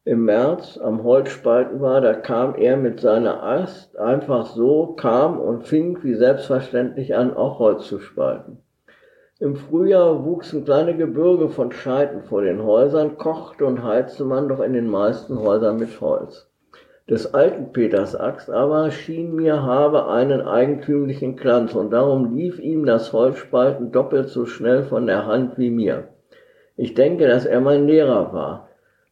im 0.05 0.25
März 0.25 0.79
am 0.79 1.03
Holzspalten 1.03 1.81
war, 1.81 2.01
da 2.01 2.15
kam 2.15 2.55
er 2.55 2.77
mit 2.77 3.01
seiner 3.01 3.43
Ast 3.43 3.99
einfach 3.99 4.47
so, 4.47 4.95
kam 4.97 5.39
und 5.39 5.67
fing 5.67 5.99
wie 6.03 6.15
selbstverständlich 6.15 7.15
an, 7.15 7.35
auch 7.35 7.59
Holz 7.59 7.89
zu 7.89 7.99
spalten. 7.99 8.59
Im 9.39 9.55
Frühjahr 9.55 10.25
wuchsen 10.25 10.65
kleine 10.65 10.97
Gebirge 10.97 11.49
von 11.49 11.73
Scheiten 11.73 12.23
vor 12.23 12.43
den 12.43 12.63
Häusern, 12.63 13.19
kochte 13.19 13.67
und 13.67 13.85
heizte 13.85 14.25
man 14.25 14.49
doch 14.49 14.61
in 14.61 14.73
den 14.73 14.89
meisten 14.89 15.39
Häusern 15.39 15.77
mit 15.77 16.01
Holz. 16.01 16.48
Des 17.09 17.33
alten 17.33 17.73
Peters 17.73 18.15
Axt 18.15 18.51
aber 18.51 18.91
schien 18.91 19.35
mir 19.35 19.63
habe 19.63 20.09
einen 20.09 20.43
eigentümlichen 20.43 21.37
Glanz 21.37 21.75
und 21.75 21.91
darum 21.91 22.37
lief 22.37 22.59
ihm 22.59 22.85
das 22.85 23.15
Holzspalten 23.15 23.93
doppelt 23.93 24.29
so 24.29 24.45
schnell 24.45 24.83
von 24.83 25.07
der 25.07 25.25
Hand 25.25 25.57
wie 25.57 25.71
mir. 25.71 26.09
Ich 26.77 26.93
denke, 26.93 27.27
dass 27.27 27.47
er 27.47 27.63
mein 27.63 27.87
Lehrer 27.87 28.35
war, 28.35 28.69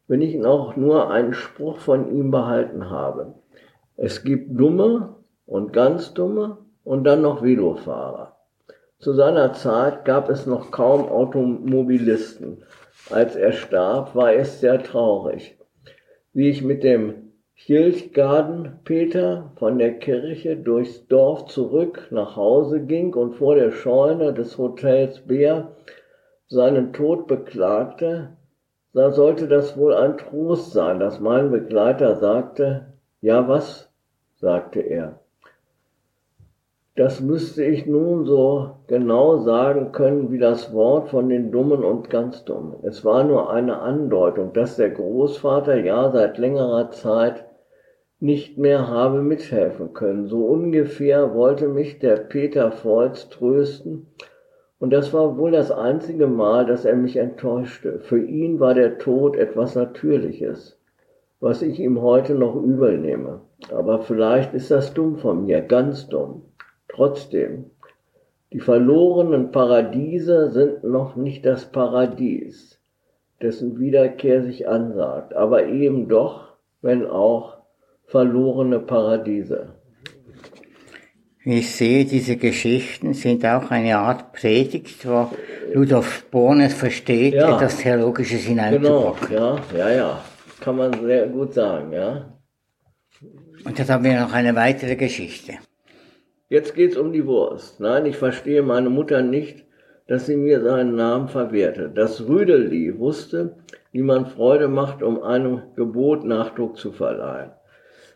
wenn 0.09 0.21
ich 0.21 0.45
auch 0.45 0.77
nur 0.77 1.11
einen 1.11 1.33
Spruch 1.33 1.79
von 1.79 2.15
ihm 2.15 2.31
behalten 2.31 2.91
habe. 2.91 3.35
Es 3.97 4.23
gibt 4.23 4.61
dumme 4.61 5.17
und 5.47 5.73
ganz 5.73 6.13
dumme 6.13 6.59
und 6.85 7.05
dann 7.05 7.23
noch 7.23 7.43
Velofahrer. 7.43 8.37
Zu 8.99 9.15
seiner 9.15 9.55
Zeit 9.55 10.05
gab 10.05 10.29
es 10.29 10.45
noch 10.47 10.71
kaum 10.71 11.09
Automobilisten. 11.09 12.63
Als 13.11 13.37
er 13.37 13.53
starb, 13.53 14.15
war 14.15 14.35
es 14.35 14.61
sehr 14.61 14.83
traurig. 14.83 15.59
Wie 16.35 16.51
ich 16.51 16.63
mit 16.63 16.85
dem 16.85 17.26
Hildgarden 17.59 18.81
Peter 18.85 19.51
von 19.57 19.79
der 19.79 19.99
Kirche 19.99 20.59
durchs 20.59 21.07
Dorf 21.09 21.47
zurück 21.47 22.09
nach 22.11 22.37
Hause 22.37 22.81
ging 22.81 23.15
und 23.15 23.33
vor 23.33 23.55
der 23.55 23.73
Scheune 23.73 24.35
des 24.35 24.59
Hotels 24.59 25.21
Bär 25.21 25.73
seinen 26.49 26.93
Tod 26.93 27.27
beklagte, 27.27 28.37
da 28.93 29.11
sollte 29.11 29.49
das 29.49 29.77
wohl 29.77 29.95
ein 29.95 30.19
Trost 30.19 30.73
sein, 30.73 31.01
dass 31.01 31.19
mein 31.19 31.51
Begleiter 31.51 32.17
sagte, 32.17 32.93
ja 33.23 33.49
was, 33.49 33.91
sagte 34.35 34.81
er, 34.81 35.19
das 36.97 37.21
müsste 37.21 37.63
ich 37.63 37.87
nun 37.87 38.25
so 38.25 38.71
genau 38.87 39.39
sagen 39.39 39.93
können 39.93 40.33
wie 40.33 40.39
das 40.39 40.73
Wort 40.73 41.11
von 41.11 41.29
den 41.29 41.53
Dummen 41.53 41.85
und 41.85 42.09
ganz 42.09 42.45
Dummen. 42.45 42.77
Es 42.83 43.05
war 43.05 43.23
nur 43.23 43.51
eine 43.51 43.81
Andeutung, 43.81 44.55
dass 44.55 44.77
der 44.77 44.91
Großvater 44.91 45.77
ja 45.77 46.11
seit 46.11 46.39
längerer 46.39 46.91
Zeit 46.91 47.45
nicht 48.19 48.57
mehr 48.57 48.89
habe 48.89 49.21
mithelfen 49.21 49.93
können. 49.93 50.27
So 50.27 50.47
ungefähr 50.47 51.35
wollte 51.35 51.69
mich 51.69 51.99
der 51.99 52.17
Peter 52.17 52.73
Volz 52.73 53.29
trösten, 53.29 54.07
und 54.79 54.93
das 54.93 55.15
war 55.15 55.39
wohl 55.39 55.53
das 55.53 55.71
einzige 55.71 56.27
Mal, 56.27 56.67
dass 56.67 56.85
er 56.85 56.97
mich 56.97 57.17
enttäuschte. 57.17 58.01
Für 58.01 58.23
ihn 58.23 58.61
war 58.61 58.75
der 58.75 58.99
Tod 58.99 59.37
etwas 59.37 59.75
Natürliches, 59.75 60.79
was 61.41 61.63
ich 61.63 61.81
ihm 61.81 62.03
heute 62.03 62.35
noch 62.35 62.55
übel 62.57 62.99
nehme. 62.99 63.41
Aber 63.73 64.01
vielleicht 64.01 64.53
ist 64.53 64.71
das 64.71 64.93
dumm 64.93 65.17
von 65.17 65.47
mir, 65.47 65.63
ganz 65.63 66.09
dumm. 66.09 66.43
Trotzdem, 66.97 67.67
die 68.55 68.61
verlorenen 68.61 69.51
Paradiese 69.51 70.51
sind 70.51 70.83
noch 70.83 71.15
nicht 71.15 71.45
das 71.45 71.67
Paradies, 71.67 72.81
dessen 73.43 73.79
Wiederkehr 73.79 74.43
sich 74.43 74.67
ansagt, 74.67 75.35
aber 75.35 75.67
eben 75.67 76.09
doch, 76.09 76.55
wenn 76.81 77.05
auch 77.05 77.59
verlorene 78.07 78.79
Paradiese. 78.79 79.75
Ich 81.45 81.71
sehe, 81.77 82.07
diese 82.07 82.37
Geschichten 82.37 83.13
sind 83.13 83.45
auch 83.45 83.71
eine 83.71 83.99
Art 83.99 84.33
Predigt, 84.33 85.07
wo 85.07 85.31
Rudolf 85.75 86.25
Bornes 86.31 86.73
versteht, 86.73 87.35
ja, 87.35 87.57
etwas 87.57 87.77
Theologisches 87.77 88.45
hineinzupacken. 88.45 89.29
Genau, 89.29 89.59
ja, 89.77 89.79
ja, 89.79 89.91
ja, 89.91 90.25
kann 90.61 90.77
man 90.77 90.99
sehr 91.05 91.27
gut 91.29 91.53
sagen, 91.53 91.93
ja. 91.93 92.33
Und 93.67 93.79
jetzt 93.79 93.91
haben 93.91 94.03
wir 94.03 94.19
noch 94.19 94.33
eine 94.33 94.55
weitere 94.57 94.97
Geschichte. 94.97 95.59
Jetzt 96.49 96.77
geht's 96.77 96.97
um 96.97 97.13
die 97.13 97.27
Wurst. 97.27 97.81
Nein, 97.81 98.07
ich 98.07 98.17
verstehe 98.17 98.63
meine 98.63 98.89
Mutter 98.89 99.21
nicht, 99.21 99.65
dass 100.07 100.27
sie 100.27 100.37
mir 100.37 100.61
seinen 100.61 100.95
Namen 100.95 101.27
verwehrte. 101.27 101.91
Das 101.93 102.29
Rüdeli 102.29 102.97
wusste, 103.01 103.57
wie 103.91 104.03
man 104.03 104.27
Freude 104.27 104.69
macht, 104.69 105.03
um 105.03 105.21
einem 105.23 105.63
Gebot 105.75 106.25
Nachdruck 106.25 106.77
zu 106.77 106.93
verleihen. 106.93 107.51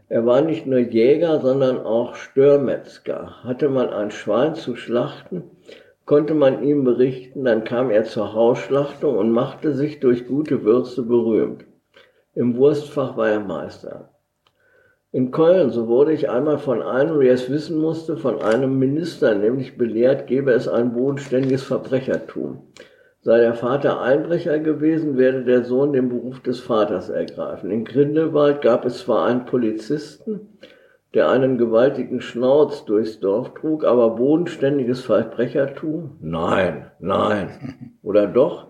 Er 0.08 0.26
war 0.26 0.42
nicht 0.42 0.64
nur 0.64 0.78
Jäger, 0.78 1.40
sondern 1.40 1.78
auch 1.78 2.14
Störmetzger. 2.14 3.42
Hatte 3.42 3.68
man 3.68 3.90
ein 3.90 4.12
Schwein 4.12 4.54
zu 4.54 4.76
schlachten, 4.76 5.42
konnte 6.04 6.34
man 6.34 6.62
ihm 6.62 6.84
berichten, 6.84 7.44
dann 7.44 7.64
kam 7.64 7.90
er 7.90 8.04
zur 8.04 8.32
Hausschlachtung 8.32 9.16
und 9.18 9.32
machte 9.32 9.72
sich 9.74 9.98
durch 9.98 10.28
gute 10.28 10.62
Würste 10.62 11.02
berühmt. 11.02 11.64
Im 12.34 12.56
Wurstfach 12.56 13.16
war 13.16 13.28
er 13.28 13.40
Meister. 13.40 14.09
In 15.12 15.32
Köln, 15.32 15.70
so 15.70 15.88
wurde 15.88 16.12
ich 16.12 16.30
einmal 16.30 16.58
von 16.58 16.82
einem, 16.82 17.18
wie 17.18 17.26
er 17.26 17.34
es 17.34 17.50
wissen 17.50 17.80
musste, 17.80 18.16
von 18.16 18.40
einem 18.42 18.78
Minister 18.78 19.34
nämlich 19.34 19.76
belehrt, 19.76 20.28
gebe 20.28 20.52
es 20.52 20.68
ein 20.68 20.92
bodenständiges 20.92 21.64
Verbrechertum. 21.64 22.62
Sei 23.20 23.38
der 23.38 23.54
Vater 23.54 24.00
Einbrecher 24.00 24.60
gewesen, 24.60 25.18
werde 25.18 25.44
der 25.44 25.64
Sohn 25.64 25.92
den 25.92 26.08
Beruf 26.08 26.40
des 26.40 26.60
Vaters 26.60 27.08
ergreifen. 27.08 27.72
In 27.72 27.84
Grindelwald 27.84 28.62
gab 28.62 28.84
es 28.84 28.98
zwar 29.00 29.26
einen 29.26 29.46
Polizisten, 29.46 30.58
der 31.12 31.28
einen 31.28 31.58
gewaltigen 31.58 32.20
Schnauz 32.20 32.84
durchs 32.84 33.18
Dorf 33.18 33.54
trug, 33.54 33.84
aber 33.84 34.10
bodenständiges 34.10 35.00
Verbrechertum? 35.00 36.18
Nein, 36.20 36.90
nein. 37.00 37.96
Oder 38.02 38.28
doch? 38.28 38.68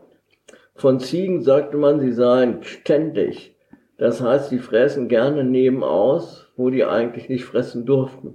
Von 0.74 1.00
Ziegen 1.00 1.42
sagte 1.42 1.76
man, 1.76 2.00
sie 2.00 2.12
seien 2.12 2.62
ständig. 2.62 3.54
Das 4.00 4.22
heißt, 4.22 4.48
sie 4.48 4.60
fressen 4.60 5.08
gerne 5.08 5.44
nebenaus, 5.44 6.48
wo 6.56 6.70
die 6.70 6.86
eigentlich 6.86 7.28
nicht 7.28 7.44
fressen 7.44 7.84
durften. 7.84 8.34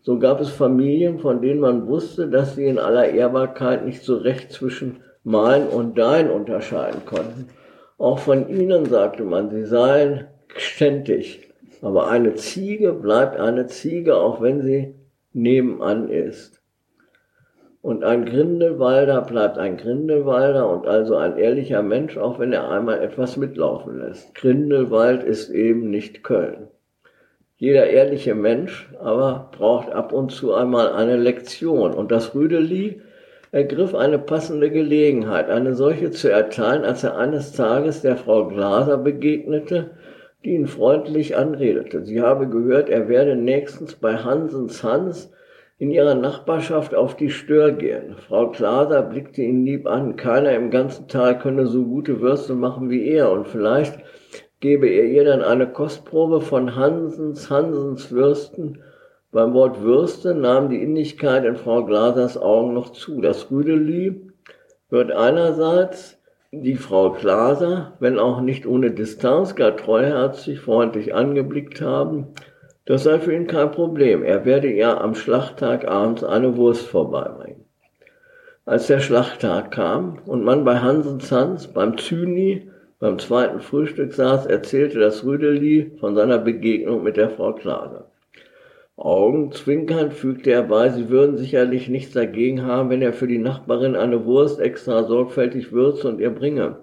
So 0.00 0.18
gab 0.18 0.40
es 0.40 0.48
Familien, 0.48 1.18
von 1.18 1.42
denen 1.42 1.60
man 1.60 1.86
wusste, 1.86 2.26
dass 2.26 2.54
sie 2.54 2.64
in 2.64 2.78
aller 2.78 3.10
Ehrbarkeit 3.10 3.84
nicht 3.84 4.02
so 4.02 4.16
recht 4.16 4.50
zwischen 4.50 5.00
mein 5.22 5.68
und 5.68 5.98
dein 5.98 6.30
unterscheiden 6.30 7.04
konnten. 7.04 7.50
Auch 7.98 8.18
von 8.18 8.48
ihnen 8.48 8.86
sagte 8.86 9.24
man, 9.24 9.50
sie 9.50 9.66
seien 9.66 10.24
ständig. 10.56 11.52
Aber 11.82 12.08
eine 12.08 12.34
Ziege 12.36 12.94
bleibt 12.94 13.38
eine 13.38 13.66
Ziege, 13.66 14.16
auch 14.16 14.40
wenn 14.40 14.62
sie 14.62 14.94
nebenan 15.34 16.08
ist. 16.08 16.62
Und 17.84 18.02
ein 18.02 18.24
Grindelwalder 18.24 19.20
bleibt 19.20 19.58
ein 19.58 19.76
Grindelwalder 19.76 20.70
und 20.70 20.86
also 20.86 21.16
ein 21.16 21.36
ehrlicher 21.36 21.82
Mensch, 21.82 22.16
auch 22.16 22.38
wenn 22.38 22.54
er 22.54 22.70
einmal 22.70 23.02
etwas 23.02 23.36
mitlaufen 23.36 23.98
lässt. 23.98 24.34
Grindelwald 24.34 25.22
ist 25.22 25.50
eben 25.50 25.90
nicht 25.90 26.24
Köln. 26.24 26.68
Jeder 27.56 27.86
ehrliche 27.88 28.34
Mensch 28.34 28.88
aber 29.02 29.50
braucht 29.52 29.92
ab 29.92 30.14
und 30.14 30.32
zu 30.32 30.54
einmal 30.54 30.94
eine 30.94 31.18
Lektion. 31.18 31.92
Und 31.92 32.10
das 32.10 32.34
Rüdeli 32.34 33.02
ergriff 33.52 33.94
eine 33.94 34.18
passende 34.18 34.70
Gelegenheit, 34.70 35.50
eine 35.50 35.74
solche 35.74 36.10
zu 36.10 36.30
erteilen, 36.30 36.84
als 36.84 37.04
er 37.04 37.18
eines 37.18 37.52
Tages 37.52 38.00
der 38.00 38.16
Frau 38.16 38.48
Glaser 38.48 38.96
begegnete, 38.96 39.90
die 40.42 40.54
ihn 40.54 40.68
freundlich 40.68 41.36
anredete. 41.36 42.02
Sie 42.02 42.22
habe 42.22 42.48
gehört, 42.48 42.88
er 42.88 43.10
werde 43.10 43.36
nächstens 43.36 43.94
bei 43.94 44.16
Hansens 44.16 44.82
Hans 44.82 45.30
in 45.78 45.90
ihrer 45.90 46.14
Nachbarschaft 46.14 46.94
auf 46.94 47.16
die 47.16 47.30
Stör 47.30 47.72
gehen. 47.72 48.16
Frau 48.16 48.50
Glaser 48.50 49.02
blickte 49.02 49.42
ihn 49.42 49.64
lieb 49.64 49.86
an. 49.86 50.16
Keiner 50.16 50.52
im 50.52 50.70
ganzen 50.70 51.08
Tal 51.08 51.38
könne 51.38 51.66
so 51.66 51.84
gute 51.84 52.20
Würste 52.20 52.54
machen 52.54 52.90
wie 52.90 53.08
er 53.08 53.32
und 53.32 53.48
vielleicht 53.48 53.98
gebe 54.60 54.86
er 54.86 55.04
ihr 55.04 55.24
dann 55.24 55.42
eine 55.42 55.66
Kostprobe 55.66 56.40
von 56.40 56.76
Hansens, 56.76 57.50
Hansens 57.50 58.12
Würsten. 58.12 58.82
Beim 59.32 59.52
Wort 59.52 59.82
Würste 59.82 60.32
nahm 60.34 60.70
die 60.70 60.80
Innigkeit 60.80 61.44
in 61.44 61.56
Frau 61.56 61.84
Glasers 61.84 62.38
Augen 62.38 62.72
noch 62.72 62.90
zu. 62.90 63.20
Das 63.20 63.50
Rüdeli 63.50 64.30
wird 64.90 65.10
einerseits 65.10 66.18
die 66.52 66.76
Frau 66.76 67.10
Glaser, 67.10 67.94
wenn 67.98 68.20
auch 68.20 68.40
nicht 68.40 68.64
ohne 68.64 68.92
Distanz, 68.92 69.56
gar 69.56 69.76
treuherzig, 69.76 70.60
freundlich 70.60 71.14
angeblickt 71.14 71.80
haben, 71.80 72.28
das 72.86 73.04
sei 73.04 73.18
für 73.18 73.34
ihn 73.34 73.46
kein 73.46 73.70
Problem. 73.70 74.22
Er 74.22 74.44
werde 74.44 74.70
ihr 74.70 75.00
am 75.00 75.14
Schlachttag 75.14 75.86
abends 75.86 76.22
eine 76.22 76.56
Wurst 76.56 76.86
vorbeibringen. 76.86 77.64
Als 78.66 78.86
der 78.86 79.00
Schlachttag 79.00 79.70
kam 79.70 80.18
und 80.26 80.44
man 80.44 80.64
bei 80.64 80.78
Hansens 80.78 81.30
Hans, 81.30 81.66
beim 81.66 81.98
Zyni, 81.98 82.70
beim 82.98 83.18
zweiten 83.18 83.60
Frühstück 83.60 84.12
saß, 84.12 84.46
erzählte 84.46 84.98
das 84.98 85.24
Rüdeli 85.24 85.92
von 86.00 86.14
seiner 86.14 86.38
Begegnung 86.38 87.02
mit 87.02 87.16
der 87.16 87.30
Frau 87.30 87.52
Klage. 87.52 88.04
Augenzwinkernd 88.96 90.14
fügte 90.14 90.52
er 90.52 90.62
bei, 90.62 90.88
sie 90.88 91.08
würden 91.08 91.36
sicherlich 91.36 91.88
nichts 91.88 92.14
dagegen 92.14 92.62
haben, 92.62 92.90
wenn 92.90 93.02
er 93.02 93.12
für 93.12 93.26
die 93.26 93.38
Nachbarin 93.38 93.96
eine 93.96 94.24
Wurst 94.24 94.60
extra 94.60 95.04
sorgfältig 95.04 95.72
würze 95.72 96.08
und 96.08 96.20
ihr 96.20 96.30
bringe. 96.30 96.76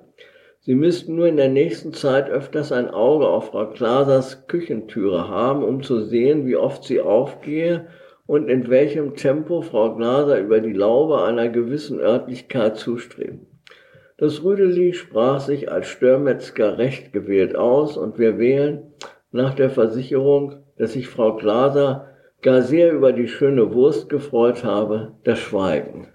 Sie 0.64 0.76
müssten 0.76 1.16
nur 1.16 1.28
in 1.28 1.38
der 1.38 1.50
nächsten 1.50 1.92
Zeit 1.92 2.30
öfters 2.30 2.72
ein 2.72 2.92
Auge 2.92 3.28
auf 3.28 3.48
Frau 3.48 3.72
Klasers 3.72 4.46
Küchentüre 4.46 5.28
haben, 5.28 5.64
um 5.64 5.82
zu 5.82 6.02
sehen, 6.02 6.46
wie 6.46 6.56
oft 6.56 6.84
sie 6.84 7.02
aufgehe 7.02 7.88
und 8.28 8.48
in 8.48 8.70
welchem 8.70 9.16
Tempo 9.16 9.64
Frau 9.64 9.96
Glaser 9.96 10.40
über 10.40 10.60
die 10.60 10.74
Laube 10.74 11.24
einer 11.24 11.50
gewissen 11.50 12.00
Örtlichkeit 12.00 12.78
zustrebt. 12.78 13.40
Das 14.20 14.44
Rüdeli 14.44 14.94
sprach 14.94 15.40
sich 15.40 15.72
als 15.72 15.88
Störmetzger 15.88 16.78
recht 16.78 17.12
gewählt 17.12 17.56
aus 17.56 17.98
und 17.98 18.20
wir 18.20 18.38
wählen 18.38 18.84
nach 19.32 19.56
der 19.56 19.72
Versicherung, 19.72 20.58
dass 20.78 20.94
sich 20.94 21.08
Frau 21.08 21.38
Glaser 21.38 22.10
gar 22.44 22.62
sehr 22.62 22.94
über 22.94 23.14
die 23.14 23.28
schöne 23.28 23.74
Wurst 23.74 24.10
gefreut 24.10 24.64
habe, 24.64 25.14
das 25.24 25.40
Schweigen. 25.40 26.08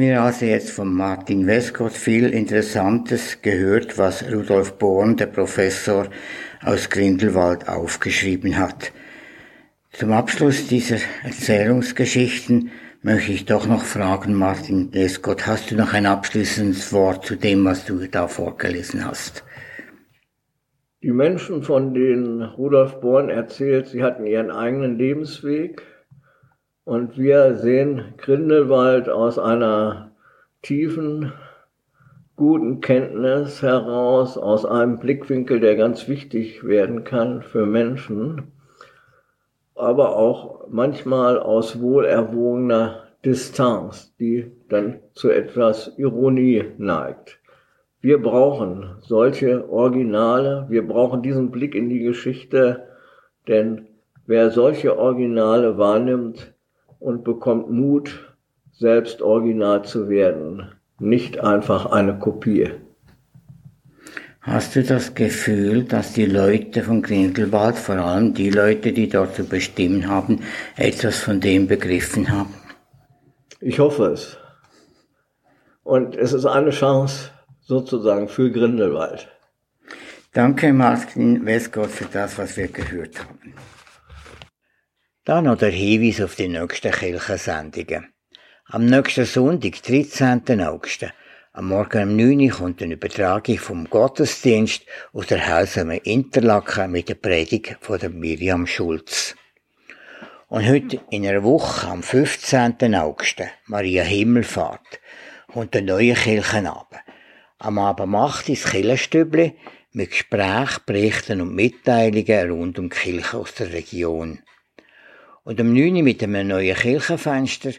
Wir 0.00 0.22
also 0.22 0.46
jetzt 0.46 0.70
von 0.70 0.92
Martin 0.92 1.46
Westcott 1.46 1.92
viel 1.92 2.30
Interessantes 2.30 3.42
gehört, 3.42 3.98
was 3.98 4.24
Rudolf 4.32 4.78
Born, 4.78 5.16
der 5.16 5.26
Professor 5.26 6.08
aus 6.64 6.88
Grindelwald, 6.88 7.68
aufgeschrieben 7.68 8.58
hat. 8.58 8.92
Zum 9.92 10.12
Abschluss 10.12 10.66
dieser 10.66 10.96
Erzählungsgeschichten 11.22 12.70
möchte 13.02 13.32
ich 13.32 13.44
doch 13.44 13.66
noch 13.66 13.82
fragen, 13.82 14.34
Martin 14.34 14.92
Westcott, 14.94 15.46
hast 15.46 15.70
du 15.70 15.76
noch 15.76 15.92
ein 15.92 16.06
abschließendes 16.06 16.92
Wort 16.92 17.26
zu 17.26 17.36
dem, 17.36 17.64
was 17.64 17.84
du 17.84 18.06
da 18.08 18.26
vorgelesen 18.26 19.04
hast? 19.04 19.44
Die 21.02 21.12
Menschen, 21.12 21.62
von 21.62 21.94
denen 21.94 22.42
Rudolf 22.42 23.00
Born 23.00 23.30
erzählt, 23.30 23.88
sie 23.88 24.02
hatten 24.02 24.26
ihren 24.26 24.50
eigenen 24.50 24.98
Lebensweg, 24.98 25.82
und 26.90 27.16
wir 27.16 27.54
sehen 27.54 28.14
Grindelwald 28.16 29.08
aus 29.08 29.38
einer 29.38 30.10
tiefen, 30.60 31.32
guten 32.34 32.80
Kenntnis 32.80 33.62
heraus, 33.62 34.36
aus 34.36 34.66
einem 34.66 34.98
Blickwinkel, 34.98 35.60
der 35.60 35.76
ganz 35.76 36.08
wichtig 36.08 36.64
werden 36.64 37.04
kann 37.04 37.42
für 37.42 37.64
Menschen, 37.64 38.50
aber 39.76 40.16
auch 40.16 40.66
manchmal 40.68 41.38
aus 41.38 41.80
wohlerwogener 41.80 43.04
Distanz, 43.24 44.12
die 44.18 44.50
dann 44.68 44.98
zu 45.12 45.30
etwas 45.30 45.96
Ironie 45.96 46.72
neigt. 46.76 47.38
Wir 48.00 48.20
brauchen 48.20 48.96
solche 48.98 49.70
Originale, 49.70 50.66
wir 50.68 50.84
brauchen 50.84 51.22
diesen 51.22 51.52
Blick 51.52 51.76
in 51.76 51.88
die 51.88 52.00
Geschichte, 52.00 52.88
denn 53.46 53.86
wer 54.26 54.50
solche 54.50 54.98
Originale 54.98 55.78
wahrnimmt, 55.78 56.52
und 57.00 57.24
bekommt 57.24 57.70
Mut, 57.70 58.34
selbst 58.72 59.20
original 59.20 59.84
zu 59.84 60.08
werden, 60.08 60.70
nicht 60.98 61.40
einfach 61.40 61.86
eine 61.86 62.18
Kopie. 62.18 62.70
Hast 64.42 64.74
du 64.74 64.82
das 64.82 65.14
Gefühl, 65.14 65.84
dass 65.84 66.14
die 66.14 66.24
Leute 66.24 66.82
von 66.82 67.02
Grindelwald, 67.02 67.76
vor 67.76 67.96
allem 67.96 68.32
die 68.32 68.48
Leute, 68.48 68.92
die 68.92 69.08
dort 69.08 69.34
zu 69.34 69.44
bestimmen 69.44 70.08
haben, 70.08 70.40
etwas 70.76 71.18
von 71.18 71.40
dem 71.40 71.66
begriffen 71.66 72.30
haben? 72.30 72.54
Ich 73.60 73.78
hoffe 73.78 74.06
es. 74.06 74.38
Und 75.82 76.16
es 76.16 76.32
ist 76.32 76.46
eine 76.46 76.70
Chance 76.70 77.30
sozusagen 77.60 78.28
für 78.28 78.50
Grindelwald. 78.50 79.28
Danke, 80.32 80.72
Martin 80.72 81.44
Westgott, 81.44 81.90
für 81.90 82.06
das, 82.06 82.38
was 82.38 82.56
wir 82.56 82.68
gehört 82.68 83.18
haben. 83.18 83.54
Dann 85.30 85.44
noch 85.44 85.58
der 85.58 85.70
Hinweis 85.70 86.20
auf 86.20 86.34
die 86.34 86.48
nächsten 86.48 86.90
Kirchensendungen. 86.90 88.12
Am 88.64 88.84
nächsten 88.86 89.24
Sonntag, 89.24 89.80
13. 89.80 90.60
August, 90.60 91.06
am 91.52 91.68
Morgen 91.68 92.02
um 92.02 92.16
9 92.16 92.40
Uhr 92.40 92.50
kommt 92.50 92.82
eine 92.82 92.94
Übertragung 92.94 93.56
vom 93.58 93.88
Gottesdienst 93.88 94.82
aus 95.12 95.28
der 95.28 95.48
Hausheime 95.48 95.98
Interlaken 95.98 96.90
mit 96.90 97.10
der 97.10 97.14
Predigt 97.14 97.76
von 97.80 98.00
der 98.00 98.10
Miriam 98.10 98.66
Schulz. 98.66 99.36
Und 100.48 100.68
heute 100.68 101.00
in 101.10 101.24
einer 101.24 101.44
Woche, 101.44 101.86
am 101.86 102.02
15. 102.02 102.96
August, 102.96 103.40
Maria 103.66 104.02
Himmelfahrt, 104.02 104.98
kommt 105.46 105.74
der 105.74 105.82
neue 105.82 106.14
Kirchenabend. 106.14 107.02
Am 107.60 107.78
Abend 107.78 108.08
macht 108.08 108.48
das 108.48 108.64
Kirchenstübli 108.64 109.54
mit 109.92 110.10
Gesprächen, 110.10 110.82
Berichten 110.86 111.40
und 111.40 111.54
Mitteilungen 111.54 112.50
rund 112.50 112.80
um 112.80 112.90
die 112.90 112.96
Kirche 112.96 113.36
aus 113.36 113.54
der 113.54 113.72
Region 113.72 114.40
und 115.44 115.60
um 115.60 115.72
9 115.72 115.96
Uhr 115.96 116.02
mit 116.02 116.22
einem 116.22 116.48
neuen 116.48 116.76
Kirchenfenster. 116.76 117.72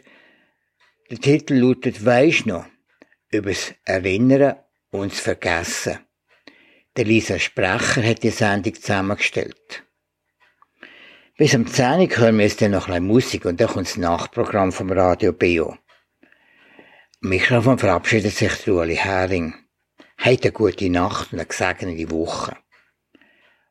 Der 1.10 1.18
Titel 1.18 1.54
lautet 1.54 2.04
Weisst 2.04 2.46
noch? 2.46 2.66
Übers 3.30 3.74
Erinnern 3.84 4.56
und 4.90 5.12
das 5.12 5.20
Vergessen. 5.20 5.98
Der 6.96 7.04
Lisa 7.04 7.38
Sprecher 7.38 8.02
hat 8.02 8.22
die 8.22 8.30
Sendung 8.30 8.74
zusammengestellt. 8.74 9.84
Bis 11.38 11.54
am 11.54 11.66
10 11.66 12.00
Uhr 12.00 12.16
hören 12.16 12.36
wir 12.36 12.44
jetzt 12.44 12.60
dann 12.60 12.72
noch 12.72 12.88
ein 12.88 13.04
Musik 13.04 13.46
und 13.46 13.60
dann 13.60 13.68
kommt 13.68 13.86
das 13.86 13.96
Nachprogramm 13.96 14.70
vom 14.70 14.92
Radio 14.92 15.32
Bio. 15.32 15.78
Am 17.22 17.30
Mikrofon 17.30 17.78
verabschiedet 17.78 18.34
sich 18.34 18.68
Ueli 18.68 18.96
Hering. 18.96 19.54
Habt 20.18 20.42
eine 20.42 20.52
gute 20.52 20.90
Nacht 20.90 21.32
und 21.32 21.38
eine 21.38 21.46
gesegnete 21.46 22.10
Woche. 22.10 22.56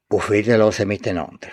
Auf 0.10 0.32
Wiedersehen 0.32 0.88
miteinander. 0.88 1.50